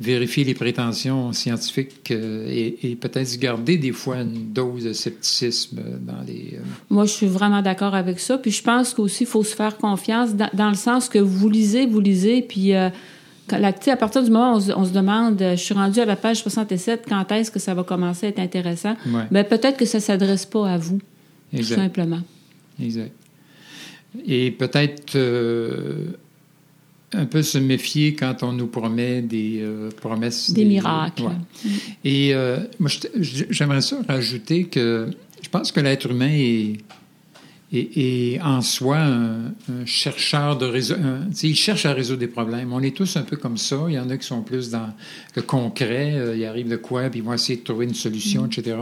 vérifier 0.00 0.44
les 0.44 0.54
prétentions 0.54 1.32
scientifiques 1.32 2.12
et, 2.12 2.96
peut-être 3.00 3.36
garder 3.40 3.78
des 3.78 3.90
fois 3.90 4.18
une 4.18 4.52
dose 4.52 4.84
de 4.84 4.92
scepticisme 4.92 5.80
dans 6.02 6.22
les... 6.24 6.60
Moi, 6.88 7.06
je 7.06 7.12
suis 7.12 7.26
vraiment 7.26 7.62
d'accord 7.62 7.96
avec 7.96 8.20
ça. 8.20 8.38
Puis 8.38 8.52
je 8.52 8.62
pense 8.62 8.94
qu'aussi, 8.94 9.24
il 9.24 9.26
faut 9.26 9.42
se 9.42 9.56
faire 9.56 9.76
confiance 9.76 10.36
dans, 10.36 10.68
le 10.68 10.76
sens 10.76 11.08
que 11.08 11.18
vous 11.18 11.48
lisez, 11.48 11.86
vous 11.86 11.98
lisez, 11.98 12.42
puis 12.42 12.74
à 13.52 13.96
partir 13.96 14.22
du 14.22 14.30
moment 14.30 14.56
où 14.56 14.62
on, 14.76 14.84
se 14.84 14.92
demande, 14.92 15.38
je 15.38 15.56
suis 15.56 15.74
rendu 15.74 16.00
à 16.00 16.04
la 16.04 16.16
page 16.16 16.42
67, 16.42 17.04
quand 17.08 17.30
est-ce 17.32 17.50
que 17.50 17.58
ça 17.58 17.74
va 17.74 17.82
commencer 17.82 18.26
à 18.26 18.28
être 18.30 18.38
intéressant? 18.38 18.96
Mais 19.06 19.26
ben, 19.30 19.44
peut-être 19.44 19.76
que 19.76 19.84
ça 19.84 19.98
ne 19.98 20.02
s'adresse 20.02 20.46
pas 20.46 20.70
à 20.70 20.78
vous, 20.78 21.00
tout 21.54 21.62
simplement. 21.62 22.20
Exact. 22.82 23.12
Et 24.26 24.50
peut-être 24.50 25.16
euh, 25.16 26.06
un 27.12 27.26
peu 27.26 27.42
se 27.42 27.58
méfier 27.58 28.14
quand 28.14 28.42
on 28.42 28.52
nous 28.52 28.66
promet 28.66 29.22
des 29.22 29.60
euh, 29.60 29.90
promesses. 29.90 30.50
Des, 30.50 30.64
miracles. 30.64 31.30
Et 32.04 32.34
euh, 32.34 32.58
moi, 32.78 32.90
j'aimerais 33.18 33.80
ça 33.80 33.98
rajouter 34.08 34.64
que 34.64 35.10
je 35.42 35.48
pense 35.48 35.72
que 35.72 35.80
l'être 35.80 36.10
humain 36.10 36.30
est 36.32 36.78
et, 37.72 38.38
en 38.42 38.62
soi 38.62 38.98
un, 38.98 39.52
chercheur 39.84 40.56
de 40.56 40.66
réseau. 40.66 40.96
il 41.42 41.56
cherche 41.56 41.84
à 41.86 41.92
résoudre 41.92 42.20
des 42.20 42.28
problèmes. 42.28 42.72
On 42.72 42.82
est 42.82 42.96
tous 42.96 43.16
un 43.16 43.22
peu 43.22 43.36
comme 43.36 43.58
ça. 43.58 43.76
Il 43.88 43.94
y 43.94 43.98
en 43.98 44.08
a 44.10 44.16
qui 44.16 44.26
sont 44.26 44.42
plus 44.42 44.70
dans 44.70 44.88
le 45.34 45.42
concret. 45.42 46.14
Euh, 46.14 46.36
il 46.36 46.44
arrive 46.44 46.68
de 46.68 46.76
quoi, 46.76 47.10
puis 47.10 47.20
ils 47.20 47.24
vont 47.24 47.34
essayer 47.34 47.58
de 47.58 47.64
trouver 47.64 47.86
une 47.86 47.94
solution, 47.94 48.44
mm. 48.44 48.46
etc. 48.46 48.76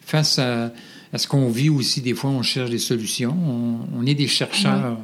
Face 0.00 0.38
à, 0.38 0.72
ce 1.14 1.26
qu'on 1.28 1.48
vit 1.48 1.70
aussi, 1.70 2.00
des 2.02 2.14
fois, 2.14 2.30
on 2.30 2.42
cherche 2.42 2.70
des 2.70 2.78
solutions. 2.78 3.36
On, 3.96 4.04
est 4.06 4.14
des 4.14 4.26
chercheurs. 4.26 4.98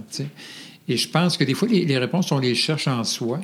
Et 0.88 0.96
je 0.96 1.08
pense 1.08 1.36
que 1.36 1.44
des 1.44 1.54
fois, 1.54 1.68
les, 1.68 1.84
les 1.84 1.98
réponses, 1.98 2.32
on 2.32 2.38
les 2.38 2.54
cherche 2.54 2.88
en 2.88 3.04
soi 3.04 3.40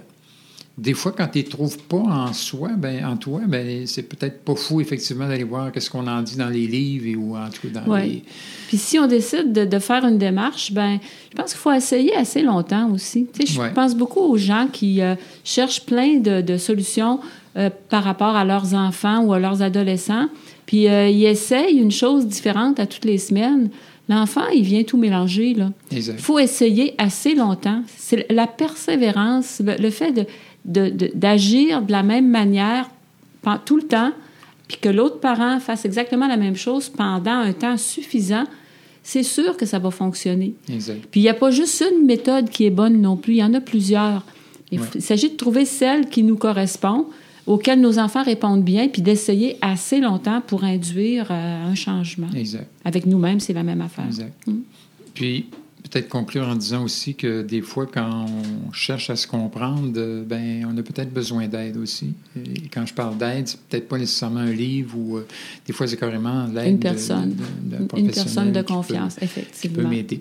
des 0.79 0.95
fois, 0.95 1.11
quand 1.11 1.27
tu 1.27 1.39
ne 1.41 1.43
trouves 1.43 1.77
pas 1.77 1.97
en 1.97 2.33
soi, 2.33 2.71
ben, 2.77 3.05
en 3.05 3.17
toi, 3.17 3.41
ben, 3.49 3.85
c'est 3.87 4.05
peut-être 4.05 4.45
pas 4.45 4.55
fou, 4.55 4.81
effectivement, 4.81 5.27
d'aller 5.27 5.43
voir 5.43 5.73
qu'est-ce 5.73 5.91
qu'on 5.91 6.07
en 6.07 6.23
dit 6.23 6.37
dans 6.37 6.49
les 6.49 6.69
livres 6.69 7.21
ou 7.21 7.37
en 7.37 7.51
tout 7.51 7.69
dans 7.69 7.97
les... 7.97 8.23
Puis 8.69 8.79
si 8.79 8.97
on 8.99 9.09
décide 9.09 9.53
de, 9.53 9.79
faire 9.81 10.05
une 10.05 10.19
démarche, 10.19 10.73
ben, 10.73 11.01
je 11.33 11.37
pense 11.37 11.51
qu'il 11.51 11.59
faut 11.59 11.73
essayer 11.73 12.15
assez 12.15 12.43
longtemps 12.43 12.93
aussi. 12.93 13.27
Tu 13.33 13.45
sais, 13.45 13.55
je 13.55 13.75
pense 13.75 13.97
beaucoup 13.97 14.21
aux 14.21 14.37
gens 14.37 14.69
qui 14.73 15.03
euh, 15.03 15.17
cherchent 15.43 15.85
plein 15.85 16.19
de, 16.19 16.57
solutions 16.57 17.19
euh, 17.57 17.71
par 17.89 18.05
rapport 18.05 18.37
à 18.37 18.45
leurs 18.45 18.75
enfants 18.75 19.25
ou 19.25 19.33
à 19.33 19.41
leurs 19.41 19.63
adolescents, 19.63 20.29
puis 20.65 20.87
euh, 20.87 21.09
ils 21.09 21.25
essayent 21.25 21.79
une 21.79 21.91
chose 21.91 22.27
différente 22.27 22.79
à 22.79 22.87
toutes 22.87 23.05
les 23.05 23.19
semaines. 23.19 23.71
L'enfant, 24.09 24.47
il 24.55 24.63
vient 24.63 24.85
tout 24.85 24.97
mélanger. 24.97 25.55
Là. 25.55 25.71
Il 25.91 26.03
faut 26.03 26.39
essayer 26.39 26.95
assez 26.97 27.35
longtemps. 27.35 27.83
C'est 27.97 28.31
la 28.31 28.47
persévérance, 28.47 29.61
le 29.61 29.91
fait 29.91 30.13
de 30.13 30.25
d'agir 30.69 31.83
de, 31.83 31.91
la 31.91 32.03
même 32.03 32.29
manière 32.29 32.89
tout 33.65 33.77
le 33.77 33.85
temps, 33.85 34.13
puis 34.67 34.77
que 34.79 34.89
l'autre 34.89 35.21
parent 35.21 35.59
fasse 35.61 35.85
exactement 35.85 36.29
la 36.29 36.37
même 36.37 36.57
chose 36.57 36.91
pendant 36.91 37.31
un 37.31 37.53
temps 37.53 37.77
suffisant, 37.77 38.45
c'est 39.03 39.23
sûr 39.23 39.57
que 39.57 39.65
ça 39.65 39.79
va 39.79 39.91
fonctionner. 39.91 40.55
Exact. 40.71 41.07
Puis 41.11 41.21
il 41.21 41.23
n'y 41.23 41.31
a 41.31 41.35
pas 41.35 41.51
juste 41.51 41.83
une 41.91 42.05
méthode 42.05 42.51
qui 42.51 42.67
est 42.67 42.71
bonne 42.71 43.01
non 43.01 43.17
plus, 43.17 43.35
il 43.35 43.39
y 43.39 43.43
en 43.43 43.55
a 43.55 43.61
plusieurs. 43.61 44.25
Il, 44.71 44.81
s'agit 45.01 45.31
de 45.31 45.37
trouver 45.37 45.65
celle 45.65 46.11
qui 46.11 46.23
nous 46.23 46.37
correspond, 46.37 47.07
auquel 47.47 47.81
nos 47.81 47.99
enfants 47.99 48.23
répondent 48.23 48.63
bien, 48.63 48.89
puis 48.89 49.01
d'essayer 49.01 49.57
assez 49.63 50.01
longtemps 50.01 50.43
pour 50.47 50.63
induire 50.65 51.29
euh, 51.31 51.71
un 51.71 51.75
changement. 51.75 52.29
Exact. 52.37 52.69
Avec 52.85 53.07
nous-mêmes, 53.07 53.41
c'est 53.41 53.55
la 53.55 53.63
même 53.63 53.81
affaire. 53.81 54.05
Exact. 54.05 54.35
Hum. 54.47 54.61
Puis 55.15 55.47
peut-être 55.89 56.09
conclure 56.09 56.47
en 56.47 56.55
disant 56.55 56.85
aussi 56.85 57.15
que 57.15 57.43
des 57.43 57.63
fois, 57.63 57.87
quand 57.87 58.27
on 58.69 58.73
cherche 58.73 59.11
à 59.11 59.17
se 59.17 59.27
comprendre, 59.27 59.93
euh, 59.97 60.23
ben, 60.25 60.67
on 60.71 60.77
a 60.77 60.83
peut-être 60.83 61.13
besoin 61.13 61.49
d'aide 61.49 61.77
aussi. 61.77 62.15
Et 62.37 62.69
quand 62.73 62.87
je 62.87 62.95
parle 62.95 63.17
d'aide, 63.17 63.49
c'est 63.49 63.61
peut-être 63.61 63.89
pas 63.89 63.99
nécessairement 63.99 64.41
un 64.41 64.53
livre 64.53 64.97
ou 64.97 65.17
euh, 65.17 65.27
des 65.67 65.73
fois, 65.73 65.87
c'est 65.87 65.97
carrément 65.97 66.47
l'aide 66.47 66.69
Une 66.69 66.79
personne. 66.79 67.37
De, 67.63 67.99
Une 67.99 68.11
personne 68.11 68.53
de 68.53 68.63
confiance, 68.63 69.17
effectivement. 69.21 69.77
Qui 69.77 69.83
peut 69.83 69.89
m'aider. 69.89 70.21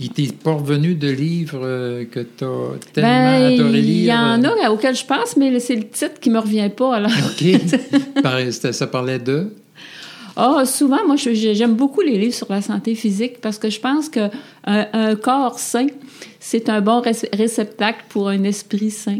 Il 0.00 0.10
t'est 0.10 0.36
pas 0.36 0.52
revenu 0.52 0.94
de 0.94 1.08
livres 1.08 1.60
euh, 1.62 2.04
que 2.04 2.20
tu 2.20 2.44
as 2.44 2.92
tellement 2.92 3.38
ben, 3.38 3.54
adoré 3.54 3.82
lire? 3.82 4.02
Il 4.02 4.04
y 4.04 4.12
en 4.12 4.44
a 4.44 4.70
auxquels 4.70 4.96
je 4.96 5.04
pense, 5.04 5.36
mais 5.36 5.58
c'est 5.60 5.76
le 5.76 5.88
titre 5.88 6.20
qui 6.20 6.30
me 6.30 6.38
revient 6.38 6.70
pas. 6.74 6.96
Alors. 6.96 7.10
OK. 7.10 8.62
ça 8.72 8.86
parlait 8.86 9.18
de? 9.18 9.52
Ah, 10.40 10.64
souvent, 10.64 11.04
moi, 11.04 11.16
j'aime 11.16 11.74
beaucoup 11.74 12.00
les 12.00 12.16
livres 12.16 12.32
sur 12.32 12.46
la 12.48 12.62
santé 12.62 12.94
physique 12.94 13.40
parce 13.40 13.58
que 13.58 13.70
je 13.70 13.80
pense 13.80 14.08
qu'un 14.08 14.30
un 14.64 15.16
corps 15.16 15.58
sain, 15.58 15.88
c'est 16.38 16.68
un 16.68 16.80
bon 16.80 17.02
réceptacle 17.32 18.04
pour 18.08 18.28
un 18.28 18.44
esprit 18.44 18.92
sain. 18.92 19.18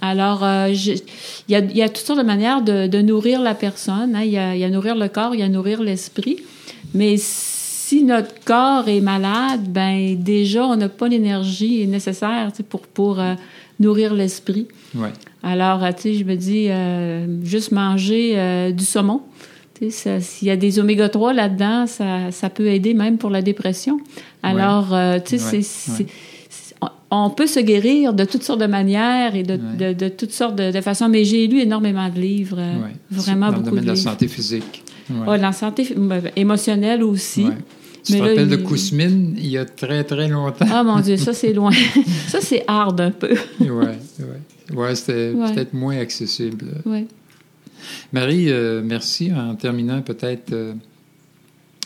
Alors, 0.00 0.44
euh, 0.44 0.72
il 0.72 1.02
y, 1.48 1.82
a, 1.82 1.88
toutes 1.88 2.06
sortes 2.06 2.20
de 2.20 2.24
manières 2.24 2.62
de, 2.62 3.02
nourrir 3.02 3.42
la 3.42 3.56
personne. 3.56 4.14
Hein. 4.14 4.22
Il, 4.22 4.30
y 4.30 4.38
a, 4.38 4.70
nourrir 4.70 4.94
le 4.94 5.08
corps, 5.08 5.34
il 5.34 5.40
y 5.40 5.42
a 5.42 5.48
nourrir 5.48 5.82
l'esprit. 5.82 6.36
Mais 6.94 7.16
si 7.18 8.04
notre 8.04 8.32
corps 8.44 8.88
est 8.88 9.00
malade, 9.00 9.62
ben 9.66 10.14
déjà, 10.22 10.64
on 10.64 10.76
n'a 10.76 10.88
pas 10.88 11.08
l'énergie 11.08 11.84
nécessaire 11.88 12.52
pour, 12.68 12.82
pour 12.82 13.18
euh, 13.18 13.34
nourrir 13.80 14.14
l'esprit. 14.14 14.68
Alors, 15.42 15.80
tu 15.96 16.02
sais, 16.02 16.14
je 16.14 16.22
me 16.22 16.36
dis, 16.36 16.68
euh, 16.68 17.26
juste 17.42 17.72
manger 17.72 18.72
du 18.72 18.84
saumon, 18.84 19.22
s'il 19.88 20.48
y 20.48 20.50
a 20.50 20.56
des 20.56 20.78
oméga 20.78 21.08
3 21.08 21.32
là-dedans, 21.32 21.86
ça, 21.86 22.30
ça, 22.30 22.50
peut 22.50 22.66
aider 22.66 22.92
même 22.92 23.16
pour 23.16 23.30
la 23.30 23.40
dépression. 23.40 23.98
Alors, 24.42 24.92
euh, 24.92 25.18
tu 25.24 25.38
sais, 25.38 25.60
on 27.10 27.30
peut 27.30 27.46
se 27.46 27.60
guérir 27.60 28.12
de 28.12 28.24
toutes 28.24 28.42
sortes 28.42 28.60
de 28.60 28.66
manières 28.66 29.34
et 29.34 29.42
de, 29.42 29.58
de, 29.92 30.08
toutes 30.08 30.32
sortes 30.32 30.56
de, 30.56 30.80
façons, 30.80 31.08
mais 31.08 31.24
j'ai 31.24 31.46
lu 31.46 31.60
énormément 31.60 32.08
de 32.08 32.20
livres, 32.20 32.58
euh, 32.60 32.74
vraiment 33.10 33.50
beaucoup 33.52 33.70
de 33.70 33.70
livres. 33.70 33.70
Dans 33.70 33.70
le 33.70 33.70
domaine 33.70 33.84
de 33.84 33.88
la 33.88 33.96
santé 33.96 34.28
physique. 34.28 34.84
Oui, 35.10 35.26
dans 35.26 35.36
la 35.36 35.52
santé 35.52 35.88
émotionnelle 36.36 37.02
aussi. 37.02 37.46
Tu 38.04 38.12
te 38.14 38.18
rappelles 38.18 38.48
de 38.48 38.56
Kousmine, 38.56 39.34
il 39.36 39.48
y 39.48 39.58
a 39.58 39.64
très, 39.64 40.04
très 40.04 40.28
longtemps? 40.28 40.66
Ah, 40.70 40.82
mon 40.82 41.00
Dieu, 41.00 41.16
ça, 41.16 41.32
c'est 41.32 41.52
loin. 41.52 41.72
ça, 42.28 42.40
c'est 42.40 42.64
hard 42.66 43.00
un 43.00 43.10
peu. 43.10 43.34
oui, 43.60 43.68
oui. 43.68 44.76
Ouais, 44.76 44.94
c'était 44.94 45.32
peut-être 45.32 45.74
moins 45.74 45.98
accessible. 45.98 46.66
Oui. 46.86 47.06
Marie, 48.12 48.50
euh, 48.50 48.82
merci. 48.84 49.30
En 49.32 49.54
terminant, 49.54 50.02
peut-être 50.02 50.52
euh, 50.52 50.74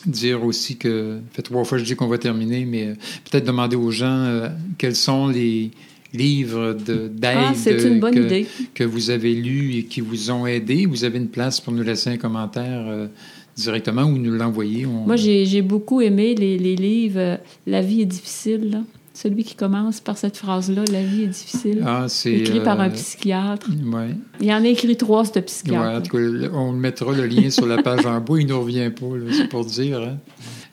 dire 0.05 0.43
aussi 0.43 0.77
que, 0.77 1.19
fait 1.31 1.41
trois 1.41 1.63
fois 1.63 1.77
je 1.77 1.83
dis 1.83 1.95
qu'on 1.95 2.07
va 2.07 2.17
terminer, 2.17 2.65
mais 2.65 2.87
euh, 2.87 2.93
peut-être 3.29 3.45
demander 3.45 3.75
aux 3.75 3.91
gens 3.91 4.49
quels 4.77 4.95
sont 4.95 5.27
les 5.27 5.71
livres 6.13 6.73
d'aide 6.73 7.37
ah, 7.37 7.53
que, 7.53 8.45
que, 8.73 8.83
vous 8.83 9.09
avez 9.09 9.33
lus 9.33 9.75
et 9.75 9.83
qui 9.83 9.99
vous 9.99 10.31
ont 10.31 10.47
aidé. 10.47 10.85
Vous 10.85 11.03
avez 11.03 11.17
une 11.17 11.27
place 11.27 11.59
pour 11.59 11.73
nous 11.73 11.83
laisser 11.83 12.11
un 12.11 12.17
commentaire 12.17 13.09
directement 13.57 14.03
ou 14.03 14.17
nous 14.17 14.31
l'envoyer. 14.31 14.85
Moi, 14.85 15.17
j'ai 15.17 15.61
beaucoup 15.61 15.99
aimé 15.99 16.33
les, 16.35 16.57
les 16.57 16.75
livres 16.77 17.39
La 17.67 17.81
vie 17.81 18.01
est 18.01 18.05
difficile. 18.05 18.69
Là 18.71 18.81
celui 19.15 19.43
qui 19.45 19.55
commence 19.55 20.01
par 20.01 20.17
cette 20.17 20.37
phrase-là, 20.37 20.83
la 20.91 21.01
vie 21.01 21.23
est 21.23 21.27
difficile. 21.27 21.83
Ah, 21.85 22.05
c'est. 22.09 22.33
Écrit 22.33 22.59
par 22.59 22.79
un 22.81 22.89
euh, 22.89 22.93
psychiatre. 22.93 23.69
Ouais. 23.91 24.09
Il 24.41 24.47
y 24.47 24.53
en 24.53 24.63
a 24.63 24.67
écrit 24.67 24.97
trois, 24.97 25.23
ce 25.23 25.39
psychiatre. 25.39 25.81
Ouais, 25.81 25.95
en 25.95 26.01
tout 26.01 26.17
cas, 26.17 26.49
on 26.53 26.73
mettra 26.73 27.13
le 27.13 27.25
lien 27.25 27.49
sur 27.49 27.65
la 27.65 27.81
page 27.81 28.05
en 28.05 28.19
bas, 28.19 28.35
il 28.37 28.45
ne 28.45 28.51
nous 28.51 28.59
revient 28.59 28.91
pas, 28.91 29.05
c'est 29.31 29.47
pour 29.47 29.65
dire. 29.65 30.01
Hein. 30.01 30.17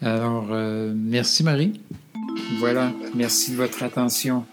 Alors, 0.03 0.49
euh, 0.51 0.93
merci 0.95 1.45
Marie. 1.45 1.81
Voilà, 2.59 2.93
merci 3.15 3.53
de 3.53 3.57
votre 3.57 3.83
attention. 3.83 4.45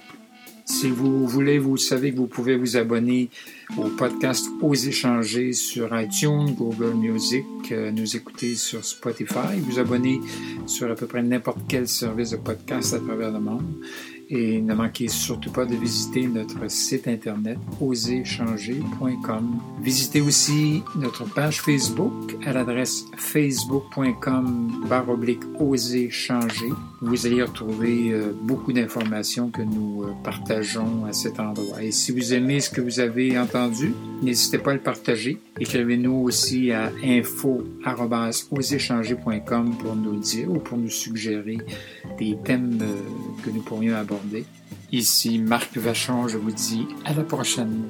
Si 0.69 0.87
vous 0.91 1.25
voulez, 1.25 1.57
vous 1.57 1.77
savez 1.77 2.11
que 2.11 2.17
vous 2.17 2.27
pouvez 2.27 2.55
vous 2.55 2.77
abonner 2.77 3.31
au 3.75 3.85
podcast 3.89 4.45
Aux 4.61 4.75
échanger 4.75 5.51
sur 5.51 5.99
iTunes, 5.99 6.53
Google 6.55 6.93
Music, 6.93 7.43
euh, 7.71 7.89
nous 7.89 8.15
écouter 8.15 8.53
sur 8.53 8.85
Spotify, 8.85 9.59
vous 9.61 9.79
abonner 9.79 10.19
sur 10.67 10.91
à 10.91 10.93
peu 10.93 11.07
près 11.07 11.23
n'importe 11.23 11.61
quel 11.67 11.87
service 11.87 12.29
de 12.29 12.37
podcast 12.37 12.93
à 12.93 12.99
travers 12.99 13.31
le 13.31 13.39
monde. 13.39 13.65
Et 14.31 14.61
ne 14.61 14.75
manquez 14.75 15.07
surtout 15.07 15.51
pas 15.51 15.65
de 15.65 15.75
visiter 15.75 16.27
notre 16.27 16.69
site 16.69 17.07
internet 17.07 17.57
oserchanger.com. 17.81 19.59
Visitez 19.81 20.21
aussi 20.21 20.83
notre 20.95 21.25
page 21.25 21.61
Facebook 21.61 22.37
à 22.45 22.53
l'adresse 22.53 23.05
facebook.com 23.17 24.85
baroblique 24.87 25.41
oser 25.59 26.11
changer. 26.11 26.69
Vous 27.01 27.25
allez 27.25 27.41
retrouver 27.41 28.11
euh, 28.11 28.31
beaucoup 28.43 28.71
d'informations 28.71 29.49
que 29.49 29.63
nous 29.63 30.03
euh, 30.03 30.11
partageons 30.23 31.05
à 31.05 31.13
cet 31.13 31.39
endroit. 31.39 31.81
Et 31.81 31.91
si 31.91 32.11
vous 32.11 32.35
aimez 32.35 32.59
ce 32.59 32.69
que 32.69 32.81
vous 32.81 32.99
avez 32.99 33.39
entendu, 33.39 33.95
n'hésitez 34.21 34.59
pas 34.59 34.69
à 34.71 34.75
le 34.75 34.81
partager. 34.81 35.39
Écrivez-nous 35.59 36.13
aussi 36.13 36.71
à 36.71 36.91
info.oserchanger.com 37.03 39.75
pour 39.79 39.95
nous 39.95 40.19
dire 40.19 40.51
ou 40.51 40.59
pour 40.59 40.77
nous 40.77 40.91
suggérer 40.91 41.57
des 42.19 42.37
thèmes 42.43 42.77
euh, 42.81 42.93
que 43.43 43.49
nous 43.49 43.61
pourrions 43.61 43.95
aborder. 43.95 44.18
Ici 44.91 45.39
Marc 45.39 45.77
Vachon, 45.77 46.27
je 46.27 46.37
vous 46.37 46.51
dis 46.51 46.87
à 47.05 47.13
la 47.13 47.23
prochaine. 47.23 47.83